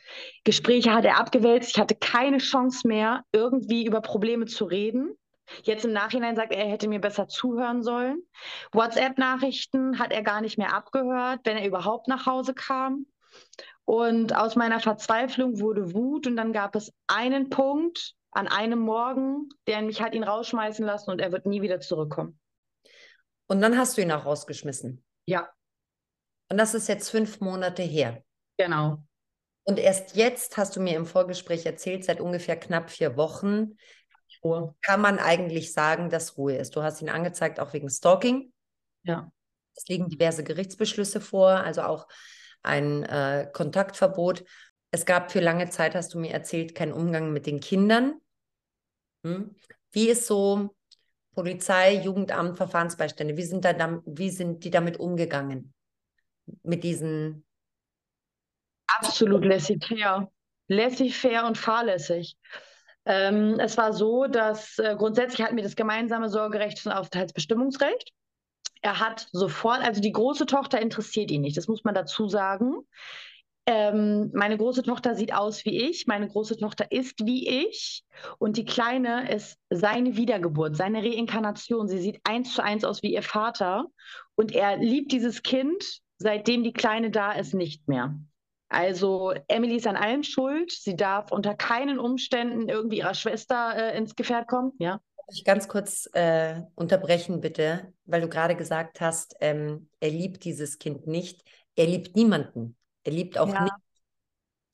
Gespräche 0.44 0.92
hat 0.92 1.04
er 1.04 1.18
abgewälzt. 1.18 1.70
Ich 1.70 1.78
hatte 1.78 1.94
keine 1.94 2.38
Chance 2.38 2.86
mehr, 2.88 3.22
irgendwie 3.32 3.86
über 3.86 4.00
Probleme 4.00 4.46
zu 4.46 4.64
reden. 4.64 5.16
Jetzt 5.62 5.84
im 5.84 5.92
Nachhinein 5.92 6.36
sagt 6.36 6.52
er, 6.52 6.64
er 6.64 6.70
hätte 6.70 6.88
mir 6.88 7.00
besser 7.00 7.28
zuhören 7.28 7.82
sollen. 7.82 8.22
WhatsApp-Nachrichten 8.72 9.98
hat 9.98 10.12
er 10.12 10.22
gar 10.22 10.40
nicht 10.40 10.58
mehr 10.58 10.74
abgehört, 10.74 11.40
wenn 11.44 11.56
er 11.56 11.66
überhaupt 11.66 12.08
nach 12.08 12.26
Hause 12.26 12.54
kam. 12.54 13.06
Und 13.91 14.36
aus 14.36 14.55
meiner 14.55 14.78
Verzweiflung 14.78 15.59
wurde 15.59 15.95
Wut 15.95 16.28
und 16.28 16.36
dann 16.36 16.53
gab 16.53 16.76
es 16.76 16.93
einen 17.09 17.51
Punkt 17.51 18.14
an 18.30 18.47
einem 18.47 18.78
Morgen, 18.78 19.49
der 19.66 19.82
mich 19.82 20.01
hat 20.01 20.14
ihn 20.14 20.22
rausschmeißen 20.22 20.86
lassen 20.86 21.11
und 21.11 21.20
er 21.20 21.32
wird 21.32 21.45
nie 21.45 21.61
wieder 21.61 21.80
zurückkommen. 21.80 22.38
Und 23.49 23.61
dann 23.61 23.76
hast 23.76 23.99
du 23.99 24.03
ihn 24.03 24.12
auch 24.12 24.26
rausgeschmissen. 24.26 25.05
Ja. 25.26 25.51
Und 26.49 26.57
das 26.57 26.74
ist 26.74 26.86
jetzt 26.86 27.11
fünf 27.11 27.41
Monate 27.41 27.82
her. 27.82 28.22
Genau. 28.59 29.03
Und 29.64 29.80
erst 29.80 30.14
jetzt 30.14 30.57
hast 30.57 30.76
du 30.76 30.80
mir 30.80 30.95
im 30.95 31.05
Vorgespräch 31.05 31.66
erzählt, 31.66 32.05
seit 32.05 32.20
ungefähr 32.20 32.57
knapp 32.57 32.91
vier 32.91 33.16
Wochen, 33.16 33.76
Ruhe. 34.45 34.72
kann 34.82 35.01
man 35.01 35.18
eigentlich 35.18 35.72
sagen, 35.72 36.11
dass 36.11 36.38
Ruhe 36.38 36.55
ist. 36.55 36.76
Du 36.76 36.84
hast 36.84 37.03
ihn 37.03 37.11
angezeigt, 37.11 37.59
auch 37.59 37.72
wegen 37.72 37.91
Stalking. 37.91 38.53
Ja. 39.03 39.32
Es 39.74 39.88
liegen 39.88 40.09
diverse 40.09 40.45
Gerichtsbeschlüsse 40.45 41.20
vor, 41.20 41.49
also 41.49 41.82
auch 41.82 42.07
ein 42.62 43.04
äh, 43.04 43.48
Kontaktverbot. 43.52 44.44
Es 44.90 45.06
gab 45.06 45.30
für 45.30 45.40
lange 45.40 45.70
Zeit, 45.70 45.94
hast 45.94 46.14
du 46.14 46.18
mir 46.18 46.32
erzählt, 46.32 46.74
keinen 46.74 46.92
Umgang 46.92 47.32
mit 47.32 47.46
den 47.46 47.61
Kindern. 47.61 48.20
Hm? 49.24 49.54
Wie 49.92 50.08
ist 50.08 50.26
so 50.26 50.74
Polizei, 51.34 51.94
Jugendamt, 51.94 52.56
Verfahrensbeistände? 52.56 53.36
Wie 53.36 53.42
sind, 53.42 53.64
da, 53.64 54.02
wie 54.04 54.30
sind 54.30 54.64
die 54.64 54.70
damit 54.70 54.98
umgegangen? 54.98 55.72
Mit 56.62 56.84
diesen. 56.84 57.44
Absolut 58.86 59.44
laissez-faire. 59.44 60.30
Laissez-faire 60.68 61.46
und 61.46 61.56
fahrlässig. 61.56 62.36
Ähm, 63.04 63.58
es 63.58 63.76
war 63.76 63.92
so, 63.92 64.26
dass 64.26 64.78
äh, 64.78 64.94
grundsätzlich 64.96 65.42
hatten 65.42 65.56
wir 65.56 65.62
das 65.62 65.76
gemeinsame 65.76 66.28
Sorgerecht 66.28 66.84
und 66.84 66.92
Aufenthaltsbestimmungsrecht. 66.92 68.12
Er 68.82 68.98
hat 68.98 69.28
sofort, 69.32 69.82
also 69.82 70.00
die 70.00 70.12
große 70.12 70.46
Tochter 70.46 70.80
interessiert 70.80 71.30
ihn 71.30 71.42
nicht, 71.42 71.56
das 71.56 71.68
muss 71.68 71.84
man 71.84 71.94
dazu 71.94 72.28
sagen. 72.28 72.76
Ähm, 73.66 74.30
meine 74.32 74.56
große 74.56 74.82
Tochter 74.82 75.14
sieht 75.14 75.34
aus 75.34 75.64
wie 75.66 75.88
ich, 75.88 76.06
meine 76.06 76.28
große 76.28 76.56
Tochter 76.56 76.90
ist 76.90 77.24
wie 77.24 77.46
ich 77.46 78.04
und 78.38 78.56
die 78.56 78.64
Kleine 78.64 79.30
ist 79.30 79.58
seine 79.68 80.16
Wiedergeburt, 80.16 80.76
seine 80.76 81.02
Reinkarnation. 81.02 81.86
Sie 81.86 81.98
sieht 81.98 82.20
eins 82.24 82.54
zu 82.54 82.64
eins 82.64 82.84
aus 82.84 83.02
wie 83.02 83.12
ihr 83.12 83.22
Vater 83.22 83.84
und 84.34 84.52
er 84.52 84.78
liebt 84.78 85.12
dieses 85.12 85.42
Kind, 85.42 86.00
seitdem 86.16 86.64
die 86.64 86.72
Kleine 86.72 87.11
da 87.11 87.32
ist, 87.32 87.52
nicht 87.52 87.86
mehr. 87.86 88.18
Also 88.70 89.34
Emily 89.48 89.76
ist 89.76 89.86
an 89.86 89.96
allem 89.96 90.22
schuld. 90.22 90.72
Sie 90.72 90.96
darf 90.96 91.30
unter 91.30 91.54
keinen 91.54 91.98
Umständen 91.98 92.68
irgendwie 92.68 92.98
ihrer 92.98 93.14
Schwester 93.14 93.74
äh, 93.76 93.98
ins 93.98 94.16
Gefährt 94.16 94.48
kommen. 94.48 94.72
Ja 94.78 95.00
ich 95.32 95.44
ganz 95.44 95.68
kurz 95.68 96.08
äh, 96.12 96.60
unterbrechen, 96.74 97.40
bitte, 97.40 97.92
weil 98.04 98.20
du 98.20 98.28
gerade 98.28 98.56
gesagt 98.56 99.00
hast, 99.00 99.36
ähm, 99.40 99.88
er 100.00 100.10
liebt 100.10 100.44
dieses 100.44 100.78
Kind 100.78 101.06
nicht. 101.06 101.42
Er 101.76 101.86
liebt 101.86 102.16
niemanden. 102.16 102.76
Er 103.04 103.12
liebt 103.12 103.38
auch 103.38 103.48
ja. 103.48 103.64
nicht 103.64 103.74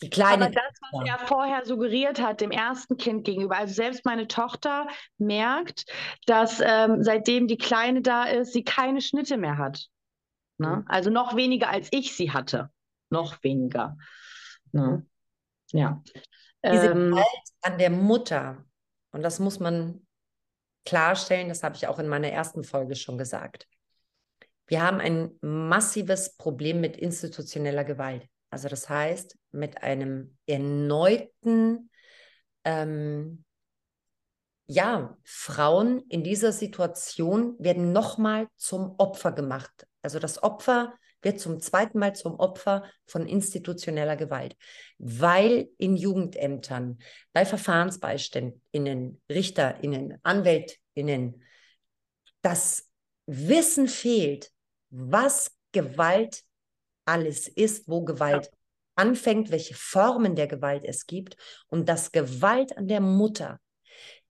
die 0.03 0.11
kleine. 0.11 0.47
Aber 0.47 0.55
das, 0.55 0.79
was 0.93 1.09
er 1.09 1.19
vorher 1.27 1.65
suggeriert 1.65 2.21
hat, 2.21 2.41
dem 2.41 2.51
ersten 2.51 2.97
Kind 2.97 3.25
gegenüber, 3.25 3.57
also 3.57 3.73
selbst 3.73 4.05
meine 4.05 4.29
Tochter 4.29 4.89
merkt, 5.19 5.85
dass 6.27 6.61
ähm, 6.61 7.03
seitdem 7.03 7.47
die 7.47 7.59
Kleine 7.59 8.03
da 8.03 8.25
ist, 8.25 8.53
sie 8.53 8.65
keine 8.65 9.01
Schnitte 9.01 9.37
mehr 9.37 9.59
hat. 9.59 9.87
Ne? 10.59 10.69
Mhm. 10.69 10.85
Also 10.89 11.11
noch 11.11 11.37
weniger 11.37 11.71
als 11.71 11.89
ich 11.93 12.15
sie 12.15 12.33
hatte. 12.33 12.71
Noch 13.11 13.43
weniger. 13.43 13.97
Ne? 14.73 15.07
Ja. 15.73 16.03
Diese 16.65 16.87
ähm, 16.89 17.11
Gewalt 17.11 17.27
an 17.63 17.79
der 17.79 17.91
Mutter, 17.91 18.65
und 19.13 19.23
das 19.23 19.39
muss 19.39 19.61
man 19.61 20.06
klarstellen, 20.87 21.49
das 21.49 21.63
habe 21.63 21.77
ich 21.77 21.87
auch 21.87 21.99
in 21.99 22.09
meiner 22.09 22.29
ersten 22.29 22.65
Folge 22.65 22.97
schon 22.97 23.19
gesagt. 23.19 23.67
Wir 24.67 24.83
haben 24.83 25.01
ein 25.01 25.31
massives 25.43 26.37
Problem 26.37 26.81
mit 26.81 26.97
institutioneller 26.97 27.85
Gewalt. 27.85 28.27
Also 28.51 28.69
das 28.69 28.89
heißt, 28.89 29.37
mit 29.53 29.83
einem 29.83 30.37
erneuten, 30.47 31.91
ähm, 32.65 33.45
ja, 34.67 35.17
Frauen 35.25 36.01
in 36.09 36.25
dieser 36.25 36.53
Situation 36.53 37.55
werden 37.59 37.93
nochmal 37.93 38.49
zum 38.57 38.95
Opfer 38.99 39.33
gemacht. 39.33 39.87
Also 40.03 40.19
das 40.19 40.43
Opfer 40.43 40.93
wird 41.23 41.41
zum 41.41 41.61
zweiten 41.61 41.99
Mal 41.99 42.15
zum 42.15 42.39
Opfer 42.39 42.85
von 43.07 43.27
institutioneller 43.27 44.17
Gewalt, 44.17 44.57
weil 44.99 45.69
in 45.79 45.97
Jugendämtern, 45.97 46.99
bei 47.33 47.45
Verfahrensbeiständen, 47.45 49.21
Richterinnen, 49.29 50.19
Anwältinnen 50.23 51.43
das 52.43 52.89
Wissen 53.27 53.89
fehlt, 53.89 54.53
was 54.91 55.51
Gewalt 55.73 56.45
alles 57.05 57.49
ist, 57.49 57.89
wo 57.89 58.05
Gewalt 58.05 58.47
ja. 58.47 58.53
anfängt, 58.95 59.51
welche 59.51 59.75
Formen 59.75 60.37
der 60.37 60.47
Gewalt 60.47 60.85
es 60.85 61.07
gibt 61.07 61.37
und 61.69 61.89
dass 61.89 62.13
Gewalt 62.13 62.77
an 62.77 62.87
der 62.87 63.01
Mutter 63.01 63.59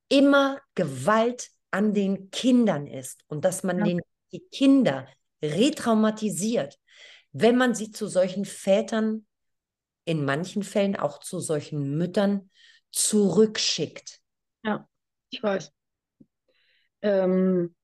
immer 0.08 0.60
Gewalt 0.74 1.50
an 1.70 1.94
den 1.94 2.30
Kindern 2.30 2.86
ist 2.86 3.24
und 3.28 3.44
dass 3.44 3.62
man 3.62 3.78
ja. 3.78 3.84
den, 3.84 4.00
die 4.32 4.44
Kinder 4.52 5.08
retraumatisiert, 5.42 6.78
wenn 7.32 7.56
man 7.56 7.74
sie 7.74 7.90
zu 7.90 8.06
solchen 8.06 8.44
Vätern, 8.44 9.26
in 10.04 10.24
manchen 10.24 10.62
Fällen 10.62 10.96
auch 10.96 11.18
zu 11.18 11.40
solchen 11.40 11.96
Müttern 11.98 12.50
zurückschickt. 12.92 14.20
Ja, 14.62 14.88
ich 15.30 15.42
weiß. 15.42 15.72
Ähm, 17.02 17.74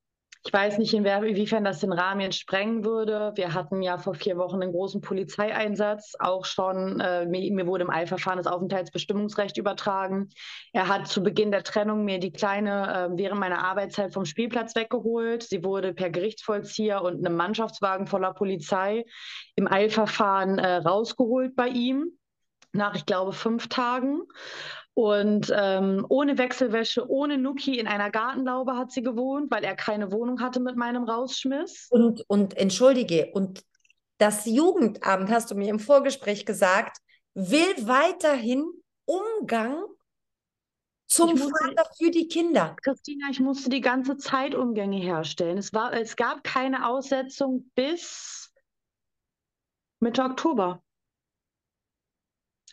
ich 0.44 0.52
weiß 0.52 0.78
nicht, 0.78 0.92
inwiefern 0.92 1.62
das 1.62 1.80
den 1.80 1.92
Rahmen 1.92 2.20
jetzt 2.20 2.38
sprengen 2.38 2.84
würde. 2.84 3.32
Wir 3.36 3.54
hatten 3.54 3.80
ja 3.80 3.96
vor 3.98 4.14
vier 4.14 4.36
Wochen 4.36 4.60
einen 4.60 4.72
großen 4.72 5.00
Polizeieinsatz, 5.00 6.14
auch 6.18 6.44
schon, 6.44 6.98
äh, 6.98 7.26
mir, 7.26 7.52
mir, 7.52 7.66
wurde 7.68 7.84
im 7.84 7.90
Eilverfahren 7.90 8.38
das 8.38 8.48
Aufenthaltsbestimmungsrecht 8.48 9.56
übertragen. 9.56 10.30
Er 10.72 10.88
hat 10.88 11.06
zu 11.06 11.22
Beginn 11.22 11.52
der 11.52 11.62
Trennung 11.62 12.04
mir 12.04 12.18
die 12.18 12.32
Kleine 12.32 13.10
äh, 13.12 13.16
während 13.16 13.38
meiner 13.38 13.64
Arbeitszeit 13.64 14.12
vom 14.12 14.24
Spielplatz 14.24 14.74
weggeholt. 14.74 15.44
Sie 15.44 15.62
wurde 15.62 15.94
per 15.94 16.10
Gerichtsvollzieher 16.10 17.02
und 17.02 17.24
einem 17.24 17.36
Mannschaftswagen 17.36 18.08
voller 18.08 18.34
Polizei 18.34 19.04
im 19.54 19.70
Eilverfahren 19.70 20.58
äh, 20.58 20.76
rausgeholt 20.76 21.54
bei 21.54 21.68
ihm 21.68 22.18
nach, 22.72 22.94
ich 22.94 23.06
glaube, 23.06 23.32
fünf 23.32 23.68
Tagen. 23.68 24.22
Und 24.94 25.50
ähm, 25.56 26.04
ohne 26.10 26.36
Wechselwäsche, 26.36 27.08
ohne 27.08 27.38
Nuki 27.38 27.78
in 27.78 27.86
einer 27.86 28.10
Gartenlaube 28.10 28.76
hat 28.76 28.92
sie 28.92 29.02
gewohnt, 29.02 29.50
weil 29.50 29.64
er 29.64 29.74
keine 29.74 30.12
Wohnung 30.12 30.40
hatte 30.40 30.60
mit 30.60 30.76
meinem 30.76 31.04
Rausschmiss. 31.04 31.88
Und, 31.90 32.22
und 32.28 32.56
entschuldige, 32.58 33.30
und 33.32 33.62
das 34.18 34.44
Jugendamt, 34.44 35.30
hast 35.30 35.50
du 35.50 35.54
mir 35.54 35.70
im 35.70 35.78
Vorgespräch 35.78 36.44
gesagt, 36.44 36.98
will 37.34 37.74
weiterhin 37.86 38.70
Umgang 39.06 39.82
zum 41.06 41.30
musste, 41.30 41.48
Vater 41.48 41.90
für 41.98 42.10
die 42.10 42.28
Kinder. 42.28 42.76
Christina, 42.82 43.26
ich 43.30 43.40
musste 43.40 43.70
die 43.70 43.80
ganze 43.80 44.16
Zeit 44.16 44.54
Umgänge 44.54 44.98
herstellen. 44.98 45.58
Es, 45.58 45.72
war, 45.72 45.92
es 45.92 46.16
gab 46.16 46.44
keine 46.44 46.86
Aussetzung 46.86 47.70
bis 47.74 48.52
Mitte 50.00 50.22
Oktober. 50.22 50.82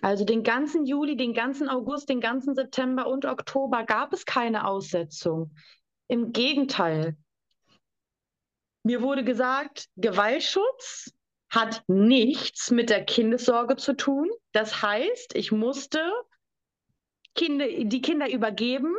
Also 0.02 0.24
den 0.24 0.43
ganzen 0.43 0.86
Juli, 0.86 1.18
den 1.18 1.34
ganzen 1.34 1.68
August, 1.70 2.10
den 2.10 2.22
ganzen 2.22 2.56
September 2.56 3.08
und 3.08 3.26
Oktober 3.26 3.84
gab 3.84 4.14
es 4.14 4.26
keine 4.26 4.66
Aussetzung. 4.66 5.52
Im 6.08 6.32
Gegenteil. 6.32 7.18
Mir 8.84 9.02
wurde 9.02 9.24
gesagt, 9.24 9.88
Gewaltschutz 9.97 11.14
hat 11.50 11.84
nichts 11.88 12.72
mit 12.72 12.89
der 12.89 13.04
Kindessorge 13.04 13.76
zu 13.76 13.95
tun. 13.95 14.30
Das 14.54 14.82
heißt, 14.82 15.36
ich 15.36 15.52
musste 15.52 16.00
Kinder, 17.36 17.66
die 17.68 18.02
Kinder 18.02 18.30
übergeben 18.30 18.95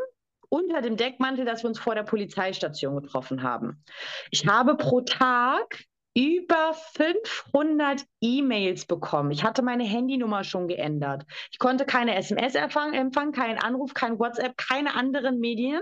unter 0.48 0.82
dem 0.82 0.96
Deckmantel, 0.96 1.44
dass 1.44 1.62
wir 1.62 1.68
uns 1.68 1.78
vor 1.78 1.94
der 1.94 2.02
Polizeistation 2.02 3.00
getroffen 3.00 3.42
haben. 3.42 3.84
Ich 4.30 4.46
habe 4.46 4.76
pro 4.76 5.00
Tag 5.00 5.84
über 6.14 6.74
500 6.94 8.04
E-Mails 8.20 8.86
bekommen. 8.86 9.30
Ich 9.30 9.44
hatte 9.44 9.62
meine 9.62 9.84
Handynummer 9.84 10.44
schon 10.44 10.68
geändert. 10.68 11.24
Ich 11.52 11.58
konnte 11.58 11.86
keine 11.86 12.16
SMS 12.16 12.54
empfangen, 12.54 13.32
keinen 13.32 13.58
Anruf, 13.58 13.94
kein 13.94 14.18
WhatsApp, 14.18 14.56
keine 14.56 14.94
anderen 14.94 15.38
Medien. 15.38 15.80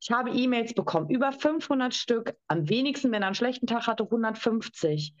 Ich 0.00 0.10
habe 0.10 0.30
E-Mails 0.30 0.74
bekommen, 0.74 1.10
über 1.10 1.32
500 1.32 1.94
Stück. 1.94 2.34
Am 2.48 2.68
wenigsten, 2.68 3.12
wenn 3.12 3.22
er 3.22 3.26
einen 3.26 3.34
schlechten 3.34 3.66
Tag 3.66 3.86
hatte, 3.86 4.04
150. 4.04 5.14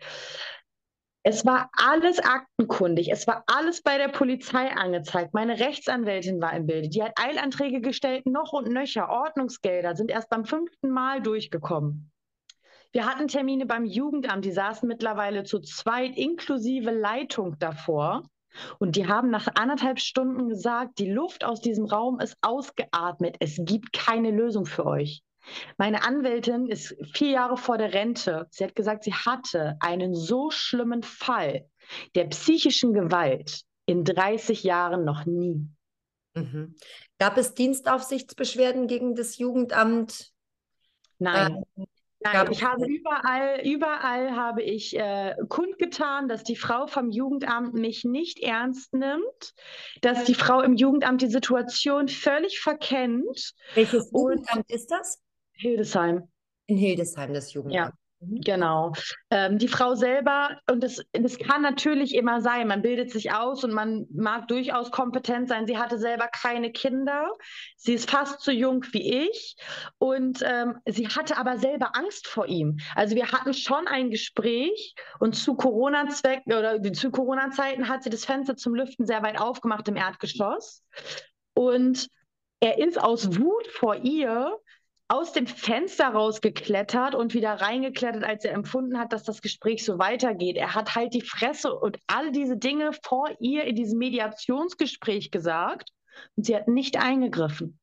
Es 1.24 1.46
war 1.46 1.70
alles 1.72 2.18
aktenkundig. 2.18 3.10
Es 3.12 3.28
war 3.28 3.44
alles 3.46 3.82
bei 3.82 3.96
der 3.96 4.08
Polizei 4.08 4.72
angezeigt. 4.72 5.34
Meine 5.34 5.60
Rechtsanwältin 5.60 6.40
war 6.40 6.52
im 6.54 6.66
Bilde. 6.66 6.88
Die 6.88 7.02
hat 7.02 7.12
Eilanträge 7.16 7.80
gestellt, 7.80 8.26
noch 8.26 8.52
und 8.52 8.68
nöcher. 8.68 9.08
Ordnungsgelder 9.08 9.94
sind 9.94 10.10
erst 10.10 10.30
beim 10.30 10.44
fünften 10.44 10.90
Mal 10.90 11.22
durchgekommen. 11.22 12.11
Wir 12.92 13.06
hatten 13.06 13.26
Termine 13.26 13.66
beim 13.66 13.84
Jugendamt, 13.84 14.44
die 14.44 14.52
saßen 14.52 14.86
mittlerweile 14.86 15.44
zu 15.44 15.60
zweit, 15.60 16.16
inklusive 16.16 16.90
Leitung 16.90 17.58
davor. 17.58 18.22
Und 18.78 18.96
die 18.96 19.06
haben 19.08 19.30
nach 19.30 19.48
anderthalb 19.54 19.98
Stunden 19.98 20.48
gesagt, 20.48 20.98
die 20.98 21.10
Luft 21.10 21.42
aus 21.42 21.62
diesem 21.62 21.86
Raum 21.86 22.20
ist 22.20 22.36
ausgeatmet. 22.42 23.36
Es 23.40 23.58
gibt 23.58 23.94
keine 23.94 24.30
Lösung 24.30 24.66
für 24.66 24.84
euch. 24.84 25.22
Meine 25.78 26.04
Anwältin 26.04 26.66
ist 26.66 26.94
vier 27.14 27.30
Jahre 27.30 27.56
vor 27.56 27.78
der 27.78 27.94
Rente. 27.94 28.46
Sie 28.50 28.62
hat 28.62 28.76
gesagt, 28.76 29.04
sie 29.04 29.14
hatte 29.14 29.76
einen 29.80 30.14
so 30.14 30.50
schlimmen 30.50 31.02
Fall 31.02 31.66
der 32.14 32.26
psychischen 32.26 32.92
Gewalt 32.92 33.62
in 33.86 34.04
30 34.04 34.62
Jahren 34.62 35.04
noch 35.04 35.24
nie. 35.24 35.66
Mhm. 36.34 36.76
Gab 37.18 37.36
es 37.38 37.54
Dienstaufsichtsbeschwerden 37.54 38.86
gegen 38.86 39.14
das 39.14 39.38
Jugendamt? 39.38 40.30
Nein. 41.18 41.64
Äh, 41.76 41.84
Nein, 42.24 42.48
ich 42.50 42.62
habe 42.62 42.86
überall, 42.86 43.60
überall 43.64 44.36
habe 44.36 44.62
ich 44.62 44.96
äh, 44.96 45.34
kundgetan, 45.48 46.28
dass 46.28 46.44
die 46.44 46.56
Frau 46.56 46.86
vom 46.86 47.10
Jugendamt 47.10 47.74
mich 47.74 48.04
nicht 48.04 48.40
ernst 48.40 48.92
nimmt, 48.94 49.54
dass 50.00 50.24
die 50.24 50.34
Frau 50.34 50.60
im 50.60 50.74
Jugendamt 50.74 51.22
die 51.22 51.30
Situation 51.30 52.08
völlig 52.08 52.60
verkennt. 52.60 53.54
Welches 53.74 54.10
Jugendamt 54.12 54.70
ist 54.70 54.90
das? 54.90 55.20
Hildesheim. 55.52 56.28
In 56.66 56.76
Hildesheim, 56.76 57.32
das 57.32 57.52
Jugendamt. 57.52 57.92
Ja. 57.92 58.01
Mhm. 58.22 58.40
Genau. 58.40 58.92
Ähm, 59.30 59.58
die 59.58 59.68
Frau 59.68 59.94
selber, 59.94 60.58
und 60.70 60.82
das, 60.82 61.04
das 61.12 61.38
kann 61.38 61.62
natürlich 61.62 62.14
immer 62.14 62.40
sein, 62.40 62.68
man 62.68 62.82
bildet 62.82 63.10
sich 63.10 63.32
aus 63.32 63.64
und 63.64 63.72
man 63.72 64.06
mag 64.12 64.48
durchaus 64.48 64.90
kompetent 64.90 65.48
sein. 65.48 65.66
Sie 65.66 65.78
hatte 65.78 65.98
selber 65.98 66.28
keine 66.28 66.72
Kinder. 66.72 67.30
Sie 67.76 67.94
ist 67.94 68.10
fast 68.10 68.40
so 68.40 68.50
jung 68.50 68.84
wie 68.92 69.26
ich. 69.26 69.56
Und 69.98 70.42
ähm, 70.44 70.78
sie 70.86 71.08
hatte 71.08 71.36
aber 71.36 71.58
selber 71.58 71.96
Angst 71.96 72.26
vor 72.26 72.46
ihm. 72.46 72.78
Also 72.94 73.16
wir 73.16 73.32
hatten 73.32 73.54
schon 73.54 73.86
ein 73.86 74.10
Gespräch 74.10 74.94
und 75.18 75.34
zu 75.34 75.54
Corona-Zwecken 75.54 76.52
oder 76.52 76.82
zu 76.92 77.10
Corona-Zeiten 77.10 77.88
hat 77.88 78.02
sie 78.02 78.10
das 78.10 78.24
Fenster 78.24 78.56
zum 78.56 78.74
Lüften 78.74 79.06
sehr 79.06 79.22
weit 79.22 79.40
aufgemacht 79.40 79.88
im 79.88 79.96
Erdgeschoss. 79.96 80.82
Und 81.54 82.08
er 82.60 82.78
ist 82.78 83.00
aus 83.00 83.38
Wut 83.40 83.66
vor 83.66 83.96
ihr 83.96 84.56
aus 85.08 85.32
dem 85.32 85.46
Fenster 85.46 86.08
rausgeklettert 86.08 87.14
und 87.14 87.34
wieder 87.34 87.54
reingeklettert, 87.54 88.24
als 88.24 88.44
er 88.44 88.52
empfunden 88.52 88.98
hat, 88.98 89.12
dass 89.12 89.24
das 89.24 89.42
Gespräch 89.42 89.84
so 89.84 89.98
weitergeht. 89.98 90.56
Er 90.56 90.74
hat 90.74 90.94
halt 90.94 91.12
die 91.12 91.20
Fresse 91.20 91.74
und 91.74 91.98
all 92.06 92.32
diese 92.32 92.56
Dinge 92.56 92.92
vor 93.02 93.28
ihr 93.40 93.64
in 93.64 93.76
diesem 93.76 93.98
Mediationsgespräch 93.98 95.30
gesagt 95.30 95.90
und 96.36 96.46
sie 96.46 96.56
hat 96.56 96.68
nicht 96.68 96.96
eingegriffen. 96.96 97.78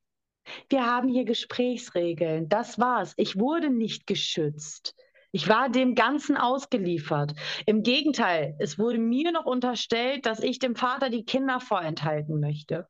Wir 0.70 0.86
haben 0.86 1.10
hier 1.10 1.26
Gesprächsregeln. 1.26 2.50
Das 2.50 2.80
war's. 2.80 3.14
Ich 3.18 3.38
wurde 3.38 3.70
nicht 3.70 4.08
geschützt. 4.08 4.96
Ich 5.32 5.48
war 5.48 5.70
dem 5.70 5.94
Ganzen 5.94 6.38
ausgeliefert. 6.38 7.34
Im 7.68 7.84
Gegenteil, 7.84 8.56
es 8.58 8.80
wurde 8.80 8.98
mir 8.98 9.32
noch 9.32 9.46
unterstellt, 9.46 10.26
dass 10.26 10.40
ich 10.40 10.58
dem 10.58 10.76
Vater 10.76 11.12
die 11.12 11.24
Kinder 11.24 11.60
vorenthalten 11.60 12.40
möchte. 12.40 12.88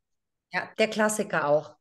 Ja, 0.50 0.68
der 0.78 0.88
Klassiker 0.88 1.46
auch. 1.46 1.76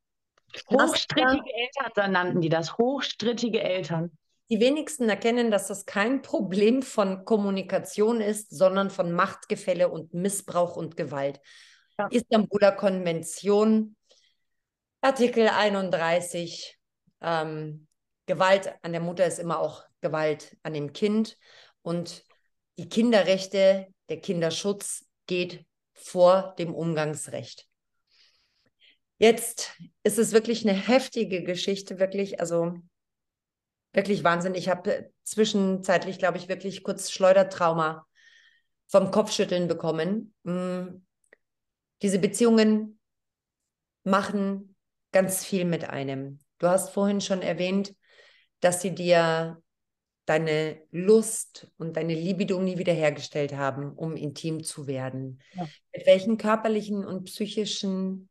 Hochstrittige 0.70 1.52
Eltern 1.86 2.12
nannten 2.12 2.42
die 2.42 2.50
das, 2.50 2.78
hochstrittige 2.78 3.62
Eltern. 3.62 4.12
Die 4.50 4.60
wenigsten 4.60 5.10
erkennen, 5.10 5.52
dass 5.52 5.68
das 5.68 5.86
kein 5.86 6.22
Problem 6.24 6.82
von 6.82 7.24
Kommunikation 7.24 8.20
ist, 8.20 8.50
sondern 8.50 8.90
von 8.90 9.12
Machtgefälle 9.12 9.90
und 9.90 10.14
Missbrauch 10.14 10.76
und 10.76 10.98
Gewalt. 10.98 11.40
Ja. 12.00 12.08
Istanbuler 12.10 12.72
Konvention, 12.72 13.96
Artikel 15.02 15.48
31, 15.48 16.80
ähm, 17.22 17.88
Gewalt 18.26 18.74
an 18.82 18.92
der 18.92 19.02
Mutter 19.02 19.26
ist 19.26 19.40
immer 19.40 19.60
auch 19.60 19.84
Gewalt 20.02 20.58
an 20.64 20.74
dem 20.74 20.94
Kind 20.94 21.38
und 21.82 22.24
die 22.78 22.90
Kinderrechte, 22.90 23.88
der 24.08 24.22
Kinderschutz 24.22 25.06
geht 25.28 25.66
vor 25.94 26.56
dem 26.58 26.74
Umgangsrecht. 26.74 27.69
Jetzt 29.20 29.78
ist 30.04 30.18
es 30.18 30.32
wirklich 30.32 30.68
eine 30.68 30.78
heftige 30.78 31.44
Geschichte, 31.44 32.00
wirklich, 32.00 32.40
also 32.40 32.74
wirklich 33.92 34.24
Wahnsinn. 34.24 34.56
Ich 34.56 34.70
habe 34.70 35.12
zwischenzeitlich, 35.24 36.20
glaube 36.20 36.38
ich, 36.38 36.48
wirklich 36.48 36.84
kurz 36.84 37.12
Schleudertrauma 37.12 38.08
vom 38.88 39.12
Kopfschütteln 39.12 39.68
bekommen. 39.68 40.34
Mm. 40.44 41.02
Diese 42.02 42.20
Beziehungen 42.20 42.98
machen 44.06 44.76
ganz 45.12 45.44
viel 45.44 45.66
mit 45.66 45.90
einem. 45.90 46.40
Du 46.60 46.68
hast 46.68 46.92
vorhin 46.92 47.20
schon 47.20 47.42
erwähnt, 47.42 47.94
dass 48.62 48.82
sie 48.82 48.96
dir 48.96 49.62
deine 50.26 50.82
Lust 50.92 51.72
und 51.78 51.98
deine 51.98 52.14
Libido 52.14 52.62
nie 52.62 52.78
wiederhergestellt 52.78 53.54
haben, 53.54 53.92
um 53.92 54.16
intim 54.16 54.64
zu 54.64 54.88
werden. 54.88 55.42
Ja. 55.54 55.68
Mit 55.92 56.06
welchen 56.06 56.38
körperlichen 56.38 57.04
und 57.04 57.26
psychischen 57.26 58.29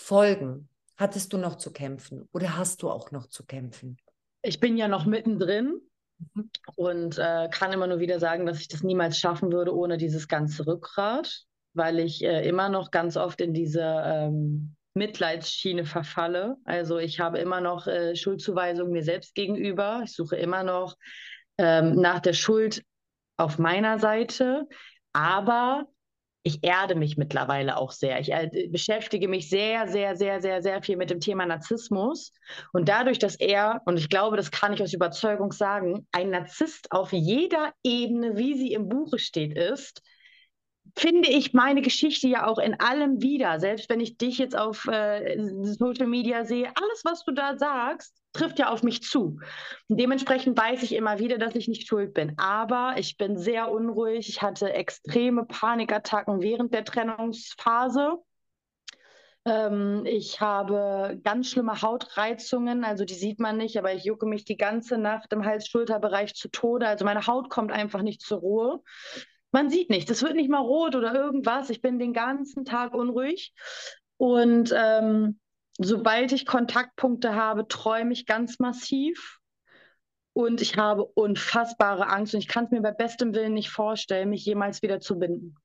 Folgen 0.00 0.68
hattest 0.96 1.32
du 1.32 1.38
noch 1.38 1.56
zu 1.56 1.72
kämpfen 1.72 2.28
oder 2.32 2.56
hast 2.56 2.82
du 2.82 2.90
auch 2.90 3.10
noch 3.10 3.26
zu 3.26 3.44
kämpfen? 3.44 3.98
Ich 4.42 4.58
bin 4.58 4.76
ja 4.76 4.88
noch 4.88 5.04
mittendrin 5.04 5.80
mhm. 6.34 6.50
und 6.74 7.18
äh, 7.18 7.48
kann 7.50 7.72
immer 7.72 7.86
nur 7.86 8.00
wieder 8.00 8.18
sagen, 8.18 8.46
dass 8.46 8.60
ich 8.60 8.68
das 8.68 8.82
niemals 8.82 9.18
schaffen 9.18 9.52
würde 9.52 9.74
ohne 9.74 9.98
dieses 9.98 10.26
ganze 10.26 10.66
Rückgrat, 10.66 11.44
weil 11.74 11.98
ich 11.98 12.24
äh, 12.24 12.48
immer 12.48 12.68
noch 12.70 12.90
ganz 12.90 13.16
oft 13.16 13.40
in 13.40 13.52
diese 13.52 13.82
ähm, 13.82 14.74
Mitleidsschiene 14.94 15.84
verfalle. 15.84 16.56
Also 16.64 16.98
ich 16.98 17.20
habe 17.20 17.38
immer 17.38 17.60
noch 17.60 17.86
äh, 17.86 18.16
Schuldzuweisungen 18.16 18.92
mir 18.92 19.04
selbst 19.04 19.34
gegenüber. 19.34 20.00
Ich 20.04 20.12
suche 20.14 20.36
immer 20.36 20.64
noch 20.64 20.96
ähm, 21.58 21.94
nach 21.94 22.20
der 22.20 22.32
Schuld 22.32 22.82
auf 23.36 23.58
meiner 23.58 23.98
Seite. 23.98 24.66
Aber 25.12 25.86
ich 26.50 26.64
erde 26.64 26.94
mich 26.94 27.16
mittlerweile 27.16 27.76
auch 27.76 27.92
sehr. 27.92 28.20
Ich 28.20 28.32
äh, 28.32 28.68
beschäftige 28.68 29.28
mich 29.28 29.48
sehr, 29.48 29.88
sehr, 29.88 30.16
sehr, 30.16 30.40
sehr, 30.40 30.62
sehr 30.62 30.82
viel 30.82 30.96
mit 30.96 31.10
dem 31.10 31.20
Thema 31.20 31.46
Narzissmus. 31.46 32.32
Und 32.72 32.88
dadurch, 32.88 33.18
dass 33.18 33.36
er, 33.36 33.82
und 33.86 33.98
ich 33.98 34.08
glaube, 34.08 34.36
das 34.36 34.50
kann 34.50 34.72
ich 34.72 34.82
aus 34.82 34.92
Überzeugung 34.92 35.52
sagen, 35.52 36.06
ein 36.12 36.30
Narzisst 36.30 36.90
auf 36.92 37.12
jeder 37.12 37.72
Ebene, 37.82 38.36
wie 38.36 38.54
sie 38.54 38.72
im 38.72 38.88
Buche 38.88 39.18
steht, 39.18 39.56
ist, 39.56 40.02
finde 40.96 41.28
ich 41.28 41.52
meine 41.52 41.82
Geschichte 41.82 42.28
ja 42.28 42.46
auch 42.46 42.58
in 42.58 42.78
allem 42.80 43.22
wieder. 43.22 43.60
Selbst 43.60 43.88
wenn 43.90 44.00
ich 44.00 44.16
dich 44.18 44.38
jetzt 44.38 44.56
auf 44.56 44.86
äh, 44.86 45.36
Social 45.62 46.06
Media 46.06 46.44
sehe, 46.44 46.68
alles, 46.74 47.04
was 47.04 47.24
du 47.24 47.32
da 47.32 47.56
sagst, 47.56 48.14
trifft 48.32 48.58
ja 48.58 48.70
auf 48.70 48.82
mich 48.82 49.02
zu. 49.02 49.40
Und 49.88 50.00
dementsprechend 50.00 50.58
weiß 50.58 50.82
ich 50.82 50.94
immer 50.94 51.18
wieder, 51.18 51.38
dass 51.38 51.54
ich 51.54 51.68
nicht 51.68 51.88
schuld 51.88 52.14
bin. 52.14 52.38
Aber 52.38 52.94
ich 52.96 53.16
bin 53.16 53.36
sehr 53.36 53.70
unruhig. 53.70 54.28
Ich 54.28 54.42
hatte 54.42 54.72
extreme 54.72 55.44
Panikattacken 55.44 56.40
während 56.40 56.72
der 56.72 56.84
Trennungsphase. 56.84 58.18
Ähm, 59.46 60.02
ich 60.04 60.40
habe 60.40 61.18
ganz 61.24 61.50
schlimme 61.50 61.80
Hautreizungen, 61.80 62.84
also 62.84 63.04
die 63.04 63.14
sieht 63.14 63.40
man 63.40 63.56
nicht, 63.56 63.78
aber 63.78 63.94
ich 63.94 64.04
jucke 64.04 64.26
mich 64.26 64.44
die 64.44 64.58
ganze 64.58 64.98
Nacht 64.98 65.32
im 65.32 65.44
Hals-Schulterbereich 65.44 66.34
zu 66.34 66.48
Tode. 66.50 66.86
Also 66.86 67.04
meine 67.04 67.26
Haut 67.26 67.48
kommt 67.48 67.72
einfach 67.72 68.02
nicht 68.02 68.20
zur 68.20 68.40
Ruhe. 68.40 68.82
Man 69.52 69.70
sieht 69.70 69.90
nichts. 69.90 70.10
Es 70.10 70.22
wird 70.22 70.36
nicht 70.36 70.50
mal 70.50 70.58
rot 70.58 70.94
oder 70.94 71.14
irgendwas. 71.14 71.70
Ich 71.70 71.80
bin 71.80 71.98
den 71.98 72.12
ganzen 72.12 72.64
Tag 72.64 72.94
unruhig. 72.94 73.52
Und 74.16 74.72
ähm, 74.76 75.40
sobald 75.78 76.32
ich 76.32 76.46
Kontaktpunkte 76.46 77.34
habe, 77.34 77.66
träume 77.66 78.12
ich 78.12 78.26
ganz 78.26 78.58
massiv. 78.58 79.38
Und 80.32 80.60
ich 80.60 80.76
habe 80.76 81.04
unfassbare 81.04 82.08
Angst 82.08 82.34
und 82.34 82.40
ich 82.40 82.48
kann 82.48 82.66
es 82.66 82.70
mir 82.70 82.82
bei 82.82 82.92
bestem 82.92 83.34
Willen 83.34 83.54
nicht 83.54 83.70
vorstellen, 83.70 84.30
mich 84.30 84.44
jemals 84.44 84.82
wieder 84.82 85.00
zu 85.00 85.18
binden. 85.18 85.56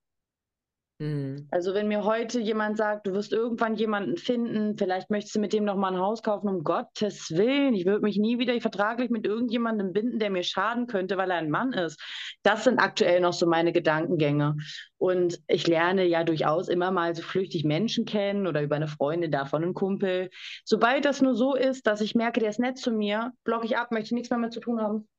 Mhm. 0.98 1.50
Also 1.52 1.74
wenn 1.74 1.90
mir 1.90 2.06
heute 2.06 2.40
jemand 2.40 2.78
sagt, 2.78 3.06
du 3.06 3.12
wirst 3.12 3.34
irgendwann 3.34 3.76
jemanden 3.76 4.16
finden, 4.16 4.78
vielleicht 4.78 5.10
möchtest 5.10 5.36
du 5.36 5.42
mit 5.42 5.52
dem 5.52 5.66
noch 5.66 5.76
mal 5.76 5.92
ein 5.92 6.00
Haus 6.00 6.24
kaufen, 6.24 6.48
um 6.48 6.64
Gottes 6.64 7.32
Willen, 7.32 7.74
ich 7.74 7.86
würde 7.86 8.02
mich 8.02 8.18
nie 8.18 8.40
wieder 8.40 8.60
vertraglich 8.62 9.10
mit 9.10 9.26
irgendjemandem 9.26 9.92
binden, 9.92 10.20
der 10.20 10.30
mir 10.30 10.44
schaden 10.44 10.88
könnte, 10.88 11.18
weil 11.18 11.32
er 11.32 11.38
ein 11.38 11.50
Mann 11.50 11.74
ist. 11.74 12.02
Das 12.44 12.64
sind 12.64 12.80
aktuell 12.80 13.20
noch 13.20 13.34
so 13.34 13.46
meine 13.46 13.74
Gedankengänge. 13.74 14.56
Und 14.98 15.42
ich 15.48 15.68
lerne 15.68 16.06
ja 16.06 16.24
durchaus 16.24 16.70
immer 16.70 16.92
mal 16.92 17.14
so 17.14 17.24
flüchtig 17.24 17.66
Menschen 17.66 18.06
kennen 18.06 18.48
oder 18.48 18.62
über 18.62 18.78
eine 18.78 18.88
Freundin 18.88 19.32
davon, 19.32 19.64
einen 19.64 19.74
Kumpel. 19.74 20.30
Sobald 20.64 21.04
das 21.04 21.22
nur 21.22 21.36
so 21.36 21.56
ist, 21.56 21.88
dass 21.88 22.00
ich 22.00 22.16
merke, 22.16 22.40
der 22.40 22.50
ist 22.50 22.60
nett 22.60 22.78
zu 22.78 22.92
mir, 22.92 23.34
blocke 23.44 23.66
ich 23.66 23.78
ab, 23.78 23.92
möchte 23.92 24.16
nichts 24.16 24.30
mehr 24.30 24.40
mit 24.40 24.54
zu 24.54 24.62
tun 24.62 24.80
haben. 24.80 25.10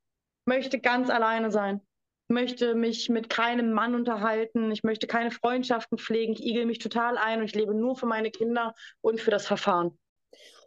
Möchte 0.46 0.80
ganz 0.80 1.10
alleine 1.10 1.50
sein. 1.50 1.85
Möchte 2.28 2.74
mich 2.74 3.08
mit 3.08 3.28
keinem 3.28 3.72
Mann 3.72 3.94
unterhalten, 3.94 4.70
ich 4.70 4.82
möchte 4.82 5.06
keine 5.06 5.30
Freundschaften 5.30 5.98
pflegen, 5.98 6.32
ich 6.32 6.44
igel 6.44 6.66
mich 6.66 6.78
total 6.78 7.18
ein 7.18 7.40
und 7.40 7.44
ich 7.44 7.54
lebe 7.54 7.74
nur 7.74 7.96
für 7.96 8.06
meine 8.06 8.30
Kinder 8.30 8.74
und 9.00 9.20
für 9.20 9.30
das 9.30 9.46
Verfahren. 9.46 9.98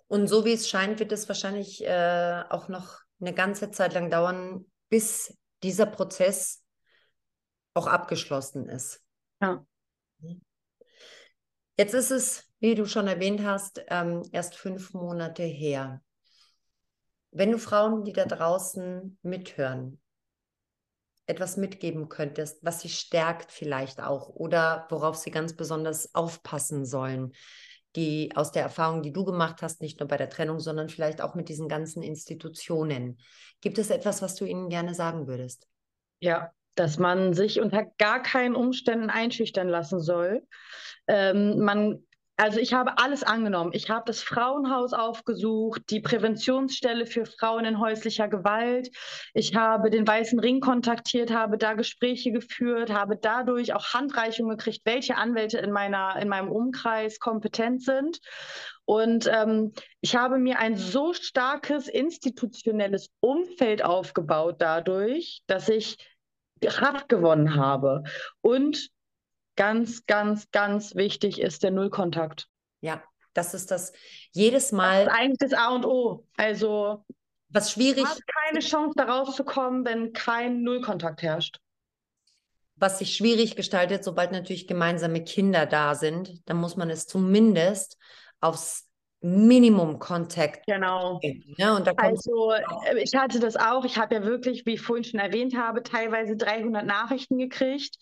Und 0.07 0.27
so 0.27 0.45
wie 0.45 0.53
es 0.53 0.67
scheint, 0.67 0.99
wird 0.99 1.11
es 1.11 1.27
wahrscheinlich 1.27 1.85
äh, 1.85 2.43
auch 2.49 2.67
noch 2.67 2.99
eine 3.21 3.33
ganze 3.33 3.71
Zeit 3.71 3.93
lang 3.93 4.09
dauern, 4.09 4.65
bis 4.89 5.37
dieser 5.61 5.85
Prozess 5.85 6.63
auch 7.73 7.87
abgeschlossen 7.87 8.69
ist. 8.69 9.03
Ja. 9.41 9.65
Jetzt 11.77 11.93
ist 11.93 12.11
es, 12.11 12.49
wie 12.59 12.75
du 12.75 12.85
schon 12.85 13.07
erwähnt 13.07 13.43
hast, 13.43 13.81
ähm, 13.87 14.23
erst 14.31 14.55
fünf 14.55 14.93
Monate 14.93 15.43
her. 15.43 16.01
Wenn 17.31 17.51
du 17.51 17.59
Frauen, 17.59 18.03
die 18.03 18.13
da 18.13 18.25
draußen 18.25 19.17
mithören, 19.21 20.01
etwas 21.29 21.57
mitgeben 21.57 22.09
könntest, 22.09 22.63
was 22.63 22.81
sie 22.81 22.89
stärkt 22.89 23.51
vielleicht 23.51 24.01
auch 24.01 24.29
oder 24.29 24.87
worauf 24.89 25.15
sie 25.15 25.31
ganz 25.31 25.55
besonders 25.55 26.13
aufpassen 26.15 26.85
sollen, 26.85 27.33
die 27.95 28.31
aus 28.35 28.51
der 28.51 28.63
Erfahrung, 28.63 29.01
die 29.01 29.13
du 29.13 29.25
gemacht 29.25 29.61
hast, 29.61 29.81
nicht 29.81 29.99
nur 29.99 30.07
bei 30.07 30.17
der 30.17 30.29
Trennung, 30.29 30.59
sondern 30.59 30.89
vielleicht 30.89 31.21
auch 31.21 31.35
mit 31.35 31.49
diesen 31.49 31.67
ganzen 31.67 32.03
Institutionen. 32.03 33.19
Gibt 33.61 33.77
es 33.77 33.89
etwas, 33.89 34.21
was 34.21 34.35
du 34.35 34.45
ihnen 34.45 34.69
gerne 34.69 34.93
sagen 34.93 35.27
würdest? 35.27 35.67
Ja, 36.19 36.51
dass 36.75 36.97
man 36.97 37.33
sich 37.33 37.59
unter 37.59 37.85
gar 37.97 38.21
keinen 38.21 38.55
Umständen 38.55 39.09
einschüchtern 39.09 39.67
lassen 39.67 39.99
soll. 39.99 40.43
Ähm, 41.07 41.59
man 41.59 42.03
also 42.39 42.59
ich 42.59 42.73
habe 42.73 42.97
alles 42.97 43.23
angenommen. 43.23 43.71
Ich 43.73 43.89
habe 43.89 44.03
das 44.05 44.21
Frauenhaus 44.21 44.93
aufgesucht, 44.93 45.81
die 45.89 45.99
Präventionsstelle 45.99 47.05
für 47.05 47.25
Frauen 47.25 47.65
in 47.65 47.79
häuslicher 47.79 48.29
Gewalt. 48.29 48.89
Ich 49.33 49.55
habe 49.55 49.89
den 49.89 50.07
Weißen 50.07 50.39
Ring 50.39 50.61
kontaktiert, 50.61 51.33
habe 51.33 51.57
da 51.57 51.73
Gespräche 51.73 52.31
geführt, 52.31 52.93
habe 52.93 53.17
dadurch 53.21 53.73
auch 53.73 53.93
Handreichungen 53.93 54.55
gekriegt, 54.55 54.85
welche 54.85 55.17
Anwälte 55.17 55.57
in, 55.57 55.71
meiner, 55.71 56.15
in 56.15 56.29
meinem 56.29 56.49
Umkreis 56.49 57.19
kompetent 57.19 57.83
sind. 57.83 58.19
Und 58.85 59.29
ähm, 59.31 59.73
ich 59.99 60.15
habe 60.15 60.37
mir 60.37 60.59
ein 60.59 60.77
so 60.77 61.11
starkes 61.11 61.89
institutionelles 61.89 63.09
Umfeld 63.19 63.83
aufgebaut 63.83 64.55
dadurch, 64.59 65.41
dass 65.47 65.67
ich 65.67 65.97
Kraft 66.61 67.09
gewonnen 67.09 67.55
habe. 67.55 68.03
Und 68.39 68.89
ganz, 69.59 70.05
ganz, 70.05 70.49
ganz 70.51 70.95
wichtig 70.95 71.41
ist 71.41 71.63
der 71.63 71.71
Nullkontakt. 71.71 72.47
Ja, 72.79 73.03
das 73.33 73.53
ist 73.53 73.71
das 73.71 73.91
jedes 74.31 74.71
Mal. 74.71 75.03
Das 75.03 75.13
ist 75.13 75.19
eigentlich 75.19 75.37
das 75.51 75.53
A 75.53 75.75
und 75.75 75.85
O. 75.85 76.25
Also 76.37 77.03
was 77.49 77.73
schwierig. 77.73 78.03
Du 78.03 78.09
hast 78.09 78.23
keine 78.25 78.59
Chance, 78.61 78.93
da 78.95 79.03
rauszukommen, 79.03 79.83
wenn 79.83 80.13
kein 80.13 80.63
Nullkontakt 80.63 81.21
herrscht. 81.23 81.59
Was 82.75 82.99
sich 82.99 83.17
schwierig 83.17 83.57
gestaltet, 83.57 84.05
sobald 84.05 84.31
natürlich 84.31 84.65
gemeinsame 84.65 85.25
Kinder 85.25 85.65
da 85.65 85.93
sind, 85.93 86.41
dann 86.47 86.55
muss 86.55 86.77
man 86.77 86.89
es 86.89 87.05
zumindest 87.05 87.97
aufs 88.39 88.88
Minimum 89.21 89.99
Kontakt. 89.99 90.65
Genau. 90.65 91.19
Ne? 91.21 91.83
Also 91.97 92.53
äh, 92.53 93.03
ich 93.03 93.13
hatte 93.15 93.39
das 93.39 93.57
auch. 93.57 93.83
Ich 93.83 93.97
habe 93.97 94.15
ja 94.15 94.23
wirklich, 94.23 94.65
wie 94.65 94.75
ich 94.75 94.81
vorhin 94.81 95.03
schon 95.03 95.19
erwähnt 95.19 95.57
habe, 95.57 95.83
teilweise 95.83 96.37
300 96.37 96.85
Nachrichten 96.85 97.37
gekriegt. 97.37 97.97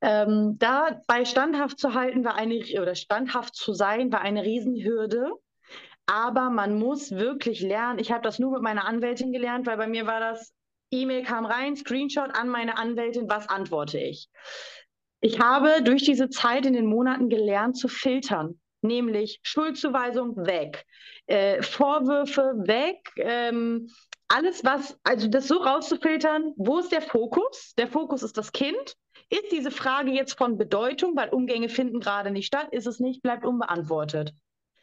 Ähm, 0.00 0.56
dabei 0.58 1.24
standhaft 1.24 1.80
zu 1.80 1.94
halten 1.94 2.24
war 2.24 2.36
eine 2.36 2.62
oder 2.80 2.94
standhaft 2.94 3.56
zu 3.56 3.74
sein 3.74 4.12
war 4.12 4.20
eine 4.20 4.44
Riesenhürde. 4.44 5.32
Aber 6.06 6.50
man 6.50 6.78
muss 6.78 7.10
wirklich 7.10 7.60
lernen. 7.60 7.98
Ich 7.98 8.12
habe 8.12 8.22
das 8.22 8.38
nur 8.38 8.52
mit 8.52 8.62
meiner 8.62 8.86
Anwältin 8.86 9.32
gelernt, 9.32 9.66
weil 9.66 9.76
bei 9.76 9.88
mir 9.88 10.06
war 10.06 10.20
das 10.20 10.52
E-Mail 10.92 11.24
kam 11.24 11.46
rein, 11.46 11.76
Screenshot 11.76 12.34
an 12.34 12.48
meine 12.48 12.76
Anwältin, 12.76 13.28
was 13.28 13.48
antworte 13.48 13.98
ich? 13.98 14.28
Ich 15.20 15.38
habe 15.38 15.82
durch 15.82 16.02
diese 16.04 16.30
Zeit 16.30 16.66
in 16.66 16.72
den 16.72 16.86
Monaten 16.86 17.28
gelernt 17.28 17.76
zu 17.76 17.88
filtern 17.88 18.59
nämlich 18.82 19.40
Schuldzuweisung 19.42 20.36
weg, 20.46 20.84
äh, 21.26 21.62
Vorwürfe 21.62 22.54
weg, 22.66 22.98
ähm, 23.16 23.88
alles 24.28 24.64
was, 24.64 24.96
also 25.02 25.28
das 25.28 25.48
so 25.48 25.56
rauszufiltern, 25.56 26.52
wo 26.56 26.78
ist 26.78 26.92
der 26.92 27.02
Fokus? 27.02 27.74
Der 27.76 27.88
Fokus 27.88 28.22
ist 28.22 28.36
das 28.36 28.52
Kind. 28.52 28.96
Ist 29.28 29.50
diese 29.50 29.70
Frage 29.70 30.12
jetzt 30.12 30.38
von 30.38 30.56
Bedeutung, 30.56 31.16
weil 31.16 31.30
Umgänge 31.30 31.68
finden 31.68 32.00
gerade 32.00 32.30
nicht 32.30 32.46
statt? 32.46 32.68
Ist 32.70 32.86
es 32.86 33.00
nicht, 33.00 33.22
bleibt 33.22 33.44
unbeantwortet. 33.44 34.32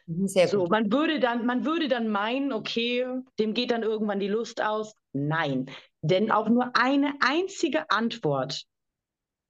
Mhm, 0.06 0.28
sehr 0.28 0.48
so, 0.48 0.68
man 0.68 0.92
würde 0.92 1.20
dann, 1.20 1.46
man 1.46 1.66
würde 1.66 1.88
dann 1.88 2.10
meinen, 2.10 2.52
okay, 2.52 3.06
dem 3.40 3.54
geht 3.54 3.72
dann 3.72 3.84
irgendwann 3.84 4.20
die 4.20 4.28
Lust 4.28 4.62
aus. 4.62 4.94
Nein, 5.14 5.70
denn 6.02 6.32
auch 6.32 6.50
nur 6.50 6.72
eine 6.76 7.14
einzige 7.20 7.90
Antwort 7.90 8.64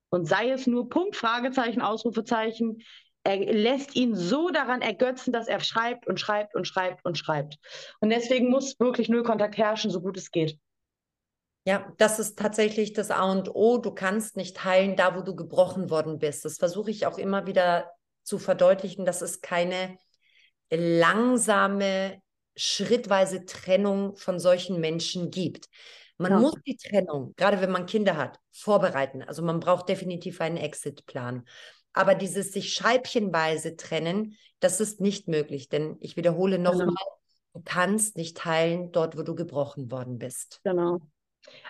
und 0.09 0.25
sei 0.25 0.51
es 0.51 0.67
nur 0.67 0.89
Punkt, 0.89 1.15
Fragezeichen, 1.15 1.81
Ausrufezeichen, 1.81 2.81
er 3.27 3.53
lässt 3.53 3.95
ihn 3.97 4.15
so 4.15 4.49
daran 4.49 4.81
ergötzen, 4.81 5.33
dass 5.33 5.49
er 5.49 5.59
schreibt 5.59 6.07
und 6.07 6.17
schreibt 6.17 6.55
und 6.55 6.65
schreibt 6.65 7.03
und 7.03 7.17
schreibt. 7.17 7.57
Und 7.99 8.09
deswegen 8.09 8.49
muss 8.49 8.79
wirklich 8.79 9.09
Nullkontakt 9.09 9.57
herrschen, 9.57 9.91
so 9.91 9.99
gut 9.99 10.15
es 10.15 10.31
geht. 10.31 10.57
Ja, 11.65 11.91
das 11.97 12.19
ist 12.19 12.39
tatsächlich 12.39 12.93
das 12.93 13.11
A 13.11 13.29
und 13.29 13.53
O. 13.53 13.79
Du 13.79 13.91
kannst 13.91 14.37
nicht 14.37 14.63
heilen, 14.63 14.95
da 14.95 15.17
wo 15.17 15.21
du 15.21 15.35
gebrochen 15.35 15.89
worden 15.89 16.19
bist. 16.19 16.45
Das 16.45 16.57
versuche 16.57 16.89
ich 16.89 17.05
auch 17.05 17.17
immer 17.17 17.45
wieder 17.45 17.91
zu 18.23 18.39
verdeutlichen, 18.39 19.03
dass 19.03 19.21
es 19.21 19.41
keine 19.41 19.97
langsame, 20.71 22.21
schrittweise 22.55 23.43
Trennung 23.45 24.15
von 24.15 24.39
solchen 24.39 24.79
Menschen 24.79 25.31
gibt. 25.31 25.67
Man 26.17 26.31
ja. 26.31 26.39
muss 26.39 26.55
die 26.65 26.77
Trennung, 26.77 27.33
gerade 27.35 27.59
wenn 27.59 27.71
man 27.71 27.85
Kinder 27.85 28.15
hat, 28.15 28.39
vorbereiten. 28.53 29.21
Also 29.21 29.43
man 29.43 29.59
braucht 29.59 29.89
definitiv 29.89 30.39
einen 30.39 30.57
Exit-Plan. 30.57 31.45
Aber 31.97 32.13
dieses 32.13 32.53
sich 32.53 32.73
scheibchenweise 32.73 33.75
trennen, 33.75 34.37
das 34.59 34.79
ist 34.79 35.01
nicht 35.01 35.27
möglich. 35.27 35.67
Denn 35.67 35.97
ich 35.99 36.15
wiederhole 36.15 36.59
nochmal, 36.59 36.85
genau. 36.85 37.19
du 37.53 37.61
kannst 37.65 38.17
nicht 38.17 38.45
heilen 38.45 38.91
dort, 38.91 39.17
wo 39.17 39.23
du 39.23 39.33
gebrochen 39.33 39.91
worden 39.91 40.19
bist. 40.19 40.61
Genau. 40.63 40.99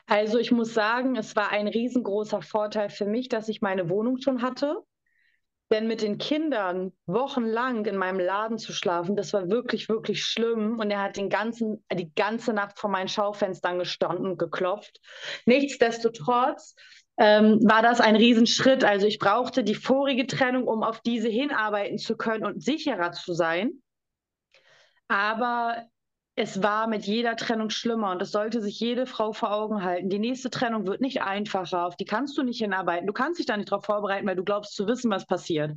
Also 0.05 0.37
ich 0.37 0.51
muss 0.51 0.73
sagen, 0.73 1.15
es 1.15 1.35
war 1.35 1.51
ein 1.51 1.67
riesengroßer 1.67 2.41
Vorteil 2.41 2.89
für 2.89 3.05
mich, 3.05 3.29
dass 3.29 3.47
ich 3.47 3.61
meine 3.61 3.89
Wohnung 3.89 4.17
schon 4.17 4.41
hatte. 4.41 4.83
Denn 5.69 5.87
mit 5.87 6.01
den 6.01 6.17
Kindern 6.17 6.93
wochenlang 7.05 7.85
in 7.85 7.97
meinem 7.97 8.19
Laden 8.19 8.57
zu 8.57 8.71
schlafen, 8.73 9.15
das 9.15 9.33
war 9.33 9.49
wirklich, 9.49 9.87
wirklich 9.87 10.23
schlimm. 10.23 10.77
Und 10.79 10.91
er 10.91 11.01
hat 11.03 11.17
den 11.17 11.29
ganzen, 11.29 11.83
die 11.93 12.13
ganze 12.13 12.51
Nacht 12.53 12.79
vor 12.79 12.89
meinen 12.89 13.09
Schaufenstern 13.09 13.79
gestanden 13.79 14.25
und 14.27 14.39
geklopft. 14.39 14.99
Nichtsdestotrotz 15.45 16.75
ähm, 17.17 17.59
war 17.63 17.81
das 17.81 17.99
ein 17.99 18.15
Riesenschritt. 18.15 18.83
Also 18.83 19.07
ich 19.07 19.19
brauchte 19.19 19.63
die 19.63 19.75
vorige 19.75 20.27
Trennung, 20.27 20.67
um 20.67 20.83
auf 20.83 21.01
diese 21.01 21.29
hinarbeiten 21.29 21.97
zu 21.97 22.15
können 22.15 22.45
und 22.45 22.63
sicherer 22.63 23.11
zu 23.11 23.33
sein. 23.33 23.81
Aber 25.07 25.87
es 26.35 26.61
war 26.61 26.87
mit 26.87 27.05
jeder 27.05 27.35
Trennung 27.35 27.71
schlimmer 27.71 28.11
und 28.11 28.21
das 28.21 28.31
sollte 28.31 28.61
sich 28.61 28.79
jede 28.79 29.07
Frau 29.07 29.33
vor 29.33 29.51
Augen 29.51 29.83
halten. 29.83 30.09
Die 30.09 30.19
nächste 30.19 30.51
Trennung 30.51 30.85
wird 30.85 31.01
nicht 31.01 31.23
einfacher, 31.23 31.87
auf 31.87 31.95
die 31.95 32.05
kannst 32.05 32.37
du 32.37 32.43
nicht 32.43 32.59
hinarbeiten. 32.59 33.07
Du 33.07 33.13
kannst 33.13 33.39
dich 33.39 33.47
da 33.47 33.57
nicht 33.57 33.71
darauf 33.71 33.85
vorbereiten, 33.85 34.27
weil 34.27 34.35
du 34.35 34.43
glaubst 34.43 34.75
zu 34.75 34.87
wissen, 34.87 35.09
was 35.09 35.25
passiert. 35.25 35.71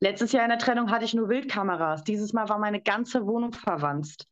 Letztes 0.00 0.32
Jahr 0.32 0.44
in 0.44 0.50
der 0.50 0.58
Trennung 0.58 0.90
hatte 0.90 1.06
ich 1.06 1.14
nur 1.14 1.30
Wildkameras. 1.30 2.04
Dieses 2.04 2.34
Mal 2.34 2.50
war 2.50 2.58
meine 2.58 2.82
ganze 2.82 3.26
Wohnung 3.26 3.54
verwandt. 3.54 4.26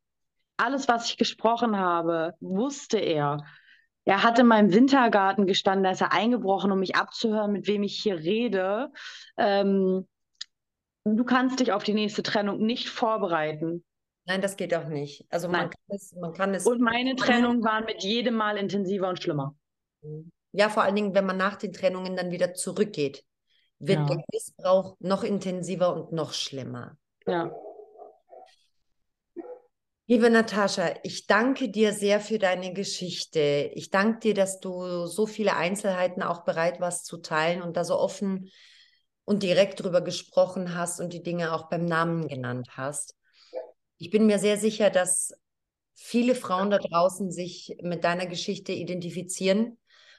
Alles, 0.59 0.89
was 0.89 1.09
ich 1.09 1.17
gesprochen 1.17 1.79
habe, 1.79 2.35
wusste 2.41 2.99
er. 2.99 3.39
Er 4.05 4.23
hat 4.23 4.39
in 4.39 4.47
meinem 4.47 4.73
Wintergarten 4.73 5.47
gestanden, 5.47 5.85
da 5.85 5.93
ist 5.93 6.01
er 6.01 6.13
eingebrochen, 6.13 6.73
um 6.73 6.81
mich 6.81 6.97
abzuhören, 6.97 7.53
mit 7.53 7.67
wem 7.67 7.83
ich 7.83 8.01
hier 8.03 8.17
rede. 8.17 8.91
Ähm, 9.37 10.09
du 11.05 11.25
kannst 11.25 11.61
dich 11.61 11.73
auf 11.73 11.85
die 11.85 11.95
nächste 11.95 12.23
Trennung 12.23 12.59
nicht 12.59 12.89
vorbereiten. 12.89 13.85
Nein, 14.25 14.41
das 14.41 14.57
geht 14.57 14.75
auch 14.75 14.89
nicht. 14.89 15.27
Also 15.31 15.49
man 15.49 15.71
kann, 15.71 15.81
es, 15.89 16.15
man 16.21 16.33
kann 16.33 16.55
es. 16.55 16.67
Und 16.67 16.81
meine 16.81 17.17
Trennungen 17.17 17.63
waren 17.65 17.85
mit 17.85 18.03
jedem 18.03 18.35
Mal 18.35 18.57
intensiver 18.57 19.09
und 19.09 19.23
schlimmer. 19.23 19.55
Ja, 20.53 20.69
vor 20.69 20.83
allen 20.83 20.95
Dingen, 20.95 21.15
wenn 21.15 21.27
man 21.27 21.37
nach 21.37 21.57
den 21.57 21.73
Trennungen 21.73 22.17
dann 22.17 22.31
wieder 22.31 22.55
zurückgeht, 22.55 23.25
wird 23.79 23.99
ja. 23.99 24.07
der 24.07 24.25
Missbrauch 24.33 24.97
noch 25.01 25.25
intensiver 25.25 25.95
und 25.95 26.13
noch 26.13 26.33
schlimmer. 26.33 26.97
Ja. 27.27 27.53
Liebe 30.13 30.29
Natascha, 30.29 30.95
ich 31.05 31.27
danke 31.27 31.71
dir 31.71 31.95
sehr 31.95 32.21
für 32.21 32.39
deine 32.39 32.75
Geschichte. 32.75 33.71
Ich 33.73 33.89
danke 33.89 34.19
dir, 34.19 34.35
dass 34.35 34.61
du 34.61 35.07
so 35.07 35.25
viele 35.25 35.57
Einzelheiten 35.57 36.23
auch 36.23 36.45
bereit 36.45 36.81
warst 36.81 37.07
zu 37.07 37.17
teilen 37.17 37.63
und 37.63 37.79
da 37.79 37.85
so 37.87 37.99
offen 37.99 38.51
und 39.25 39.43
direkt 39.43 39.83
drüber 39.83 40.03
gesprochen 40.03 40.77
hast 40.77 41.01
und 41.01 41.15
die 41.15 41.23
Dinge 41.23 41.55
auch 41.55 41.71
beim 41.71 41.87
Namen 41.87 42.29
genannt 42.29 42.69
hast. 42.73 43.17
Ich 43.97 44.11
bin 44.11 44.27
mir 44.27 44.39
sehr 44.39 44.59
sicher, 44.59 44.91
dass 44.91 45.33
viele 45.95 46.35
Frauen 46.35 46.69
da 46.69 46.77
draußen 46.77 47.33
sich 47.33 47.79
mit 47.81 48.05
deiner 48.05 48.27
Geschichte 48.27 48.73
identifizieren 48.73 49.79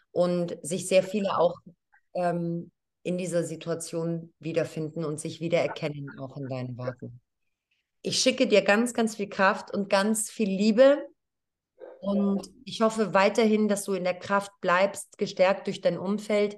und 0.10 0.58
sich 0.64 0.88
sehr 0.88 1.04
viele 1.04 1.38
auch 1.38 1.60
ähm, 2.16 2.72
in 3.04 3.20
dieser 3.20 3.44
Situation 3.44 4.34
wiederfinden 4.40 5.06
und 5.06 5.20
sich 5.20 5.40
wiedererkennen, 5.40 6.18
auch 6.18 6.36
in 6.36 6.50
deinen 6.50 6.78
Worten. 6.80 7.22
Ich 8.06 8.20
schicke 8.20 8.48
dir 8.48 8.62
ganz, 8.62 8.94
ganz 8.94 9.16
viel 9.16 9.30
Kraft 9.30 9.74
und 9.74 9.90
ganz 9.90 10.30
viel 10.30 10.50
Liebe 10.50 11.08
Und 12.02 12.50
ich 12.66 12.82
hoffe 12.82 13.14
weiterhin, 13.14 13.70
dass 13.70 13.86
du 13.86 13.94
in 13.94 14.04
der 14.04 14.20
Kraft 14.20 14.52
bleibst, 14.60 15.18
gestärkt 15.18 15.68
durch 15.68 15.80
dein 15.80 15.98
Umfeld, 15.98 16.58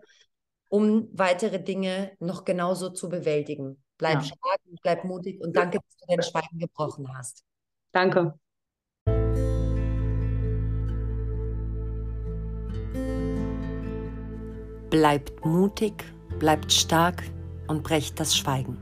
um 0.70 1.08
weitere 1.14 1.62
Dinge 1.62 2.14
noch 2.20 2.46
genauso 2.46 2.90
zu 2.90 3.10
bewältigen. 3.10 3.84
Bleib 4.00 4.16
ja. 4.16 4.24
stark 4.24 4.60
und 4.68 4.82
bleib 4.82 5.04
mutig 5.04 5.40
und 5.40 5.56
danke, 5.56 5.78
dass 5.78 5.98
du 5.98 6.06
dein 6.08 6.24
Schweigen 6.24 6.58
gebrochen 6.58 7.16
hast. 7.16 7.44
Danke. 7.92 8.40
Bleibt 14.90 15.46
mutig, 15.46 15.94
bleibt 16.40 16.72
stark 16.72 17.22
und 17.68 17.84
brecht 17.84 18.20
das 18.20 18.36
Schweigen. 18.36 18.80